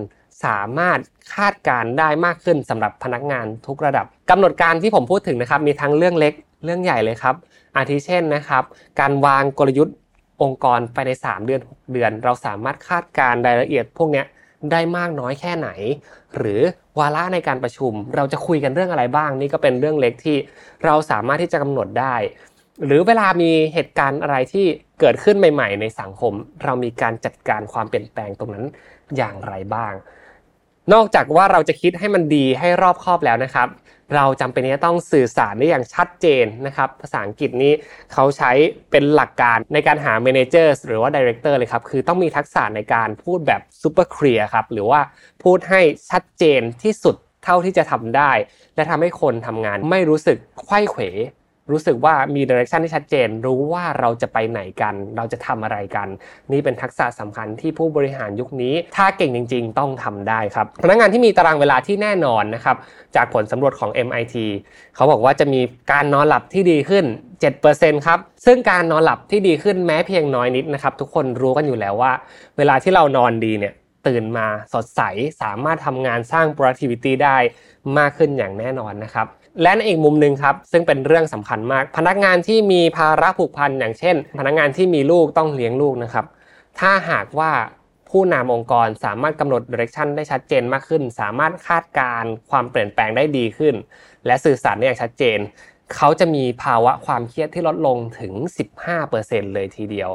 [0.45, 0.99] สามารถ
[1.35, 6.33] คาดการได้มากขึ้นสำหรับพนักงานทุกระดับกำหนดการที่ผมพูดถึงนะครับ มีทั้งเรื่องเล็ก
[6.65, 7.35] เรื่องใหญ่เลยครับ
[7.75, 8.63] อาทิเช่นนะครับ
[8.99, 9.95] การวางกลยุทธ์
[10.41, 14.23] องค์กรไปใน 3 เดือน 6 เดือน เราสามารถคาดการรายละเอียดพวกนี้
[14.71, 15.69] ได้มากน้อยแค่ไหน
[16.37, 16.61] หรือ
[16.99, 20.37] วาระในการประชุม เราจะคุยกันเรื่องอะไรบ้างนี่ก็เป็นเรื่องเล็กที่
[20.85, 22.15] เราสามารถที่จะกำหนดได้
[22.85, 24.65] หรือเวลามีเหตุการณ์อะไรที่
[24.99, 28.65] เกิดขึ้นใหม่ ๆ ในสังคม เรามีการจัดการความเปลี่ยนแปลงตรงนั้น
[29.17, 29.93] อย่างไรบ้าง
[30.93, 33.67] นอกจากว่าเราจะคิดให้มันดีให้รอบคอบแล้วนะครับ
[34.15, 37.73] เราจำเป็นที่จะต้องสื่อสารได้อย่างชัดเจนนะครับ ภาษาอังกฤษนี้
[38.13, 38.51] เขาใช้
[38.91, 45.01] เป็นหลักการในการหา manager หรือว่า director เลยครับ คือต้องมีทักษะในการพูดแบบ super clear ครับ หรือว่า
[45.43, 48.31] พูดให้ชัดเจนที่สุดเท่าที่จะทำได้
[48.75, 51.01] และทำให้คนทำงานไม่รู้สึกไข้เขว
[51.71, 56.07] รู้สึกว่ามีดิเรกชันที่ชัดเจน รู้ว่าเราจะไปไหนกัน เราจะทำอะไรกัน
[56.51, 62.77] นี่เป็นทักษะสำคัญที่ผู้บริหารยุคนี้ ถ้าเก่งจริง ๆ ต้องทำได้ครับ พนักงานที่มีตารางเวลาที่แน่นอนนะครับ
[63.15, 64.35] จากผลสำรวจของ MIT
[64.95, 65.61] เขาบอกว่าจะมี
[65.91, 67.05] การนอนหลับที่ดีขึ้น
[67.55, 72.11] 7%ครับ ซึ่งการนอนหลับที่ดีขึ้นแม้เพียงน้อยนิดนะครับ ทุกคนรู้กันอยู่แล้วว่า
[72.57, 73.73] เวลาที่เรานอนดีเนี่ย
[74.07, 75.01] ตื่นมาสดใส
[75.41, 77.37] สามารถทำงานสร้าง productivity ได้
[77.97, 79.27] มากขึ้นอย่างแน่นอนนะครับ
[79.61, 86.25] และในอีกมุมหนึ่งครับซึ่งเป็นเรื่องสำคัญมาก พนักงานที่มีภาระผูกพันอย่างเช่น พนักงานที่มีลูกต้องเลี้ยงลูกนะครับ
[86.79, 87.51] ถ้าหากว่า
[88.09, 93.75] ผู้นำองค์กรสามารถกำหนดดิเรกชันได้ชัดเจนมากขึ้น สามารถคาดการความเปลี่ยนแปลงได้ดีขึ้น
[94.25, 95.39] และสื่อสารได้อย่างชัดเจน
[95.95, 98.33] เขาจะมีภาวะความเครียดที่ลดลงถึง
[98.93, 100.09] 15%เลยทีเดียว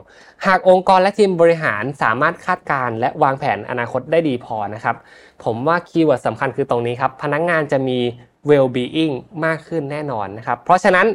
[0.47, 4.97] หากองค์กรและทีมบริหารสามารถคาดการและวางแผนอนาคตได้ดีพอนะครับ
[5.45, 7.99] ผมว่าคีย์เวิร์ดสำคัญคือตรงนี้ครับ พนักงานจะมี
[8.51, 9.15] well-being
[9.45, 11.07] มากขึ้นแน่นอนนะครับ เพราะฉะนั้น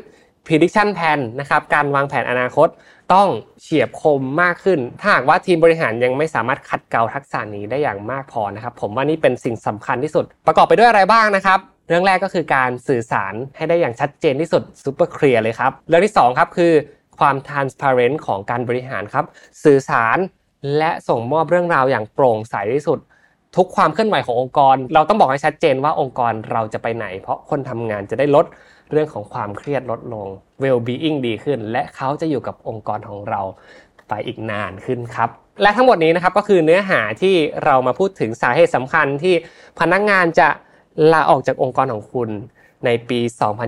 [0.46, 2.68] prediction plan นะครับ การวางแผนอนาคต
[3.14, 3.28] ต้อง
[3.62, 16.74] เฉียบคมมากขึ้น ถ้าหากว่าทีมบริหารยังไม่สามารถขัดเกลาทักษะนี้ได้อย่างมากพอนะครับ ผมว่านี่เป็นสิ่งสำคัญที่สุด ประกอบไปด้วยอะไรบ้างนะครับ เรื่องแรกก็คือการสื่อสารให้ได้อย่างชัดเจนที่สุด super clear เลยครับ เรื่องที่2ครับคือ
[17.20, 19.26] ความ transparent ของการบริหารครับ
[19.64, 20.18] สื่อสาร
[20.78, 23.00] และส่งมอบเรื่องราวอย่างโปร่งใสที่สุด
[23.58, 28.46] ทุกความเคลื่อนไหวขององค์กร เราต้องบอกให้ชัดเจนว่าองค์กรเราจะไปไหน เพราะคนทำงานจะได้ลด
[28.92, 30.28] เรื่องของความเครียดลดลง
[30.64, 33.42] well-being ดีขึ้น และเขาจะอยู่กับองค์กรของเรา
[34.10, 35.30] ไปอีกนานขึ้นครับ
[35.62, 37.36] และทั้งหมดนี้นะครับก็คือเนื้อหาที่
[37.66, 39.36] เรามาพูดถึงสาเหตุสำคัญที่
[39.80, 40.50] พนักงงานจะ
[41.14, 42.30] ลาออกจากองค์กรของคุณ
[42.86, 43.20] ในปี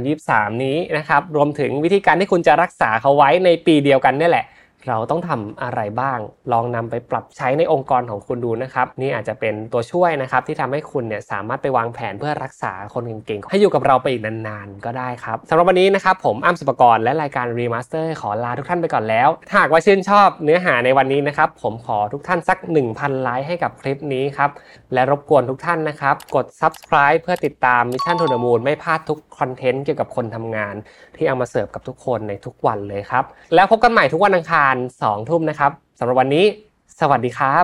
[0.08, 4.46] 2023 นี้นะครับ รวมถึงวิธีการที่คุณจะรักษาเขาไว้ในปีเดียวกันนี่แหละ
[4.88, 6.20] เราต้องทำอะไรบ้าง
[6.54, 22.58] ลองนำไปปรับใช้ในองค์กรของคุณดูนะครับ นี่อาจจะเป็นตัวช่วยนะครับที่ทำให้คุณเนี่ยสามารถไปวางแผนเพื่อรักษาคนเก่งๆ ให้อยู่กับเราไปอีกนานๆ ก็ได้ครับสำหรับวันนี้นะครับผมอ้ำสุปกรณ์และรายการ Remaster ขอลาทุกท่านไปก่อนแล้ว หากว่าชื่นชอบเนื้อหาในวันนี้นะครับผมขอทุกท่านสัก
[22.90, 24.50] 1,000 ไลค์ให้กับคลิปนี้ครับ
[24.94, 30.76] และรบกวนทุกท่านนะครับกด subscribe เพื่อติดตาม Mission to the Moon ไม่พลาดทุกคอนเทนต์เกี่ยวกับคนทำงาน
[31.16, 33.24] ที่เอามาเสิร์ฟกับทุกคนในทุกวันเลยครับ
[33.56, 36.46] แล้วพบกันใหม่ทุกวันอังคาร2ทุ่มนะครับสำหรับวันนี้
[37.00, 37.58] สวัสดีครั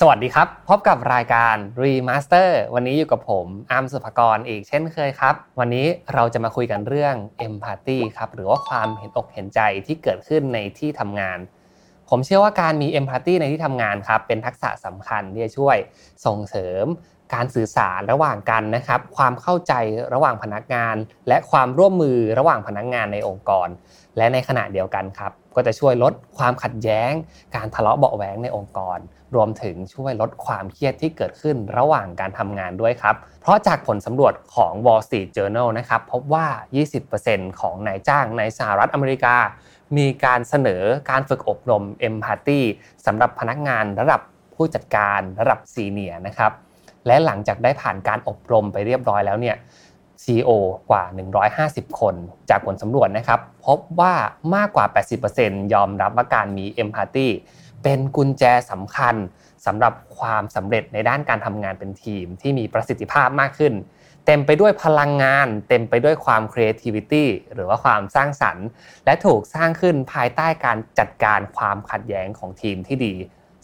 [0.00, 7.14] สวัสดีครับ พบกับรายการ Remaster วันนี้อยู่กับผมอาร์มสุภกรอีกเช่นเคยครับ วันนี้เราจะมาคุยกันเรื่อง
[7.46, 11.38] Empathy ครับหรือว่าความเห็นอกเห็นใจที่เกิดขึ้นในที่ทำงาน
[12.10, 15.76] ผมเชื่อว่าการมี Empathy ในที่ทำงานครับเป็นทักษะสำคัญที่จะช่วย
[16.26, 16.86] ส่งเสริม
[17.34, 19.72] การสื่อสารระหว่างกันนะครับ ความเข้าใจ
[20.14, 20.96] ระหว่างพนักงาน
[21.28, 23.68] และความร่วมมือระหว่างพนักงานในองค์กร
[24.16, 27.12] และในขณะเดียวกันครับ ก็จะช่วยลดความขัดแย้ง
[27.56, 28.98] การทะเลาะเบาแหวงในองค์กร
[29.34, 36.46] รวมถึงช่วยลดความเครียดที่เกิดขึ้นระหว่างการทำงานด้วยครับ เพราะจากผลสำรวจของ Wall Street Journal นะครับพบว่า
[37.02, 39.36] 20%ของนายจ้างในสหรัฐอเมริกา
[39.96, 42.60] มีการเสนอการฝึกอบรม Empathy
[43.06, 44.20] สำหรับพนักงานระดับ
[44.54, 46.52] ผู้จัดการระดับซีเนียนะครับ
[47.06, 49.56] และหลังจากได้ผ่านการอบรมไปเรียบร้อยแล้วเนี่ย
[50.22, 50.50] CEO
[50.90, 51.04] กว่า
[51.52, 52.14] 150 คน
[52.50, 54.14] จากผลสำรวจนะครับ พบว่า
[54.54, 54.86] มากกว่า
[55.28, 57.28] 80%ยอมรับว่าการมี Empathy
[57.82, 59.14] เป็นกุญแจสำคัญ
[59.66, 63.74] สำหรับความสำเร็จในด้านการทำงานเป็นทีม ที่มีประสิทธิภาพมากขึ้น
[64.26, 68.66] เต็มไปด้วยพลังงาน เต็มไปด้วยความ creativity หรือว่าความสร้างสรรค์
[69.04, 73.14] และถูกสร้างขึ้นภายใต้การจัดการความขัดแย้งของทีมที่ดี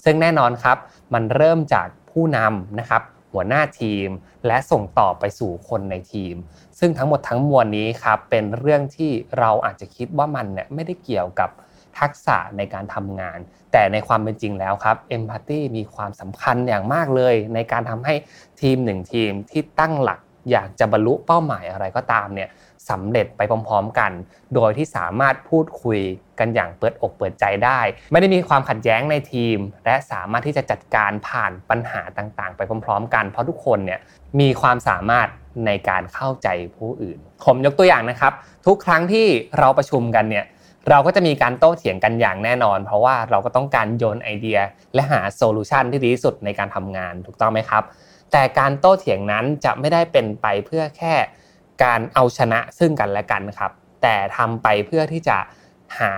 [0.04, 0.78] ซึ่งแน่นอนครับ
[1.14, 3.02] มันเริ่มจากผู้นำนะครับ
[3.32, 4.08] หัวหน้าทีม
[4.46, 6.34] และส่งต่อไปสู่คนในทีม
[6.78, 11.50] ซึ่งทั้งหมดทั้งมวลนี้ครับเป็นเรื่องที่เราอาจจะคิดว่ามันเนี่ยไม่ได้เกี่ยวกับ
[11.98, 13.38] ทักษะในการทำงาน
[13.72, 18.14] แต่ในความเป็นจริงแล้วครับเอมพัตตีมีความสำคัญอย่างมากเลย ในการทำให้
[18.60, 20.20] ทีมหนึ่งทีมที่ตั้งหลัก
[20.50, 22.48] อยากจะบรรลุเป้าหมายอะไรก็ตามเนี่ย
[22.90, 24.12] สำเร็จไปพร้อมๆกัน
[24.54, 26.00] โดยที่สามารถพูดคุย
[26.38, 27.80] กันอย่างเปิดอกเปิดใจได้
[28.12, 34.00] ไม่ได้มีความขัดแย้งในทีม และสามารถที่จะจัดการผ่านปัญหาต่างๆ ไปพร้อมๆ กัน เพราะทุกคนเนี่ย
[34.40, 35.28] มีความสามารถ
[35.66, 38.32] ในการเข้าใจผู้อื่น ผมยกตัวอย่างนะครับ
[38.66, 39.26] ทุกครั้งที่
[39.58, 40.44] เราประชุมกันเนี่ย
[40.90, 44.58] เราก็จะมีการโต้เถียงกันอย่างแน่นอน เพราะว่าเราก็ต้องการโยนไอเดีย
[44.94, 47.82] และหา solution ที่ดีที่สุดในการทำงานถูกต้องไหมครับ
[48.32, 51.14] แต่การโต้เถียงนั้นจะไม่ได้เป็นไปเพื่อแค่
[51.84, 53.72] การเอาชนะซึ่งกันและกันครับ
[54.02, 55.38] แต่ทำไปเพื่อที่จะ
[55.98, 56.12] หา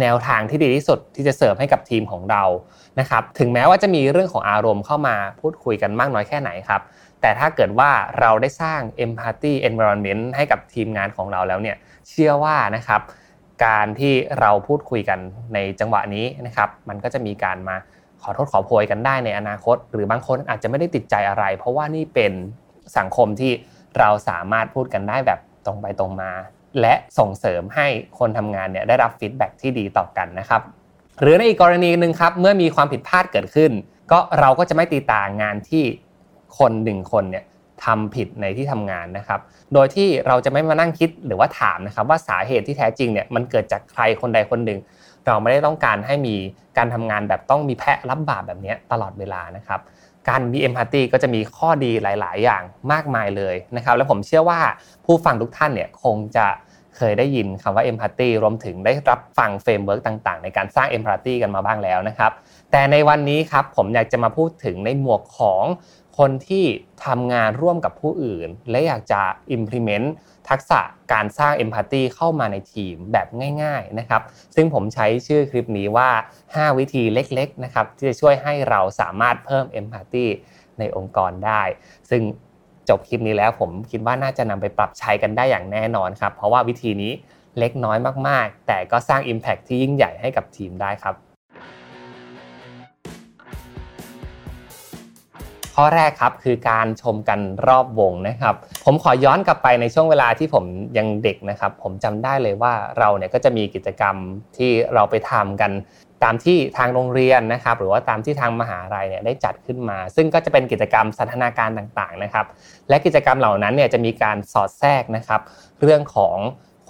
[0.00, 2.44] แนวทางที่ดีที่สุดที่จะเสร์ฟให้กับทีมของเรา
[3.00, 6.82] นะครับถึงแม้ว่าจะมีเรื่องของอารมณ์เข้ามาพูดคุยกันมากน้อยแค่ไหนครับ
[7.20, 7.90] แต่ถ้าเกิดว่า
[8.20, 11.76] เราได้สร้าง empathy environment ให้กับทีมงานของเราแล้วเนี่ย
[12.08, 13.00] เชื่อว่านะครับ
[13.64, 15.18] การที่เราพูดคุยกัน
[15.54, 17.76] ในจังหวะนี้นะครับ มันก็จะมีการมา
[18.22, 22.32] ขอโทษขอโพยกันได้ในอนาคต หรือบางคนอาจจะไม่ได้ติดใจอะไร เพราะว่านี่เป็น
[22.98, 23.52] สังคมที่
[23.98, 26.30] เราสามารถพูดกันได้แบบตรงไปตรงมา
[26.80, 27.86] และส่งเสริมให้
[28.18, 30.62] คนทำงานเนี่ยได้รับฟีดแบ็ที่ดีต่อกันนะครับ
[31.20, 33.72] หรือในอีกกรณีหนึ่งครับเมื่อมีความผิดพลาดเกิดขึ้น
[34.12, 35.84] ก็เราก็จะไม่ตีตางานที่
[36.58, 37.44] คนหนึ่งคนเนี่ย
[37.84, 39.40] ทำผิดในที่ทำงานนะครับ
[39.74, 44.78] โดยที่เราจะไม่มานั่งคิดหรือว่าถามนะครับ ว่าสาเหตุที่แท้จริงเนี่ยมันเกิดจากใครคนใดคนหนึ่ง
[45.26, 46.34] เราไม่ได้ต้องการให้มี
[46.78, 49.80] การทำงานแบบต้องมีแพะรับบาปแบบนี้ตลอดเวลานะครับ
[50.28, 52.62] การมี empathy ก็จะมีข้อดีหลาย ๆ อย่าง
[52.92, 54.60] มากมายเลยนะครับและผมเชื่อว่า
[55.04, 56.46] ผู้ฟังทุกท่านเนี่ยคงจะ
[56.96, 62.32] เคยได้ยินคำว่า empathy รวมถึงได้รับฟัง framework ต่าง ๆ ในการสร้าง empathy กันมาบ้างแล้วนะครับ
[62.70, 65.64] แต่ในวันนี้ครับผมอยากจะมาพูดถึงในหมวกของ
[66.18, 66.64] คนที่
[67.06, 69.20] ทำงานร่วมกับผู้อื่น และอยากจะ
[69.56, 70.06] implement
[70.50, 70.80] ทักษะ
[71.12, 73.26] การสร้าง empathy เข้ามาในทีมแบบ
[73.62, 74.22] ง่ายๆนะครับ
[74.54, 76.10] ซึ่งผมใช้ชื่อคลิปนี้ว่า
[76.44, 80.26] 5 วิธีเล็กๆนะครับที่จะช่วยให้เราสามารถเพิ่ม empathy
[80.78, 81.62] ในองค์กรได้
[82.10, 82.22] ซึ่ง
[82.88, 87.12] จบคลิปนี้แล้วผมคิดว่าน่าจะนำไปปรับใช้กันได้อย่างแน่นอนครับเพราะว่าวิธีนี้
[87.58, 87.98] เล็กน้อย
[88.28, 91.29] มาก ๆ แต่ก็สร้าง Impact ที่ยิ่งใหญ่ให้กับทีมได้ครับ
[95.82, 98.54] ข้อแรกครับคือการชมกันรอบวงนะครับ
[98.84, 100.64] ผมขอย้อนกลับไปในช่วงเวลาที่ผม
[100.98, 104.16] ยังเด็กนะครับ ผมจำได้เลยว่าเราเนี่ยก็จะมีกิจกรรม
[104.56, 105.70] ที่เราไปทำกัน
[106.24, 112.46] ตามที่ทางโรงเรียนนะครับ หรือว่าตามที่ทางมหาลัยเนี่ยได้จัดขึ้นมา ซึ่งก็จะเป็นกิจกรรมสันทนาการต่างๆนะครับ
[112.88, 115.40] และกิจกรรมเหล่านั้นเนี่ยจะมีการสอดแทรกนะครับ
[115.80, 116.36] เรื่องของ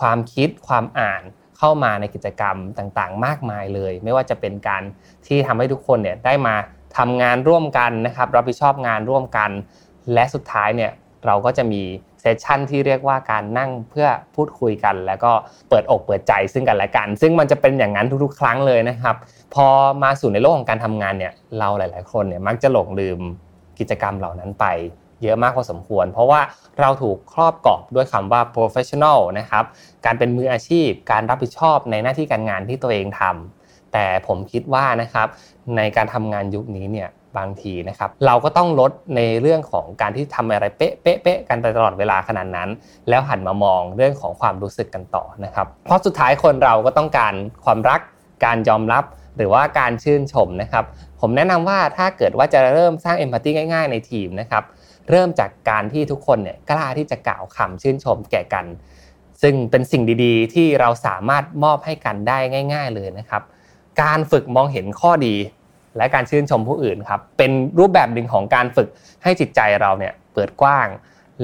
[0.01, 1.22] ความคิดความอ่าน
[1.59, 4.82] เข้ามาในกิจกรรมต่างๆ มากมายเลย ไม่ว่าจะเป็นการ
[5.26, 6.55] ที่ทำให้ทุกคนเนี่ยได้มา
[6.99, 9.51] ทำงานร่วมกันนะครับรับผิดชอบงานร่วมกัน
[10.14, 10.93] และสุดท้ายเนี่ย
[11.26, 11.82] เราก็จะมี
[12.20, 15.32] เซสชันที่เรียกว่าการนั่งเพื่อพูดคุยกัน แล้วก็
[15.68, 19.16] เปิดอกเปิดใจซึ่งกันและกัน ซึ่งมันจะเป็นอย่างนั้นทุกๆ ครั้งเลยนะครับ
[19.55, 19.66] พอ
[20.03, 23.20] มาสู่ในโลกของการทำงานเนี่ยเราหลาย ๆ คนเนี่ยมักจะหลงลืม
[23.78, 24.66] กิจกรรมเหล่านั้นไป
[25.22, 26.41] เยอะมากพอสมควร เพราะว่า
[26.80, 29.64] เราถูกครอบกรอบด้วยคำว่า professional นะครับ
[30.07, 33.60] การเป็นมืออาชีพ การรับผิดชอบในหน้าที่การงานที่ตัวเองทำ
[33.93, 35.28] แต่ผมคิดว่านะครับ
[35.76, 42.68] ในการทำงานยุคนี้เนี่ยบางทีนะครับเราก็ต้องลดในเรื่องของการที่ทำอะไรเป๊ะเป๊ะเป๊ะกันตลอดเวลาขนาดนั้น
[43.09, 47.34] แล้วหันมามองเรื่องของความรู้สึกกันต่อนะครับ เพราะสุดท้ายคนเราก็ต้องการ
[47.64, 48.01] ความรัก
[48.45, 49.05] การยอมรับ
[49.36, 50.84] หรือว่าการชื่นชมนะครับ
[51.20, 54.64] ผมแนะนำว่าถ้าเกิดว่าจะเริ่มสร้างเอมพัตตีง่าย ๆ ในทีมนะครับ
[55.11, 58.66] เริ่มจากการที่ทุกคนเนี่ยกล้าที่จะกล่าวคำชื่นชมแก่กัน
[59.43, 62.38] ซึ่งเป็นสิ่งดีๆ ที่เราสามารถมอบให้กันได้
[62.72, 63.43] ง่าย ๆ เลยนะครับ
[64.03, 65.34] การฝึกมองเห็นข้อดี
[65.96, 68.88] และการชื่นชมผู้อื่นครับ เป็นรูปแบบหนึ่งของการฝึก
[69.22, 70.88] ให้จิตใจเราเนี่ยเปิดกว้าง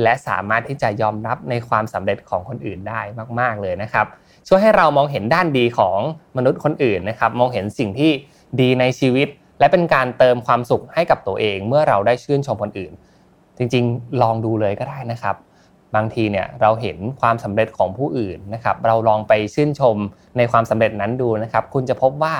[0.02, 3.00] และสามารถที่จะยอมรับในความสำเร็จของคนอื่นได้
[3.40, 4.06] มาก ๆเลยนะครับ
[4.48, 5.98] ช่วยให้เรามองเห็นด้านดีของ
[6.36, 8.10] มนุษย์คนอื่นนะครับ มองเห็นสิ่งที่
[8.60, 9.28] ดีในชีวิต
[9.58, 12.92] และเป็นการเติมความสุขให้กับตัวเอง เมื่อเราได้ชื่นชมคนอื่น
[13.58, 15.36] จริงๆ ลองดูเลยก็ได้นะครับ
[15.96, 19.96] บางทีเนี่ยเราเห็นความสำเร็จของผู้อื่นนะครับเราลองไปชื่นชม
[20.36, 22.34] ในความสำเร็จนั้นดูนะครับ คุณจะพบว่า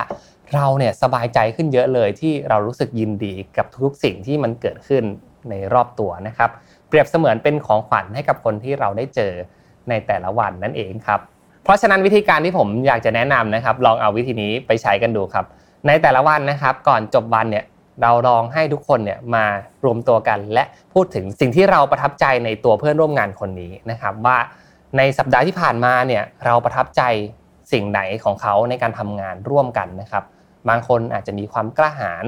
[0.55, 5.05] เราเนี่ยสบายใจขึ้นเยอะเลยที่เรารู้สึกยินดีกับทุกสิ่งที่มันเกิดขึ้น
[5.51, 6.51] ในรอบตัวนะครับ
[6.89, 9.33] เปรียบเสมือนเป็นของขวัญให้กับคนที่เราได้เจอ
[9.89, 11.21] ในแต่ละวันนั่นเองครับ
[11.65, 15.45] เพราะฉะนั้นวิธีการที่ผมอยากจะแนะนำนะครับ ลองเอาวิธีนี้ไปใช้กันดูครับ
[15.87, 17.65] ในแต่ละวันนะครับ ก่อนจบวันเนี่ย
[18.03, 19.45] เราลองให้ทุกคนเนี่ยมา
[19.85, 24.39] รวมตัวกัน และพูดถึงสิ่งที่เราประทับใจในตัวเพื่อนร่วมงานคนนี้นะครับ ว่า
[24.97, 27.03] ในสัปดาห์ที่ผ่านมาเนี่ยเราประทับใจ
[27.73, 30.25] สิ่งไหนของเขาในการทำงานร่วมกันนะครับ
[30.69, 32.25] บางคนอาจจะมีความกล้าหาญ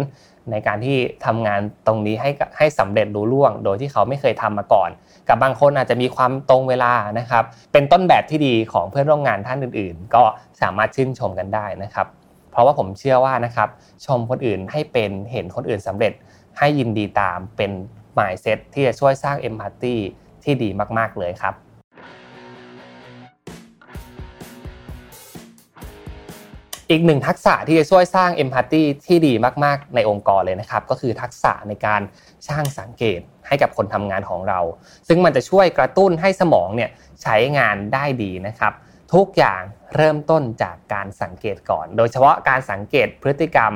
[0.50, 0.96] ในการที่
[1.26, 4.90] ทำงานตรงนี้ให้ให้สำเร็จรู้ล่วง โดยที่เขาไม่เคยทำมาก่อน
[5.28, 10.22] กับบางคนอาจจะมีความตรงเวลานะครับ เป็นต้นแบบที่ดีของเพื่อนร่วมงานท่านอื่น ๆ ก็
[10.60, 12.06] สามารถชื่นชมกันได้นะครับ
[12.50, 13.68] เพราะว่าผมเชื่อว่านะครับ
[14.06, 16.12] ชมคนอื่นให้เป็นเห็นคนอื่นสำเร็จ
[16.58, 17.70] ให้ยินดีตามเป็น
[18.14, 19.96] หมายเซตที่จะช่วยสร้างเอมพัตตี
[20.44, 20.68] ที่ดี
[20.98, 21.54] มากๆเลยครับ
[26.90, 29.32] อีกหนึ่งทักษะที่จะช่วยสร้างเอมพัตตีที่ดี
[29.64, 32.00] มาก ๆ ในองค์กรเลยนะครับ ก็คือทักษะในการ
[32.46, 34.60] ช่างสังเกตให้กับคนทำงานของเรา
[35.08, 36.90] ซึ่งมันจะช่วยกระตุ้นให้สมองเนี่ย
[37.22, 38.72] ใช้งานได้ดีนะครับ
[39.14, 39.62] ทุกอย่าง
[39.96, 43.72] เริ่มต้นจากการสังเกตก่อน โดยเฉพาะการสังเกตพฤติกรรม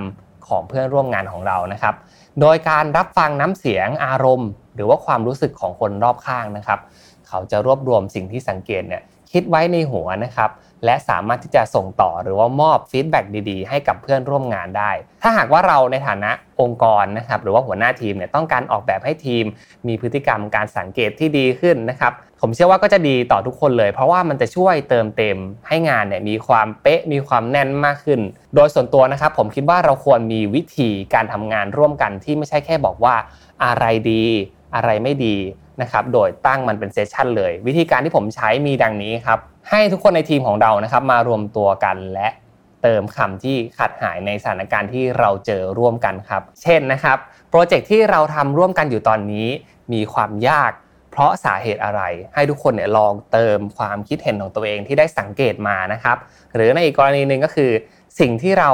[0.48, 1.94] ของเพื่อนร่วมงานของเรานะครับ
[2.40, 6.80] โดยการรับฟังน้ำเสียงอารมณ์ หรือว่าความรู้สึกของคนรอบข้างนะครับ
[7.28, 9.02] เขาจะรวบรวมสิ่งที่สังเกตเนี่ย
[9.32, 10.50] คิดไว้ในหัวนะครับ
[10.84, 14.90] และสามารถที่จะส่งต่อหรือว่ามอบ feedback ดีๆ ให้กับเพื่อนร่วมงานได้
[15.22, 16.30] ถ้าหากว่าเราในฐานะ
[16.60, 19.44] องค์กรนะครับหรือว่าหัวหน้าทีมเนี่ยต้องการออกแบบให้ทีม
[19.86, 28.20] มีพฤติกรรมการสังเกตที่ดีขึ้นนะครับผมเชื่อว่าก็จะดีต่อทุกคนเลย เพราะว่ามันจะช่วยเติมเต็มให้งานเนี่ยมีความเป๊ะมีความแน่นมากขึ้น
[28.54, 33.14] โดยส่วนตัวนะครับผมคิดว่าเราควรมีวิธีการทำงานร่วมกันที่ไม่ใช่แค่บอกว่า
[33.64, 34.24] อะไรดี
[34.74, 35.36] อะไรไม่ดี
[35.82, 39.38] นะครับโดยตั้งมันเป็นเซสชันเลย วิธีการที่ผมใช้มีดังนี้ครับ
[39.70, 42.28] ให้ทุกคนในทีมของเรานะครับมารวมตัวกันและ
[42.82, 47.18] เติมคำที่ขาดหายในสถานการณ์ที่เราเจอร่วมกันครับ เช่นนะครับ
[47.50, 49.48] project ที่เราทำร่วมกันอยู่ตอนนี้
[49.92, 50.72] มีความยาก
[51.10, 52.02] เพราะสาเหตุอะไร
[52.34, 56.16] ให้ทุกคนเนี่ยลองเติมความคิดเห็นของตัวเองที่ได้สังเกตมานะครับ
[56.54, 57.70] หรือในอีกกรณีหนึ่งก็คือ
[58.20, 58.70] สิ่งที่เรา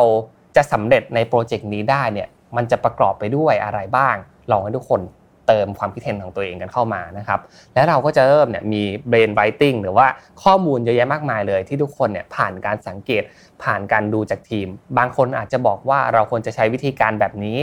[0.56, 4.16] จะสำเร็จใน project นี้ได้เนี่ยมันจะประกอบไปด้วยอะไรบ้าง
[4.50, 5.00] ลองให้ทุกคน
[5.48, 7.40] เติมความคิดเห็นของตัวเองกันเข้ามานะครับ
[7.74, 10.06] และเราก็จะเริ่มเนี่ยมี brainwriting หรือว่า
[10.42, 13.22] ข้อมูลเยอะแยะมากมายเลยที่ทุกคนเนี่ยผ่านการสังเกต
[13.62, 14.66] ผ่านการดูจากทีม
[14.98, 17.58] บางคนอาจจะบอกว่าเราควรจะใช้วิธีการแบบนี้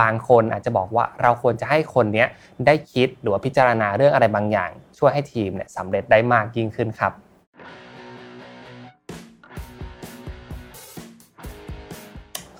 [0.00, 2.24] บางคนอาจจะบอกว่าเราควรจะให้คนนี้
[2.66, 7.12] ได้คิดหรือว่าพิจารณาเรื่องอะไรบางอย่าง ช่วยให้ทีมเนี่ยสำเร็จได้มากยิ่งขึ้นครับ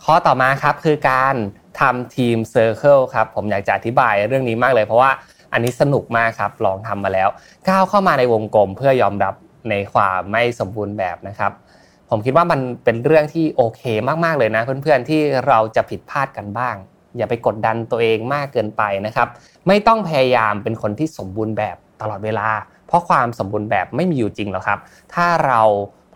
[0.04, 1.34] ข้อต่อมาครับคือการ
[1.80, 5.10] ทำ team circle ครับผมอยากจะอธิบายเรื่องนี้มากเลย เพราะว่า
[5.52, 7.28] อันนี้สนุกมากครับลองทำมาแล้ว
[7.68, 9.34] ก้าวเข้ามาในวงกลมเพื่อยอมรับ
[9.70, 11.52] ในความไม่สมบูรณ์แบบนะครับ
[12.10, 13.82] ผมคิดว่ามันเป็นเรื่องที่โอเค
[14.24, 16.76] มาก ๆ เลยนะ เพื่อนๆที่เราจะผิดพลาดกันบ้าง
[17.16, 19.28] อย่าไปกดดันตัวเองมากเกินไปนะครับ
[19.66, 22.48] ไม่ต้องพยายามเป็นคนที่สมบูรณ์แบบตลอดเวลา
[22.86, 24.78] เพราะความสมบูรณ์แบบไม่มีอยู่จริงหรอกครับ
[25.14, 25.62] ถ้าเรา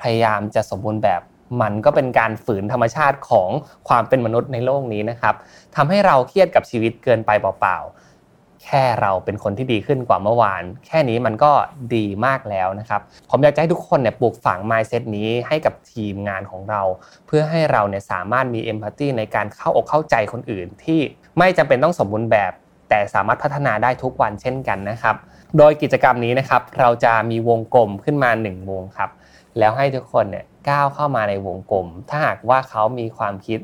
[0.03, 1.20] พยายามจะสมบูรณ์แบบ
[1.60, 3.48] มันก็เป็นการฝืนธรรมชาติของ
[3.89, 5.35] ความเป็นมนุษย์ในโลกนี้นะครับ
[5.77, 11.52] ทำให้เราเครียดกับชีวิตเกินไปเปล่าๆ แค่เราเป็นคนที่ดีขึ้นกว่าเมื่อวาน แค่นี้มันก็
[11.94, 13.01] ดีมากแล้วนะครับ
[13.31, 16.82] ผมอยากจะให้ทุกคนเนี่ยปลูกฝัง mindset นี้ให้กับทีมงานของเรา
[17.27, 21.01] เพื่อให้เราเนี่ยสามารถมี empathy ในการเข้าอกเข้าใจคนอื่น ที่
[21.39, 22.52] ไม่จำเป็นต้องสมบูรณ์แบบ
[22.89, 25.16] แต่สามารถพัฒนาได้ทุกวันเช่นกันนะครับ
[25.59, 29.10] โดยกิจกรรมนี้นะครับเราจะมีวงกลมขึ้นมา 1 วงครับ
[29.59, 33.60] แล้วให้ทุกคนเนี่ยก้าวเข้ามาในวงกลม ถ้าหากว่าเขามีความคิด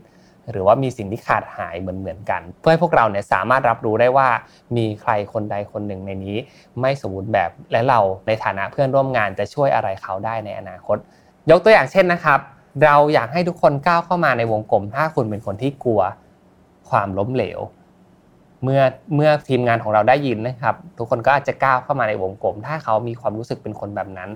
[0.50, 4.28] หรือว่ามีสิ่งที่ขาดหายเหมือนเหมือนกัน เพื่อให้พวกเราเนี่ยสามารถรับรู้ได้ว่า
[4.76, 6.36] มีใครคนใดคนหนึ่งในนี้
[6.80, 10.96] ไม่สมบูรณ์แบบและเราในฐานะเพื่อนร่วมงานจะช่วยอะไรเขาได้ในอนาคต
[11.50, 12.40] ยกตัวอย่างเช่นนะครับ
[12.84, 16.02] เราอยากให้ทุกคนก้าวเข้ามาในวงกลม ถ้าคุณเป็นคนที่กลัว
[16.90, 17.60] ความล้มเหลว
[18.62, 18.82] เมื่อ
[19.14, 24.30] เมื่อทีมงานของเราได้ยินนะครับ ทุกคนก็อาจจะก้าวเข้ามาในวงกลม ถ้าเขามีความรู้สึกเป็นคนแบบนั้น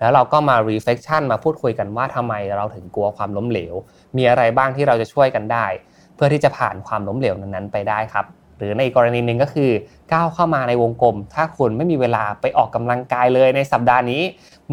[0.00, 3.74] แล้วเราก็มา reflection มาพูดคุยกันว่าทำไมเราถึงกลัวความล้มเหลว
[4.16, 5.66] มีอะไรบ้างที่เราจะช่วยกันได้
[6.14, 8.26] เพื่อที่จะผ่านความล้มเหลวนั้นๆไปได้ครับ
[8.58, 9.70] หรือในกรณีหนึ่งก็คือ
[10.12, 14.22] ก้าวเข้ามาในวงกลม ถ้าคุณไม่มีเวลาไปออกกำลังกายเลยในสัปดาห์นี้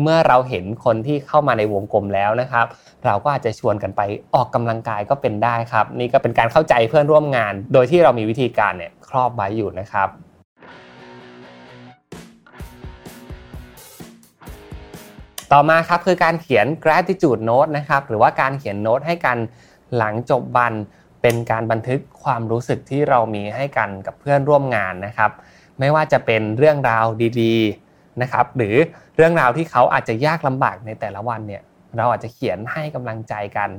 [0.02, 2.66] เมื่อเราเห็นคนที่เข้ามาในวงกลมแล้วนะครับ
[3.06, 4.02] เราก็อาจจะชวนกันไป
[4.36, 10.10] ออกกำลังกายก็เป็นได้ครับ นี่ก็เป็นการเข้าใจเพื่อนร่วมงาน โดยที่เรามีวิธีการเนี่ยครอบไว้อยู่นะครับ
[15.55, 19.38] ต่อมาครับคือการเขียน gratitude note นะครับหรือว่าการเขียนโน้ตให้กัน
[19.97, 20.73] หลังจบวัน
[21.21, 25.31] เป็นการบันทึกความรู้สึกที่เรามีให้กันกับเพื่อนร่วมงานนะครับ
[25.80, 27.05] ไม่ว่าจะเป็นเรื่องราว
[27.41, 28.75] ดีๆนะครับหรือ
[29.15, 31.61] เรื่องราวที่เขาอาจจะยากลำบากในแต่ละวันเนี่ย
[31.97, 33.69] เราอาจจะเขียนให้กำลังใจกัน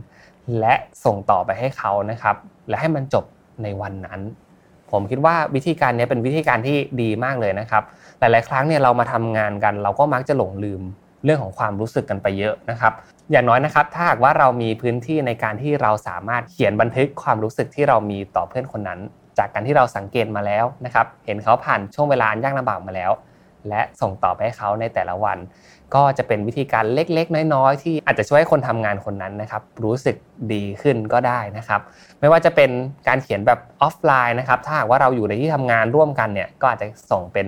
[0.61, 0.75] และ
[1.05, 2.37] ส่งต่อไปให้เขานะครับ
[2.69, 3.25] และให้มันจบ
[3.63, 4.21] ในวันนั้น
[4.91, 7.83] ผมคิดว่าวิธีการนี้เป็นวิธีการที่ดีมากเลยนะครับ
[8.19, 10.83] หลายๆ ครั้งเนี่ยเรามาทำงานกัน เราก็มักจะหลงลืม
[11.25, 12.93] เรื่องของความรู้สึกกันไปเยอะนะครับ
[13.31, 19.01] อย่างน้อยนะครับ ถ้าหากว่าเรามีพื้นที่ในการที่เราสามารถเขียนบันทึกความรู้สึกที่เรามีต่อเพื่อนคนนั้น
[19.39, 23.13] จากการที่เราสังเกตมาแล้วนะครับ เห็นเขาผ่านช่วงเวลาอันยากลำบากมาแล้ว
[23.69, 25.39] และส่งต่อไปให้เขาในแต่ละวัน
[25.95, 30.17] ก็จะเป็นวิธีการเล็กๆ น้อยๆ ที่อาจจะช่วยให้คนทำงานคนนั้นนะครับ รู้สึก
[30.53, 31.81] ดีขึ้นก็ได้นะครับ
[32.21, 32.71] ไม่ว่าจะเป็น
[33.09, 37.47] การเขียนแบบออฟไลน์นะครับ ถ้าหากว่าเราอยู่ในที่ทำงานร่วมกันเนี่ย ก็อาจจะส่งเป็น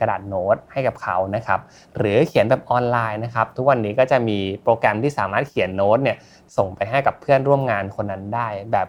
[0.00, 1.60] กระดาษโน้ตให้กับเขานะครับ
[1.96, 6.16] หรือเขียนแบบออนไลน์นะครับทุกวันนี้ก็จะมีโปรแกรมที่สามารถเขียนโน้ตเนี่ย
[6.56, 8.88] ส่งไปให้กับเพื่อนร่วมงานคนนั้นได้แบบ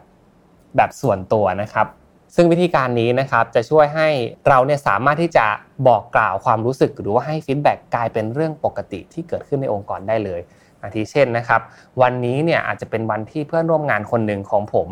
[0.76, 1.88] แบบส่วนตัวนะครับ
[2.36, 4.08] ซึ่งวิธีการนี้นะครับจะช่วยให้
[4.48, 5.46] เราเนี่ยสามารถที่จะ
[5.88, 10.42] บอกกล่าวความรู้สึกหรือว่าให้ feedback กลายเป็นเรื่องปกติที่เกิดขึ้นในองค์กรได้เลย
[10.82, 11.62] อาทิเช่นนะครับ
[12.02, 14.90] วันนี้เนี่ยอาจจะเป็นวันที่เพื่อนร่วมงานคนหนึ่งของผม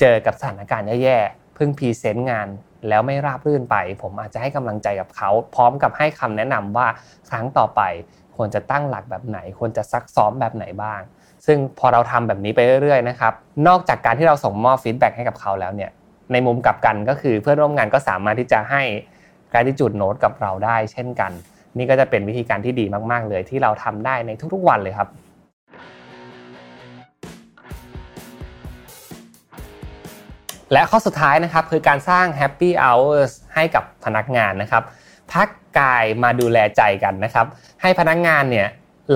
[0.00, 2.48] เจอกับสถานการณ์แย่ๆเพิ่ง present งาน
[2.88, 6.86] แล้วไม่ราบรื่นไป ผมอาจจะให้กำลังใจกับเขา พร้อมกับให้คำแนะนำว่า
[7.30, 7.80] ครั้งต่อไป
[8.36, 11.00] ควรจะตั้งหลักแบบไหน ควรจะซักซ้อมแบบไหนบ้าง
[11.46, 13.32] ซึ่งพอเราทำแบบนี้ไปเรื่อยๆนะครับ
[13.68, 15.90] นอกจากการที่เราส่งมอบฟีดแบ็กให้กับเขาแล้วเนี่ย
[16.32, 18.82] ในมุมกลับกันก็คือเพื่อนร่วมงานก็สามารถที่จะให้
[19.54, 21.32] การที่จุดโน้ตกับเราได้ เช่นกัน
[21.76, 25.08] นี่ก็จะเป็นวิธีการที่ดีมาก ๆ เลยที่เราทำได้ในทุกๆวันเลยครับ
[30.72, 34.82] และข้อสุดท้ายนะครับคือการสร้าง Happy Hours ให้กับพนักงานนะครับ
[35.32, 35.48] พัก
[35.78, 37.46] กายมาดูแลใจกันนะครับ
[37.82, 38.68] ให้พนักงานเนี่ย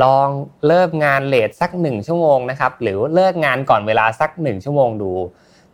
[0.03, 0.29] ลอง
[0.67, 5.13] เลิกงานเลทสัก 1 ชั่วโมงนะครับหรือเลิกงานก่อนเวลาสัก 1 ชั่วโมงดู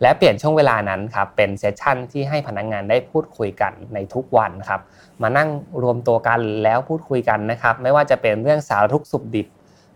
[0.02, 4.80] และเปลี่ยนช่วงเวลานั้นครับเป็นเซสชั่นที่ให้พนักงานได้พูดคุยกันในทุกวันครับ
[5.22, 5.48] มานั่ง
[5.82, 9.46] รวมตัวกันแล้วพูดคุยกันนะครับ ไม่ว่าจะเป็นเรื่องสารทุกสุขดิบ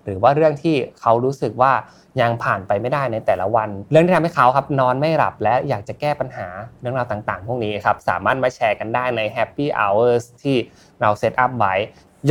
[0.05, 1.72] หรือว่าเรื่องที่เขารู้สึกว่า
[2.20, 6.47] ยังผ่านไปไม่ได้ในแต่ละวัน เรื่องที่ทำให้เขาครับนอนไม่หลับและอยากจะแก้ปัญหา
[6.81, 10.56] เรื่องราวต่างๆ พวกนี้ครับสามารถมาแชร์กันได้ใน Happy Hours ที่
[11.01, 11.74] เราเซตอัพไว้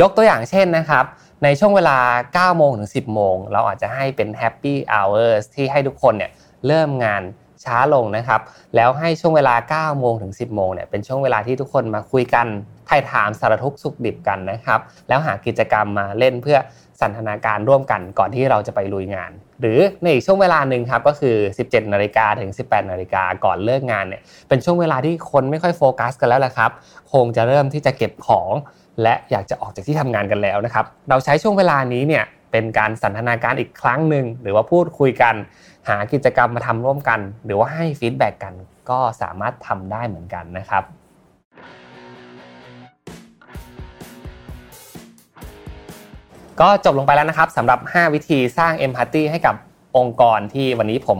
[0.00, 1.04] ยกตัวอย่างเช่นนะครับ
[1.44, 1.98] ในช่วงเวลา
[2.52, 6.30] 9 โมงถึง 10 โมง เราอาจจะให้เป็น Happy Hours ที่ให้ทุกคนเนี่ย
[6.66, 7.22] เริ่มงาน
[7.64, 8.40] ช้าลงนะครับ
[8.76, 12.46] แล้วให้ช่วงเวลา 9 โมงถึง 10 โมงเนี่ยเป็นช่วงเวลาที่ทุกคนมาคุยกัน
[12.94, 16.58] ถ่ายถามสารทุกสุขดิบกันนะครับ แล้วหากิจกรรมมาเล่นเพื่อ
[17.00, 19.30] สันทนาการร่วมกันก่อนที่เราจะไปลุยงาน
[19.60, 26.70] หรือในอีกช่วงเวลาหนึ่งครับก็คือ 17นาฬิกาถึง 18นาฬิกาก่อนเลิกงานเนี่ยเป็นช่วงเวลาที่คนไม่ค่อยโฟกัสกันแล้วละครับ
[27.12, 28.50] คงจะเริ่มที่จะเก็บของ
[29.02, 35.34] และอยากจะออกจากที่ทำงานกันแล้วนะครับ เราใช้ช่วงเวลานี้เนี่ยเป็นการสันทนาการอีกครั้งหนึ่งหรือว่าพูดคุยกัน
[35.88, 38.54] หากิจกรรมมาทำร่วมกัน หรือว่าให้ feedback กัน
[38.90, 40.84] ก็สามารถทำได้เหมือนกันนะครับ
[46.60, 49.54] ก็จบลงไปแล้วนะครับสำหรับ 5 วิธีสร้างเอมพัตตีให้กับ
[49.96, 51.18] องค์กรที่วันนี้ผม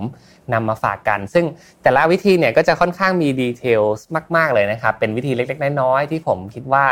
[0.52, 1.44] นำมาฝากกัน ซึ่ง
[1.82, 3.82] แต่ละวิธีเนี่ยก็จะค่อนข้างมีดีเทล
[4.36, 6.86] มาก ๆ เลยนะครับ เป็นวิธีเล็ก ๆ น้อย ๆ ที่ผมคิดว่า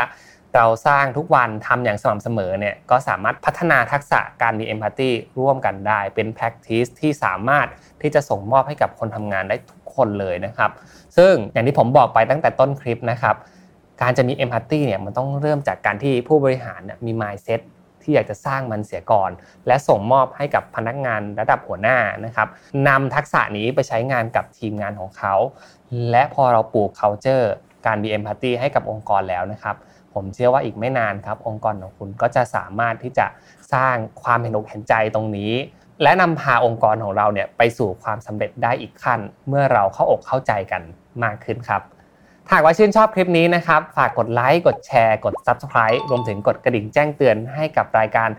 [0.55, 5.09] เราสร้างทุกวันทำอย่างสม่ำเสมอเนี่ยก็สามารถพัฒนาทักษะการมีเอมพัตตี
[5.39, 7.67] ร่วมกันได้ เป็น practice ที่สามารถ
[8.01, 10.71] ที่จะส่งมอบให้กับคนทำงานได้ทุกคนเลยนะครับ
[11.17, 13.35] ซึ่งอย่างที่ผมบอกไปตั้งแต่ต้นคลิปนะครับ
[14.01, 17.61] การจะมีเอมพัตตีเนี่ยมันต้องเริ่มจากการที่ผู้บริหารมี mindset
[18.03, 19.31] ที่อยากจะสร้างมันเสียก่อน
[19.67, 22.47] และส่งมอบให้กับพนักงานระดับหัวหน้านะครับ
[22.87, 25.35] นำทักษะนี้ไปใช้งานกับทีมงานของเขา
[26.11, 27.47] และพอเราปลูก culture
[27.85, 29.75] การมี empathy ให้กับองค์กรแล้วนะครับ
[30.13, 33.25] ผมเชื่อว่าอีกไม่นานครับ องค์กรของคุณก็จะสามารถที่จะ
[33.73, 35.53] สร้างความเห็นอกเห็นใจตรงนี้
[36.03, 40.81] และนำพาองค์กรของเราเนี่ยไปสู่ความสำเร็จได้อีกขั้น เมื่อเราเข้าอกเข้าใจกัน
[41.23, 41.81] มากขึ้นครับ
[42.51, 48.29] หากว่าชื่นชอบคลิปนี้นะครับ ฝากกดไลค์ กดแชร์ กด Subscribe รวมถึงกดกระดิ่งแจ้งเตือนให้กับรายการ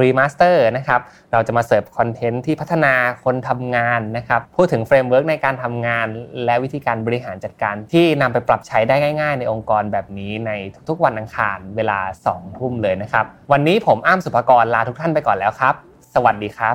[0.00, 1.00] Remaster นะครับ
[1.32, 2.94] เราจะมาเสิร์ฟคอนเทนต์ที่พัฒนา
[3.24, 6.06] คนทำงานนะครับ พูดถึง framework ในการทำงาน
[6.44, 10.50] และวิธีการบริหารจัดการที่นำไปปรับใช้ได้ง่าย ๆ ในองค์กรแบบนี้ใน
[10.88, 11.98] ทุกๆวันอังคารเวลา
[12.30, 15.74] 2 ทุ่มเลยนะครับ วันนี้ผมอ้ามสุภกรลาทุกท่านไปก่อนแล้วครับ
[16.14, 16.70] สวัสดีครั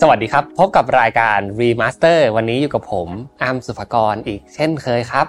[0.00, 3.08] สวัสดีครับ พบกับรายการ Remaster วันนี้อยู่กับผม
[3.42, 5.28] อ้ามสุภกรอีกเช่นเคยครับ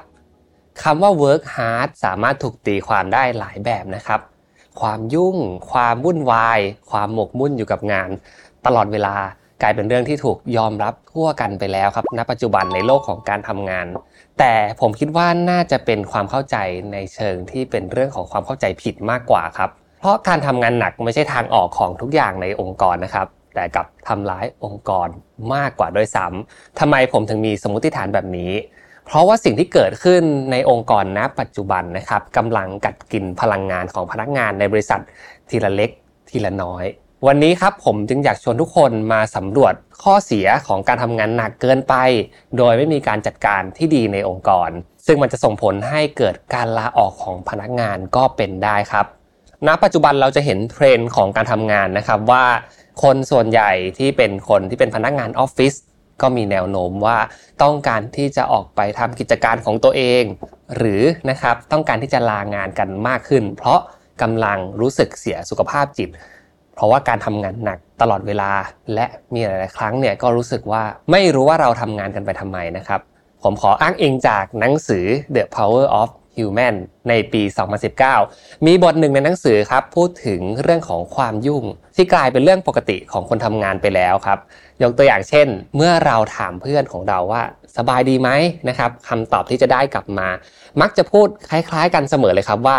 [0.84, 4.22] คำว่า work hard สามารถถูกตีความได้หลายแบบนะครับ
[4.81, 5.38] ความยุ่ง
[5.72, 6.60] ความวุ่นวาย
[6.91, 8.10] ความหมกมุ่นอยู่กับงาน
[8.65, 9.15] ตลอดเวลา
[9.61, 13.85] กลายเป็นเรื่องที่ถูกยอมรับทั่วกันไปแล้วครับ ณ ปัจจุบันในโลกของการทำงาน
[14.39, 16.57] แต่ผมคิดว่าน่าจะเป็นความเข้าใจ
[16.93, 19.69] ในเชิงที่เป็นเรื่องของความเข้าใจผิดมากกว่าครับ
[19.99, 25.07] เพราะการทำงานหนักไม่ใช่ทางออกของทุกอย่างในองค์กรนะครับ แต่กับทำร้ายองค์กร
[25.53, 28.52] มากกว่าด้วยซ้ำทำไมผมถึงมีสมมติฐานแบบนี้
[29.06, 35.02] เพราะว่าสิ่งที่เกิดขึ้นในองค์กรณปัจจุบันนะครับกำลังกัดกินพลังงานของพนักงานในบริษัท
[35.49, 35.90] ทีละเล็ก
[36.30, 36.86] ทีละน้อย
[37.27, 39.73] วันนี้ครับผมจึงอยากชวนทุกคนมาสำรวจ
[40.03, 41.95] ข้อเสียของการทำงานหนักเกินไป
[42.57, 44.69] โดยไม่มีการจัดการที่ดีในองค์กร
[45.06, 49.06] ซึ่งมันจะส่งผลให้เกิดการลาออกของพนักงานก็เป็นได้ครับ
[49.68, 52.45] ณปัจจุบันเราจะเห็นเทรนด์ของการทำงานนะครับว่า
[53.03, 55.73] คนส่วนใหญ่ที่เป็นคนที่เป็นพนักงานออฟฟิศ
[56.21, 57.17] ก็มีแนวโน้มว่า
[57.63, 60.23] ต้องการที่จะออกไปทำกิจการของตัวเอง
[60.77, 63.79] หรือนะครับต้องการที่จะลางานกันมากขึ้น เพราะ
[64.21, 66.09] กำลังรู้สึกเสียสุขภาพจิต
[66.75, 68.51] เพราะว่าการทำงานหนักตลอดเวลา
[68.93, 73.01] และมีหลาย ๆ ครั้งเนี่ยก็รู้สึกว่าไม่รู้ว่าเราทำงานกันไปทำไมนะครับ
[73.43, 75.05] ผมขออ้างอิงจากหนังสือ
[75.35, 76.75] The Power of Human
[77.09, 77.41] ในปี
[78.03, 81.63] 2019 มีบทหนึ่งในหนังสือครับพูดถึงเรื่องของความยุ่ง
[81.95, 84.39] ที่กลายเป็นเรื่องปกติของคนทำงานไปแล้วครับ
[84.84, 87.43] ยกตัวอย่างเช่น เมื่อเราถามเพื่อนของเราว่า
[87.77, 88.30] สบายดีไหม
[88.69, 90.27] นะครับคำตอบที่จะได้กลับมา
[90.81, 92.77] มักจะพูดคล้ายๆ กันเสมอเลยครับว่า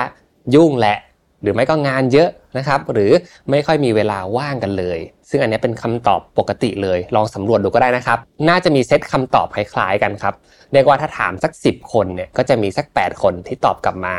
[0.55, 0.99] ยุ่งแหละ
[1.43, 2.29] หรือไม่ก็งานเยอะ
[2.59, 3.11] นะครับ หรือ
[3.51, 4.99] ไม่ค่อยมีเวลาว่างกันเลย
[5.31, 8.19] ซึ่งอันนี้เป็นคำตอบปกติเลย ลองสำรวจดูก็ได้นะครับ
[8.49, 10.35] น่าจะมีเซตคำตอบคล้ายๆกันครับ
[10.73, 14.17] เรียกว่าถ้าถามสัก 10 คนเนี่ยก็จะมีสัก 8 คนที่ตอบกลับมา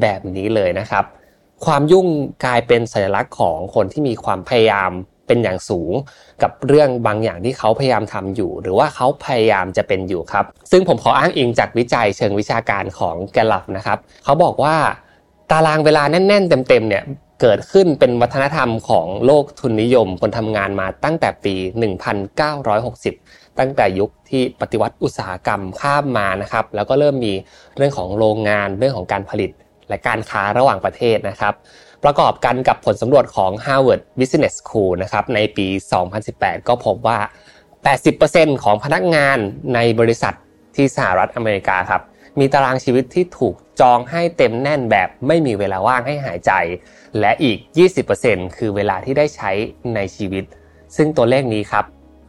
[0.00, 1.04] แบบนี้เลยนะครับ
[1.64, 2.06] ความยุ่ง
[2.44, 4.90] กลายเป็นสัญลักษณ์ของคนที่มีความพยายาม
[5.30, 5.92] เป็นอย่างสูง
[6.42, 14.76] กับเรื่องบางอย่างที่เขาพยายามทำอยู่ หรือว่าเขาพยายามจะเป็นอยู่ครับ ซึ่งผมขออ้างอิงจากวิจัยเชิงวิชาการของแกลลับนะครับเขาบอกว่า
[15.50, 17.02] ตารางเวลาแน่น ๆ เต็มๆเนี่ย
[17.40, 21.54] เกิดขึ้นเป็นวัฒนธรรมของโลกทุนนิยมคนทำงานมาตั้งแต่ปี
[22.76, 27.32] 1960 ตั้งแต่ยุคที่ปฏิวัติอุตสาหกรรมข้ามมานะครับ แล้วก็เริ่มมี
[27.76, 29.50] เรื่องของโรงงานเรื่องของการผลิต
[29.88, 31.54] และการค้าระหว่างประเทศนะครับ
[32.04, 35.66] ประกอบกันกับผลสำรวจของ Harvard Business School นะครับในปี
[36.18, 37.18] 2018 ก็พบว่า
[37.90, 39.38] 80%ของพนักงาน
[39.74, 40.34] ในบริษัท
[40.76, 42.02] ที่สหรัฐอเมริกาครับ
[42.38, 46.52] มีตารางชีวิตที่ถูกจองให้เต็มแน่นแบบไม่มีเวลาว่างให้หายใจ
[47.20, 47.58] และอีก
[48.08, 49.50] 20%คือเวลาที่ได้ใช้
[49.94, 50.44] ในชีวิต
[50.96, 51.84] ซึ่งตัวเลขนี้ครับ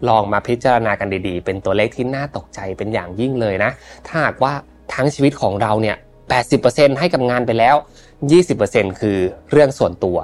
[0.10, 3.72] ลองมาพิจารณากันดีๆ เป็นตัวเลขที่น่าตกใจเป็นอย่างยิ่งเลยนะ
[4.08, 4.54] ถ้าหากว่า
[4.94, 5.98] ทั้งชีวิตของเราเนี่ย
[6.48, 7.76] 80%ให้กับงานไปแล้ว
[8.30, 9.18] 20%คือ
[9.52, 10.18] เรื่องส่วนตัว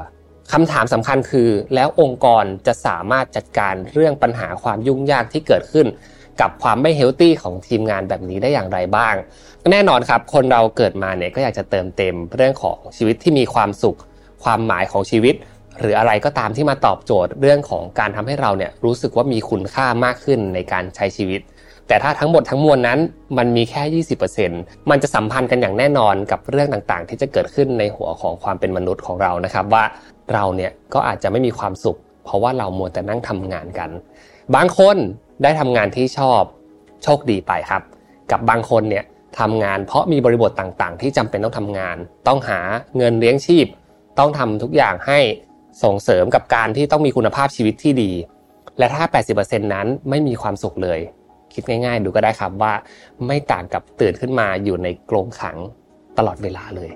[0.54, 5.88] คำถามสำคัญคือ แล้วองค์กรจะสามารถจัดการเรื่องปัญหาความยุ่งยากที่เกิดขึ้น
[6.42, 9.16] กับความไม่เฮลตี้ของทีมงานแบบนี้ได้อย่างไรบ้าง
[9.72, 13.98] แน่นอนครับ คนเราเกิดมาเนี่ยก็อยากจะเติมเต็มเรื่องของชีวิตที่มีความสุข
[14.44, 15.36] ความหมายของชีวิต
[15.80, 21.42] หรืออะไรก็ตามที่มาตอบโจทย์เรื่องของการทำให้เราเนี่ยรู้สึกว่ามีคุณค่ามากขึ้นในการใช้ชีวิต
[21.88, 23.00] แต่ถ้าทั้งหมดทั้งมวลนั้น
[23.38, 24.04] มันมีแค่
[24.40, 29.84] 20%มันจะสัมพันธ์กันอย่างแน่นอนกับเรื่องต่างๆ ที่จะเกิดขึ้นในหัวของความเป็นมนุษย์ของเรานะครับ ว่า
[30.34, 33.90] เราเนี่ยก็อาจจะไม่มีความสุข เพราะว่าเรามัวแต่นั่งทำงานกัน
[34.56, 34.98] บางคน
[35.44, 36.42] ได้ทำงานที่ชอบ
[37.04, 37.82] โชคดีไปครับ
[38.32, 39.06] กับบางคนเนี่ย
[39.40, 41.98] ทำงานเพราะมีบริบทต่างๆ ที่จำเป็นต้องทำงาน
[42.28, 42.60] ต้องหา
[42.98, 43.66] เงินเลี้ยงชีพ
[44.20, 45.20] ต้องทำทุกอย่างให้
[45.84, 48.12] ส่งเสริมกับการที่ต้องมีคุณภาพชีวิตที่ดี
[48.80, 49.04] และถ้า
[49.38, 51.00] 80%นั้นไม่มีความสุขเลย
[51.58, 52.74] คิดง่ายๆ ดูก็ได้ครับว่า
[53.28, 55.58] ไม่ต่างกับตื่นขึ้นมาอยู่ในกรงขัง
[56.18, 56.92] ตลอดเวลาเลย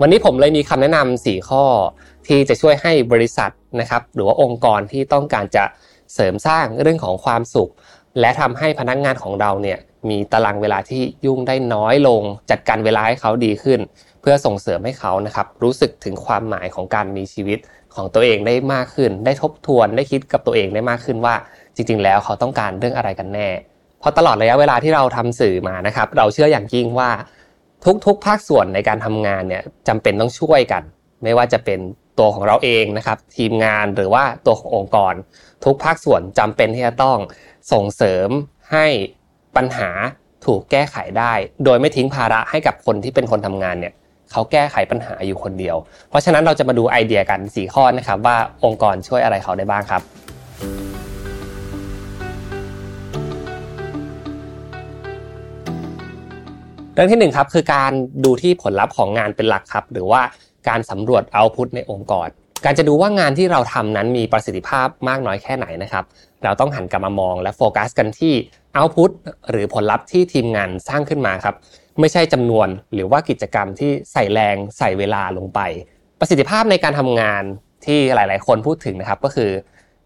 [0.00, 1.64] วันนี้ผมเลยมีคำแนะนำ4ข้อ
[2.26, 3.50] ที่จะช่วยให้บริษัท
[3.80, 5.64] นะครับ หรือว่าองค์กรที่ต้องการจะ
[6.14, 7.70] เสริมสร้างเรื่องของความสุข
[8.20, 9.78] และทำให้พนักงานของเราเนี่ย
[10.08, 13.80] มีตารางเวลาที่ยุ่งได้น้อยลง จัดการเวลาให้เขาดีขึ้น
[14.28, 17.58] พื่อส่งเสริมให้เขานะครับรู้สึกถึงความหมายของการมีชีวิต
[17.94, 21.34] ของตัวเองได้มากขึ้น ได้ทบทวนได้คิดกับตัวเองได้มากขึ้นว่า
[21.74, 23.48] จริง ๆ แล้วเขาต้องการเรื่องอะไรกันแน่
[24.00, 27.10] เพราะตลอดระยะเวลาที่เราทำสื่อมานะครับเราเชื่ออย่างยิ่งว่า
[28.06, 30.82] ทุกๆ ภาคส่วนในการทำงานเนี่ยจำเป็นต้องช่วยกัน
[31.22, 31.80] ไม่ว่าจะเป็น
[32.18, 35.14] ตัวของเราเองนะครับทีมงานหรือว่าตัวขององค์กร
[35.64, 37.18] ทุกภาคส่วนจำเป็นที่จะต้อง
[37.72, 38.28] ส่งเสริม
[38.72, 38.86] ให้
[39.56, 39.90] ปัญหา
[40.46, 41.32] ถูกแก้ไขได้
[41.64, 43.94] โดยไม่ทิ้งภาระให้กับคนที่เป็นคนทำงานเนี่ย
[44.32, 45.76] เขาแก้ไขปัญหาอยู่คนเดียว
[46.10, 50.02] เพราะฉะนั้นเราจะมาดูไอเดียกัน 4 ข้อนะครับว่าองค์กรช่วยอะไรเขาได้บ้างครับ
[56.94, 57.92] เรื่องที่ 1 ครับคือการ
[58.24, 60.22] ดูที่ผลลัพธ์ของงานเป็นหลักครับ หรือว่า
[60.68, 62.28] การสำรวจเอาพุตในองค์กร
[62.64, 66.04] การจะดูว่างานที่เราทำนั้นมีประสิทธิภาพมากน้อยแค่ไหนนะครับ
[66.44, 68.34] เราต้องหันกลับมามองและโฟกัสกันที่
[68.74, 69.10] เอาพุต
[69.50, 71.54] หรือผลลัพธ์ที่ทีมงานสร้างขึ้นมาครับ
[72.00, 75.60] ไม่ใช่จำนวนหรือว่ากิจกรรมที่ใส่แรงใส่เวลาลงไป
[76.20, 77.42] ประสิทธิภาพในการทำงาน
[77.86, 79.50] ที่หลาย ๆ คนพูดถึงนะครับก็คือ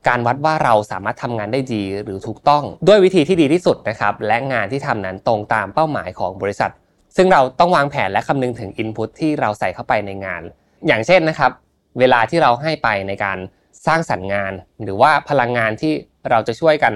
[0.08, 6.72] การวัดว่าเราสามารถทำงานได้ดีหรือถูกต้อง ด้วยวิธีที่ดีที่สุดนะครับและงานที่ทำนั้นตรงตามเป้าหมายของบริษัท
[7.16, 10.42] ซึ่งเราต้องวางแผนและคำนึงถึงอินพุตที่เราใส่เข้าไปในงาน
[10.86, 11.50] อย่างเช่นนะครับ
[11.98, 13.38] เวลาที่เราให้ไปในการ
[13.86, 14.52] สร้างสรรค์งาน
[14.82, 15.92] หรือว่าพลังงานที่
[16.30, 16.94] เราจะช่วยกัน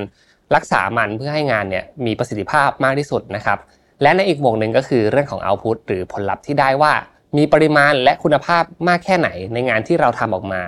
[0.55, 3.59] รักษามันเพื่อให้งานเนี่ยมีประสิทธิภาพมากที่สุดนะครับ
[4.05, 6.93] และในอีกวงหนึ่งก็คือเรื่องของ output หรือผลลัพธ์ที่ได้ว่า
[7.37, 10.63] มีปริมาณและคุณภาพมากแค่ไหนในงานที่เราทำออกมา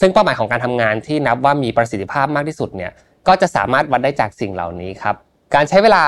[0.00, 2.92] ซึ่งเป้าหมายของการทำงานที่นับว่ามีประสิทธิภาพมากที่สุดเนี่ย
[3.28, 5.14] ก็จะสามารถวัดได้จากสิ่งเหล่านี้ครับ
[5.54, 6.04] การใช้เวลา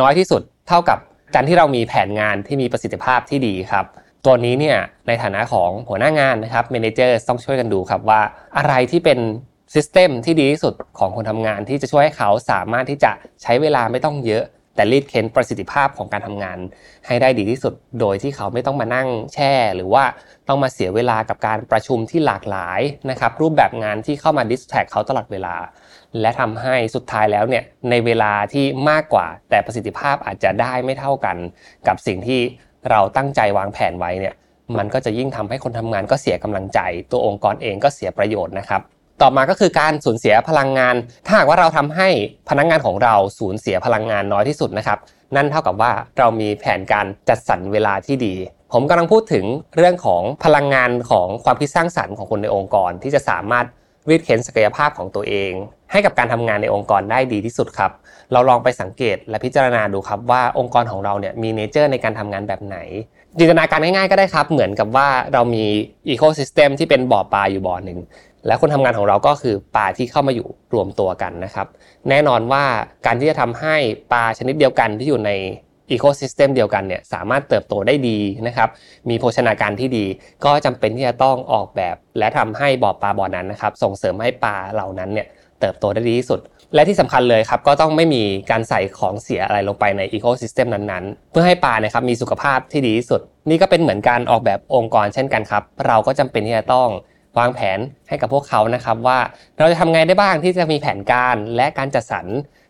[0.00, 0.98] น้อยที่สุดเท่ากับ
[1.34, 3.84] การที่เรามีแผนงานที่มีประสิทธิภาพที่ดีครับ
[4.24, 8.20] ตัวนี้เนี่ยในฐานะของหัวหน้างานนะครับ manager ต้องช่วยกันดูครับว่า
[8.56, 9.18] อะไรที่เป็น
[9.74, 13.12] system ที่ดีที่สุดของคนทำงานที่จะช่วยให้เขาสามารถที่จะ
[13.42, 14.44] ใช้เวลาไม่ต้องเยอะ
[14.80, 16.58] แต่รีดเค้นประสิทธิภาพของการทำงาน
[17.06, 20.04] ให้ได้ดีที่สุด โดยที่เขาไม่ต้องมานั่งแช่ หรือว่า
[20.48, 22.80] ต้องมาเสียเวลากับการประชุมที่หลากหลาย
[23.10, 25.54] นะครับรูปแบบงานที่เข้ามา distract เขาตลอดเวลา
[26.20, 31.36] และทำให้สุดท้ายแล้วเนี่ยในเวลาที่มากกว่า แต่ประสิทธิภาพอาจจะได้ไม่เท่ากัน
[31.88, 32.40] กับสิ่งที่
[32.90, 34.34] เราตั้งใจวางแผนไว้เนี่ย
[34.78, 36.80] มันก็จะยิ่งทำให้คนทำงานก็เสียกำลังใจ
[37.10, 38.82] ตัวองค์กรเองก็เสียประโยชน์นะครับ
[39.22, 40.94] ต่อมาก็คือการสูญเสียพลังงาน
[41.26, 42.08] ถ้าหากว่าเราทำให้
[42.48, 44.98] พนักงงานของเราสูญเสียพลังงานน้อยที่สุดนะครับ
[45.36, 48.34] นั่นเท่ากับว่าเรามีแผนการจัดสรรเวลาที่ดี
[48.72, 49.44] ผมกำลังพูดถึง
[49.76, 53.66] เรื่องของพลังงานของความคิดสร้างสรรค์ของคนในองค์กร ที่จะสามารถ
[54.08, 55.52] รีดเค้นศักยภาพของตัวเอง
[55.92, 57.92] ให้กับการทำงานในองค์กรได้ดีที่สุดครับ
[58.32, 62.76] เราลองไปสังเกตและพิจารณาดูครับว่าองค์กรของเราเนี่ยมี nature ในการทำงานแบบไหน
[63.38, 65.64] จินตนาการง่ายๆก็ได้ครับ เหมือนกับว่าเรามี
[66.08, 67.98] ecosystem ที่เป็นบ่อปลาอยู่บ่อหนึ่ง
[68.46, 71.66] และคนทำงานของเราก็คือปลาที่เข้ามาอยู่รวมตัวกันนะครับ
[72.08, 72.64] แน่นอนว่า
[73.06, 73.76] การที่จะทำให้
[74.12, 75.30] ปลาชนิดเดียวกันที่อยู่ใน
[75.90, 78.68] ecosystem เดียวกันเนี่ยสามารถเติบโตได้ดีนะครับ
[79.08, 80.04] มีโภชนาการที่ดี
[80.44, 85.26] ก็จำเป็นที่จะต้องออกแบบ และทำให้บ่อปลาบ่อนั้นนะครับ ส่งเสริมให้ปลาเหล่านั้นเนี่ย
[85.60, 86.40] เติบโตได้ดีที่สุด
[86.74, 96.88] และที่สำคัญเลยครับก็ต้องไม่มีการใส่ของเสียอะไรลงไปในอีโคซิสเต็มนั้นๆ เพื่อให้ปลานะครับมีสุขภาพที่ดีที่สุด นี่ก็เป็นเหมือนการออกแบบองค์กรเช่นกันครับ เราก็จำเป็นที่จะต้อง
[97.38, 97.78] วางแผน
[98.08, 99.18] ให้กับพวกเขานะครับว่า
[99.58, 102.26] เราจะทำไงได้บ้างที่จะมีแผนการและการจัดสรร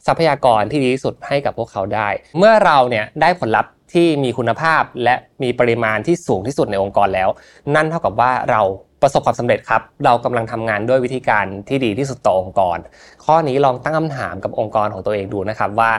[0.07, 2.09] ทรัพยากรที่ดีที่สุดให้กับพวกเขาได้
[2.39, 7.29] เมื่อเราเนี่ยได้ผลลัพธ์ที่มีคุณภาพและมีปริมาณที่สูงที่สุดในองค์กรแล้ว
[7.75, 8.63] นั่นเท่ากับว่าเรา
[9.03, 12.79] ประสบความสำเร็จครับ เรากำลังทำงานด้วยวิธีการที่ดีที่สุดต่อองค์กร
[13.25, 15.93] ข้อนี้ลองตั้งคำถามกับองค์กรของตัวเองดูนะครับว่า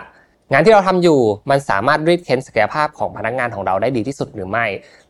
[0.52, 1.20] งานที่เราทำอยู่
[1.50, 4.66] มันสามารถรีดเค้นศักยภาพของพนักงานของเราได้ดีที่สุดหรือไม่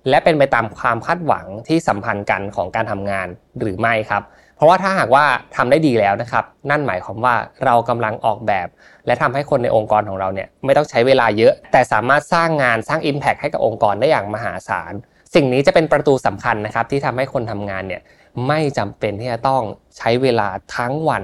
[0.10, 3.28] และเป็นไปตามความคาดหวังที่สัมพันธ์กันของการทำงาน
[3.60, 4.24] หรือไม่ครับ
[4.56, 7.36] เพราะว่าถ้าหากว่าทำได้ดีแล้วนะครับ นั่นหมายความว่า
[7.66, 8.68] เรากำลังออกแบบ
[9.06, 14.94] และทำให้คนในองค์กรของเราเนี่ยไม่ต้องใช้เวลาเยอะ แต่สามารถสร้างงานสร้าง Impact ให้กับองค์กรได้อย่างมหาศาล
[15.36, 18.02] สิ่งนี้จะเป็นประตูสำคัญนะครับที่ทำให้คนทำงานเนี่ย
[18.48, 19.64] ไม่จำเป็นที่จะต้อง
[19.98, 21.24] ใช้เวลาทั้งวัน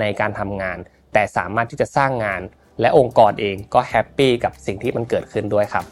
[0.00, 0.78] ในการทำงาน
[1.12, 2.40] แต่สามารถที่จะสร้างงาน
[2.80, 5.84] และองค์กรเองก็แฮปปี้กับสิ่งที่มันเกิดขึ้นด้วยครับ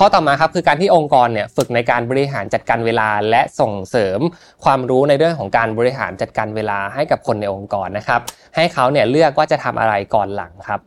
[0.00, 4.20] ข้อต่อมาครับคือการที่องค์กรเนี่ยฝึกในการบริหารจัดการเวลา และส่งเสริม
[4.64, 8.20] ความรู้ในเรื่องของการบริหารจัดการเวลาให้กับคนในองค์กรนะครับ
[8.56, 10.80] ให้เขาเนี่ยเลือกว่าจะทำอะไรก่อนหลังครับ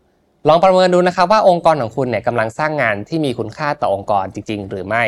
[0.50, 5.04] ลองประเมินดูนะครับว่าองค์กรของคุณเนี่ยกำลังสร้างงานที่มีคุณค่าต่อองค์กรจริง ๆ หรือไม่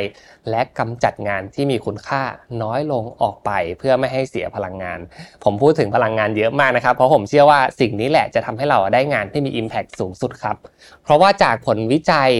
[0.49, 2.21] และกำจัดงานที่มีคุณค่า
[2.61, 4.99] น้อยลงออกไปเพื่อไม่ให้เสียพลังงาน
[5.43, 10.55] ผมพูดถึงพลังงานเยอะมากนะครับ เพราะผมเชื่อว่าสิ่งนี้แหละจะทำให้เราได้งานที่มี Impact สูงสุดครับ
[11.03, 12.31] เพราะว่าจากผลวิจัย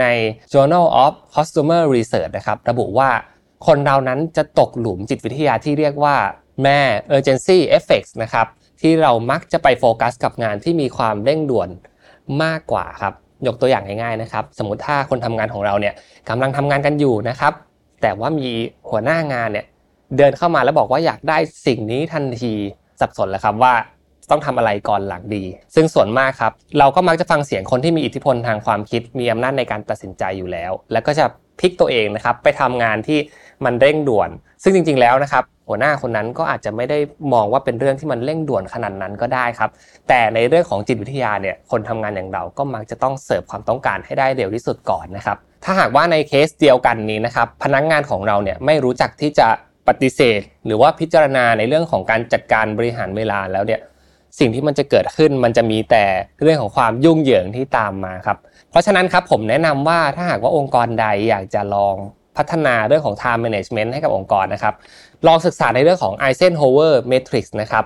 [0.00, 0.06] ใน
[0.52, 3.10] Journal of Customer Research นะครับระบุว่า
[3.66, 6.16] คนเรานั้นจะตกหลุมจิตวิทยาที่เรียกว่า
[6.62, 6.80] แม่
[7.16, 8.46] urgency effects นะครับ
[8.80, 11.70] ที่เรามักจะไปโฟกัสกับงานที่มีความเร่งด่วน
[12.44, 13.14] มากกว่าครับ
[13.46, 15.94] ยกตัวอย่างง่ายๆนะครับ สมมติถ้าคนทำงานของเราเนี่ย
[16.28, 17.52] กำลังทำงานกันอยู่นะครับ
[18.02, 18.48] แต่ว่ามี
[18.90, 19.66] หัวหน้างานเนี่ย
[20.16, 22.52] เดินเข้ามาแล้วบอกว่าอยากได้สิ่งนี้ทันที
[23.00, 23.74] สับสนแล้วครับว่า
[24.30, 25.44] ต้องทำอะไรก่อนหลังดี
[25.74, 31.24] ซึ่งส่วนมากครับ เราก็มักจะฟังเสียงคนที่มีอิทธิพลทางความคิด มีอำนาจในการตัดสินใจอยู่แล้ว แล้วก็จะ
[31.60, 33.18] พลิกตัวเองนะครับ ไปทำงานที่
[33.64, 34.30] มันเร่งด่วน
[34.62, 36.98] ซึ่งจริง ๆแล้วนะครับ หัวหน้าคนนั้นก็อาจจะไม่ได้
[37.32, 39.70] มองว่าเป็นเรื่องที่มันเร่งด่วนขนาดนั้นก็ได้ครับ
[40.08, 49.48] แต่ในเรื่องของจิตวิทยาเนี่ยคนทำงานอย่างเราก็มักจะต้องเสิร์ฟความต้องการให้ได้เร็วที่สุดก่อนนะครับ ถ้าหากว่าในเคสเดียวกันนี้นะครับ พนักงานของเราเนี่ยไม่รู้จักที่จะ
[49.88, 53.80] ปฏิเสธ หรือว่าพิจารณาในเรื่องของการจัดการบริหารเวลาแล้วเนี่ย
[54.38, 56.04] สิ่งที่มันจะเกิดขึ้นมันจะมีแต่
[56.42, 58.38] เรื่องของความยุ่งเหยิงที่ตามมาครับ
[58.70, 61.96] เพราะฉะนั้นครับผมแนะนำว่าถ้าหากว่าองค์กรใดอยากจะลอง
[62.36, 64.74] พัฒนาเรื่องของ time management ให้กับองค์กรนะครับ
[65.26, 67.84] ลองศึกษาในเรื่องของ Eisenhower Matrix นะครับ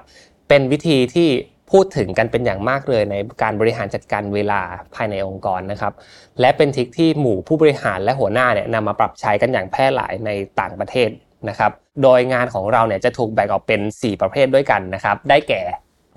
[0.48, 1.28] เป็นวิธีที่
[1.72, 4.60] พูดถึงกันเป็นอย่างมากเลยในการบริหารจัดการเวลา
[4.94, 5.92] ภายในองค์กรนะครับ
[6.40, 10.30] และเป็นทิกที่หมู่ผู้บริหารและหัวหน้าเนี่ยนำมาปรับใช้กันอย่างแพร่หลายใน
[10.60, 11.10] ต่างประเทศ
[11.48, 11.72] นะครับ
[12.02, 15.62] โดยงานของเราเนี่ยจะถูกแบ่งออกเป็น 4 ประเภทด้วยกันนะครับ ได้แก่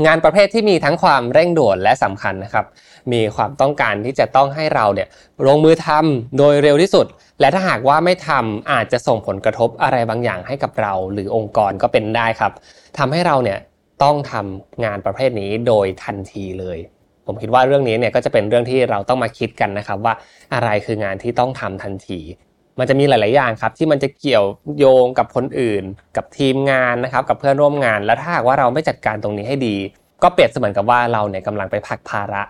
[0.05, 2.65] งานประเภทที่มีทั้งความเร่งด่วนและสำคัญนะครับ
[3.13, 5.07] มีความต้องการที่จะต้องให้เราเนี่ย
[5.47, 7.05] ลงมือทำโดยเร็วที่สุด
[7.39, 12.51] และถ้าหากว่าไม่ทำอาจจะส่งผลกระทบอะไรบางอย่างให้กับเรา หรือองค์กรก็เป็นได้ครับ
[12.97, 13.59] ทำให้เราเนี่ย
[14.03, 16.79] ต้องทำงานประเภทนี้โดยทันทีเลย
[17.25, 20.13] ผมคิดว่าเรื่องนี้เนี่ยก็จะเป็นเรื่องที่เราต้องมาคิดกันนะครับว่า
[20.53, 22.19] อะไรคืองานที่ต้องทำทันที
[22.79, 24.45] มันจะมีหลาย ๆ อย่างครับที่มันจะเกี่ยว
[24.77, 25.83] โยงกับคนอื่น
[26.17, 29.75] กับทีมงานนะครับกับเพื่อนร่วมงาน แล้วถ้าหากว่าเราไม่จัดการตรงนี้ให้ดี
[30.23, 32.41] ก็เปรียบเสมือนกับว่าเราเนี่ยกำลังไปพักภาระ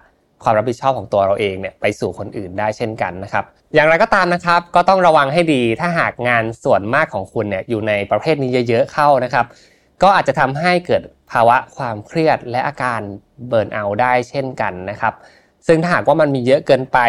[0.43, 9.45] ความรับผิดชอบของตัวเราเองเนี่ยไปสู่คนอื่นได้เช่นกันนะครับ อย่างไรก็ตามนะครับ ก็ต้องระวังให้ดีถ้าหากงานส่วนมากของคุณเนี่ยอยู่ในประเภทนี้เยอะๆเข้านะครับ
[10.03, 12.99] ก็อาจจะทำให้เกิดภาวะความเครียดและอาการ
[13.47, 15.13] เบิร์นเอาได้เช่นกันนะครับ
[15.67, 16.99] ซึ่งถ้าหากว่ามันมีเยอะเกินไป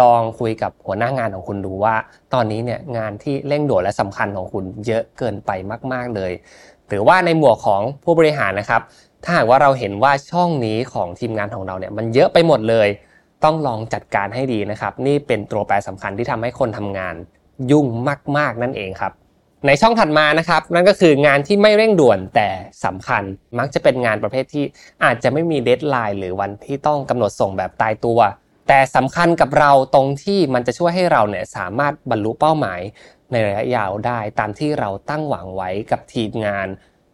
[0.00, 1.94] ลองคุยกับหัวหน้างานของคุณดูว่า
[2.34, 5.50] ตอนนี้เนี่ยงานที่เร่งด่วนและสำคัญของคุณเยอะเกินไป
[5.92, 6.32] มาก ๆเลย
[6.88, 8.82] หรือว่าในหมวกของผู้บริหารนะครับ
[9.24, 12.88] ถ้าหากว่าเราเห็นว่าช่องนี้ของทีมงานของเราเนี่ยมันเยอะไปหมดเลย
[13.44, 17.14] ต้องลองจัดการให้ดีนะครับ นี่เป็นตัวแปรสำคัญที่ทำให้คนทำงาน
[17.70, 17.86] ยุ่ง
[18.36, 19.12] มาก ๆ นั่นเองครับ
[19.66, 22.48] ในช่องถัดมานะครับ นั่นก็คืองานที่ไม่เร่งด่วนแต่
[22.84, 23.22] สำคัญ
[23.58, 24.64] มักจะเป็นงานประเภทที่
[25.04, 28.20] อาจจะไม่มีเดทไลน์หรือวันที่ต้องกำหนดส่งแบบตายตัว
[28.68, 32.80] แต่สำคัญกับเราตรงที่มันจะช่วยให้เราเนี่ยสามารถบรรลุเป้าหมาย
[33.32, 36.68] ในระยะยาวได้ตามที่เราตั้งหวังไว้กับทีมงาน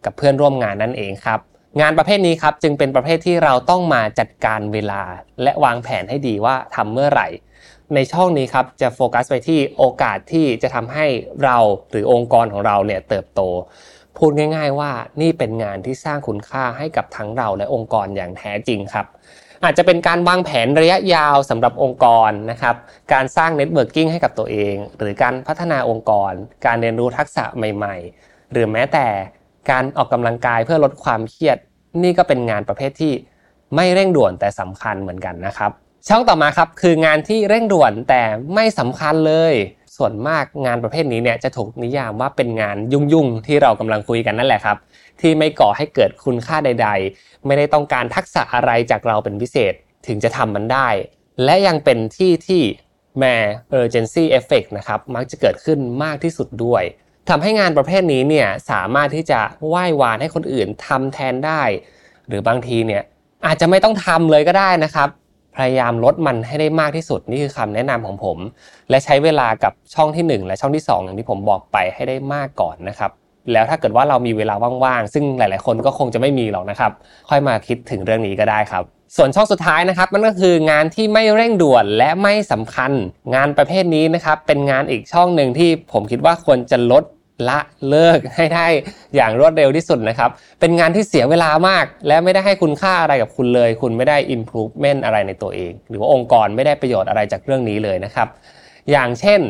[0.05, 1.39] กับเพื่อนร่วมงานนั่นเองครับ
[1.81, 5.01] งานประเภทนี้ครับจึงเป็นประเภทที่เราต้องมาจัดการเวลา
[5.43, 7.27] และวางแผนให้ดีว่าทำเมื่อไหร่
[7.95, 11.05] ในช่องนี้ครับจะโฟกัสไปที่โอกาสที่จะทำให้
[11.43, 11.57] เรา
[11.91, 13.41] หรือองค์กรของเราเนี่ยเติบโต
[14.17, 14.91] พูดง่าย ๆ ว่า
[15.21, 19.05] นี่เป็นงานที่สร้างคุณค่าให้กับทั้งเราและองค์กรอย่างแท้จริงครับ
[19.63, 22.75] อาจจะเป็นการวางแผนระยะยาวสำหรับองค์กรนะครับ
[23.13, 26.31] การสร้าง networking ให้กับตัวเอง หรือการพัฒนาองค์กร
[26.65, 27.95] การเรียนรู้ทักษะใหม่
[28.25, 29.07] ๆ หรือแม้แต่
[29.69, 31.57] การออกกำลังกายเพื่อลดความเครียด
[32.03, 33.13] นี่ก็เป็นงานประเภทที่
[33.75, 35.71] ไม่เร่งด่วนแต่สำคัญเหมือนกันนะครับ
[36.07, 38.21] ช่องต่อมาครับคืองานที่เร่งด่วนแต่
[38.55, 39.53] ไม่สำคัญเลย
[39.97, 44.77] ส่วนมากงานประเภทนี้เนี่ยจะถูกนิยามว่าเป็นงานยุ่งๆที่เรากำลังคุยกันนั่นแหละครับ
[45.21, 49.73] ที่ไม่ก่อให้เกิดคุณค่าใด ๆ ไม่ได้ต้องการทักษะอะไรจากเราเป็นพิเศษ
[50.07, 50.89] ถึงจะทำมันได้
[51.43, 52.61] และยังเป็นที่ที่
[53.19, 53.35] แม่
[53.79, 56.83] urgency effect นะครับมักจะเกิดขึ้นมากที่สุดด้วย
[57.29, 61.61] ทำให้งานประเภทนี้เนี่ยสามารถที่จะไหว้วานให้คนอื่นทำแทนได้
[62.27, 63.03] หรือบางทีเนี่ย
[63.45, 65.09] อาจจะไม่ต้องทำเลยก็ได้นะครับ
[65.55, 68.37] พยายามลดมันให้ได้มากที่สุดนี่คือคำแนะนำของผม
[68.89, 73.11] และใช้เวลากับช่องที่ 1 และช่องที่ 2 อย่างที่ผมบอกไปให้ได้มากก่อนนะครับ
[73.53, 76.91] แล้วถ้าเกิดว่าเรามีเวลาว่างๆซึ่งหลาย ๆ คนก็คงจะไม่มีหรอกนะครับ
[77.29, 78.83] ค่อยมาคิดถึงเรื่องนี้ก็ได้ครับ
[79.15, 82.91] ส่วนช่องสุดท้ายนะครับมันก็คืองานที่ไม่เร่งด่วนและไม่สำคัญ
[83.35, 87.03] งานประเภทนี้นะครับเป็นงานอีกช่องหนึ่งที่ผมคิดว่าควรจะลด
[87.49, 87.59] ละ
[87.89, 88.67] เลิกให้ได้
[89.15, 90.29] อย่างรวดเร็วที่สุดนะครับ
[90.59, 98.27] เป็นงานที่เสียเวลามาก และไม่ได้ให้คุณค่าอะไรกับคุณเลย คุณไม่ได้ improvement อะไรในตัวเอง หรือว่าองค์กรไม่ได้ประโยชน์อะไรจากเรื่องนี้เลยนะครับ
[98.91, 99.41] อย่างเช่น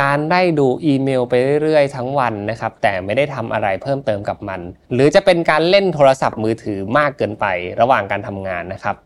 [0.00, 4.60] การได้ดูอีเมลไปเรื่อยๆ ทั้งวันนะครับ แต่ไม่ได้ทำอะไรเพิ่มเติมกับมัน
[4.94, 7.46] หรือจะเป็นการเล่นโทรศัพท์มือถือมากเกินไป
[7.80, 8.96] ระหว่างการทำงานนะครับ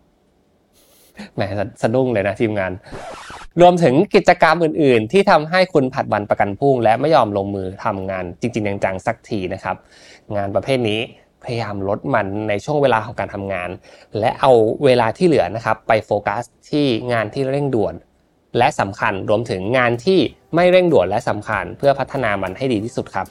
[1.34, 1.42] แหม
[1.82, 2.72] สะดุ้งเลยนะทีมงาน
[3.60, 9.76] รวมถึงกิจกรรมอื่น ๆ ที่ทำให้คุณผัดวันประกันพุ่ง และไม่ยอมลงมือทำงานจริง ๆ จังๆสักทีนะครับ
[10.36, 11.00] งานประเภทนี้
[11.44, 13.70] พยายามลดมันในช่วงเวลาของการทำงาน
[14.18, 14.52] และเอา
[14.84, 17.94] เวลาที่เหลือนะครับ ไปโฟกัสที่งานที่เร่งด่วน
[18.58, 20.18] และสำคัญรวมถึงงานที่
[20.54, 23.26] ไม่เร่งด่วนและสำคัญ เพื่อพัฒนามันให้ดีที่สุดครับ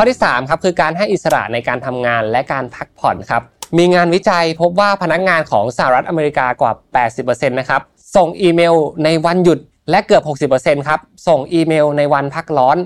[0.00, 3.42] ข้อที่3ครับคือการให้อิสระในการทำงานและการพักผ่อนครับ
[3.78, 6.72] มีงานวิจัยพบว่าพนักงานของสหรัฐอเมริกากว่า
[7.10, 7.82] 80%นะครับ
[8.16, 9.58] ส่งอีเมลในวันหยุด
[9.90, 12.76] และเกือบ 60%ครับส่งอีเมลในวันพักร้อน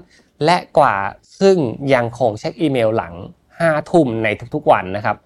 [0.45, 0.95] และกว่า
[1.41, 1.57] ซึ่ง
[1.95, 3.15] ยังคงเช็คอีเมลหลัง
[3.53, 5.17] 5 ทุ่มในทุกๆวันนะครับ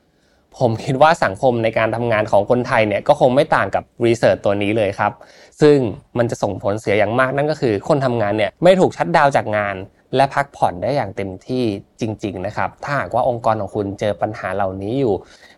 [0.59, 5.13] ผมคิดว่าสังคมในการทำงานของคนไทยเนี่ยก็คงไม่ต่างกับรีเสิร์ชตัวนี้เลยครับ
[5.61, 5.77] ซึ่ง
[6.19, 9.77] มันจะส่งผลเสียอย่างมากนั่นก็คือ คนทำงานเนี่ยไม่ถูกชัดดาวจากงาน
[10.17, 11.65] และพักผ่อนได้อย่างเต็มที่
[12.01, 15.15] จริง ๆ นะครับ ถ้าหากว่าองค์กรของคุณเจอปัญหาเหล่านี้อยู่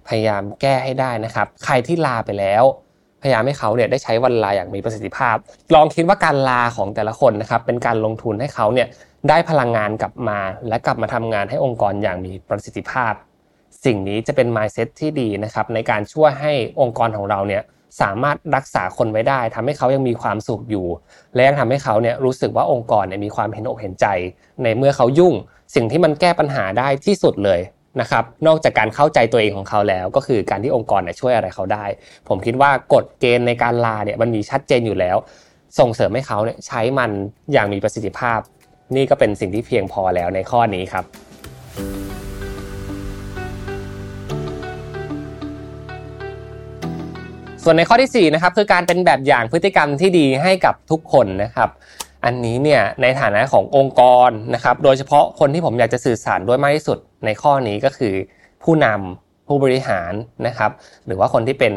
[0.09, 2.65] พยายามแก้ให้ได้นะครับ ใครที่ลาไปแล้ว
[3.23, 5.37] พยายามให้เขาเนี่ยได้ใช้วันลาอย่างมีประสิทธิภาพ
[5.75, 8.89] ลองคิดว่าการลาของแต่ละคนนะครับ เป็นการลงทุนให้เขาเนี่ย
[9.29, 13.13] ได้พลังงานกลับมา และกลับมาทำงานให้องค์กรอย่างมีประสิทธิภาพ
[13.85, 17.63] สิ่งนี้จะเป็น mindset ที่ดีนะครับในการช่วยให้องค์กรของเราเนี่ย
[18.01, 20.87] สามารถรักษาคนไว้ได้ทำให้เขายังมีความสุขอยู่
[21.35, 24.07] และยังทำให้เขาเนี่ยรู้สึกว่าองค์กรเนี่ยมีความเห็นอกเห็นใจ
[24.63, 25.35] ในเมื่อเขายุ่ง
[25.75, 27.61] สิ่งที่มันแก้ปัญหาได้ที่สุดเลย
[28.01, 31.85] นะครับนอกจากการเข้าใจตัวเองของเขาแล้ว ก็คือการที่องค์กรเนี่ยช่วยอะไรเขาได้
[32.29, 35.17] ผมคิดว่ากฎเกณฑ์ในการลาเนี่ยมันมีชัดเจนอยู่แล้ว
[35.79, 37.11] ส่งเสริมให้เขาเนี่ยใช้มัน
[37.53, 38.41] อย่างมีประสิทธิภาพ
[38.97, 41.05] นี่ก็เป็นสิ่งที่เพียงพอแล้วในข้อนี้ครับ
[47.65, 51.71] ส่วนในข้อที่4นะครับคือการเป็นแบบอย่างพฤติกรรมที่ดีให้กับทุกคนนะครับ
[52.25, 58.15] อันนี้เนี่ยในฐานะขององค์กรนะครับโดยเฉพาะคนที่ผมอยากจะสื่อสารด้วยมากที่สุดในข้อนี้ก็คือ
[58.63, 60.13] ผู้นำผู้บริหาร
[60.47, 60.71] นะครับ
[61.07, 61.73] หรือว่าคนที่เป็น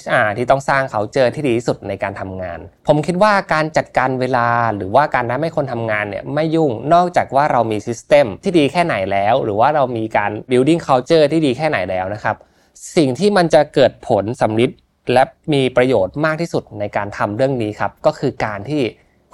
[0.00, 2.58] HR ที่ต้องสร้างเขาเจอที่ดีที่สุดในการทำงาน
[2.88, 12.36] ผมคิดว่าการจัดการเวลาหรือว่าการทำให้คนทำงานเนี่ยไม่ยุ่งนอกจากว่าเรามีซิสเต็มที่ดีแค่ไหนแล้ว หรือว่าเรามีการ building culture ที่ดีแค่ไหนแล้วนะครับ
[12.96, 14.70] สิ่งที่มันจะเกิดผลสำลิด
[15.12, 15.22] และ
[15.52, 18.82] มีประโยชน์มากที่สุดในการทำเรื่องนี้ครับ ก็คือการที่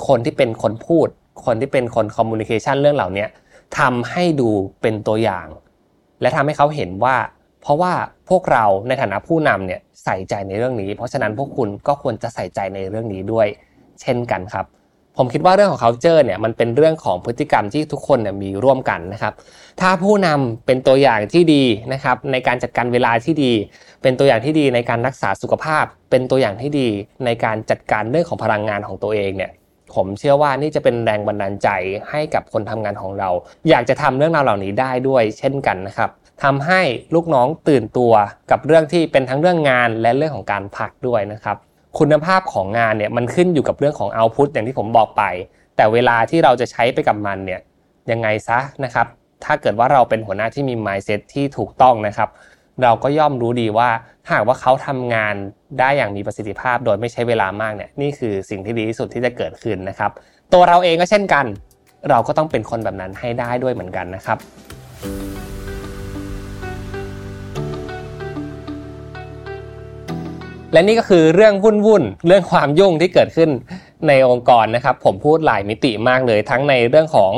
[0.06, 1.08] คนที่เป็นคนพูด
[1.46, 3.26] คนที่เป็นคนคอมมูนิเคชันเรื่องเหล่านี้
[3.78, 4.48] ทำให้ดู
[4.82, 5.46] เป็นตัวอย่าง
[6.20, 7.16] และทำให้เขาเห็นว่า
[7.62, 7.92] เพราะว่า
[8.28, 13.46] พวกเราในฐานะผู้นำเนี่ยใส่ใจในเรื่องนี้ เพราะฉะนั้นพวกคุณก็ควรจะใส่ใจในเรื่องนี้ด้วย
[14.00, 14.66] เช่นกันครับ
[15.22, 19.34] ผมคิดว่าเรื่องของ culture เนี่ยมันเป็นเรื่องของพฤติกรรมที่ทุกคนเนี่ยมีร่วมกันนะครับ
[19.80, 23.52] ถ้าผู้นำเป็นตัวอย่างที่ดีนะครับ ในการจัดการเวลาที่ดี
[24.02, 26.88] เป็นตัวอย่างที่ดีในการรักษาสุขภาพ เป็นตัวอย่างที่ดี
[27.24, 29.50] ในการจัดการเรื่องของพลังงานของตัวเองเนี่ย
[29.94, 31.68] ผมเชื่อว่านี่จะเป็นแรงบันดาลใจ
[32.10, 33.30] ให้กับคนทำงานของเรา
[33.68, 36.10] อยากจะทำเรื่องราวเหล่านี้ได้ด้วยเช่นกันนะครับ
[36.44, 36.80] ทำให้
[37.14, 38.12] ลูกน้องตื่นตัว
[38.50, 41.56] กับเรื่องที่เป็นทั้งเรื่องงานและเรื่องของการพักด้วยนะครับ
[41.98, 45.22] คุณภาพของงานเนี่ยมันขึ้นอยู่กับเรื่องของเอาพุตอย่างที่ผมบอกไป
[45.76, 47.60] แต่เวลาที่เราจะใช้ไปกับมันเนี่ย
[48.10, 49.06] ยังไงซะนะครับ
[49.44, 52.28] ถ้าเกิดว่าเราเป็นหัวหน้าที่มี mindset ที่ถูกต้องนะครับ
[52.82, 53.88] เราก็ย่อมรู้ดีว่า
[54.30, 55.34] หากว่าเขาทำงาน
[55.78, 60.10] ได้อย่างมีประสิทธิภาพ โดยไม่ใช้เวลามากเนี่ยนี่คือสิ่งที่ดีที่สุดที่จะเกิดขึ้นนะครับ
[60.52, 61.46] ตัวเราเองก็เช่นกัน
[62.10, 64.38] เราก็ต้องเป็นคนแบบนั้นให้ได้ด้วยเหมือนกันนะครับ
[70.72, 73.50] และนี่ก็คือเรื่องวุ่นวุ่นเรื่องความยุ่งที่เกิดขึ้น
[74.08, 77.32] ในองค์กรนะครับ ผมพูดหลายมิติมากเลย ทั้งในเรื่องของ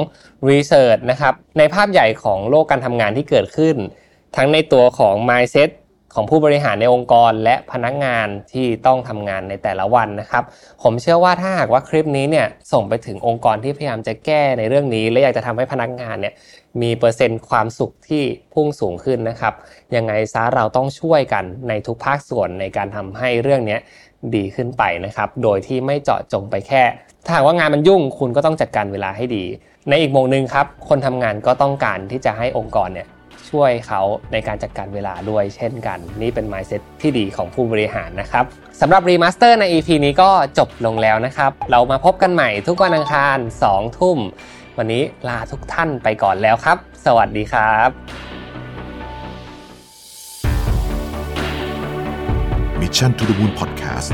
[0.51, 3.77] รีเสิร์ชนะครับในภาพใหญ่ของโลกการทำงานที่เกิดขึ้น
[4.37, 5.71] ทั้งในตัวของ mindset
[6.15, 10.45] ของผู้บริหารในองค์กรและพนักงานที่ต้องทำงานในแต่ละวันนะครับ
[10.83, 16.35] ผมเชื่อว่าถ้าหากว่าคลิปนี้เนี่ยส่งไปถึงองค์กรที่พยายามจะแก้ในเรื่องนี้ และอยากจะทำให้พนักงานเนี่ย
[16.81, 18.23] มีเปอร์เซ็นต์ความสุขที่
[18.55, 19.55] พุ่งสูงขึ้นนะครับ
[19.97, 23.79] ยังไงซะเราต้องช่วยกันในทุกภาคส่วนในการทำให้เรื่องนี้
[24.35, 26.83] ดีขึ้นไปนะครับ โดยที่ไม่เจาะจงไปแค่
[27.25, 29.45] ถ้าหากว่างานมันยุ่งคุณก็ต้องจัดการเวลาให้ดี
[29.89, 33.09] ในอีกมุมหนึ่งครับ คนทำงานก็ต้องการที่จะให้องค์กรเนี่ย
[33.51, 38.45] ช่วยเขาในการจัดการเวลาด้วยเช่นกัน นี่เป็น mindset ที่ดีของผู้บริหารนะครับ
[38.81, 43.39] สำหรับ Remaster ใน EP นี้ก็จบลงแล้วนะครับ เรามาพบกันใหม่ทุกวันอังคาร
[43.69, 44.19] 2 ทุ่ม
[44.79, 47.91] วันนี้ลาทุกท่านไปก่อนแล้วครับ สวัสดีครับ
[52.81, 54.09] Mission to the Moon Podcast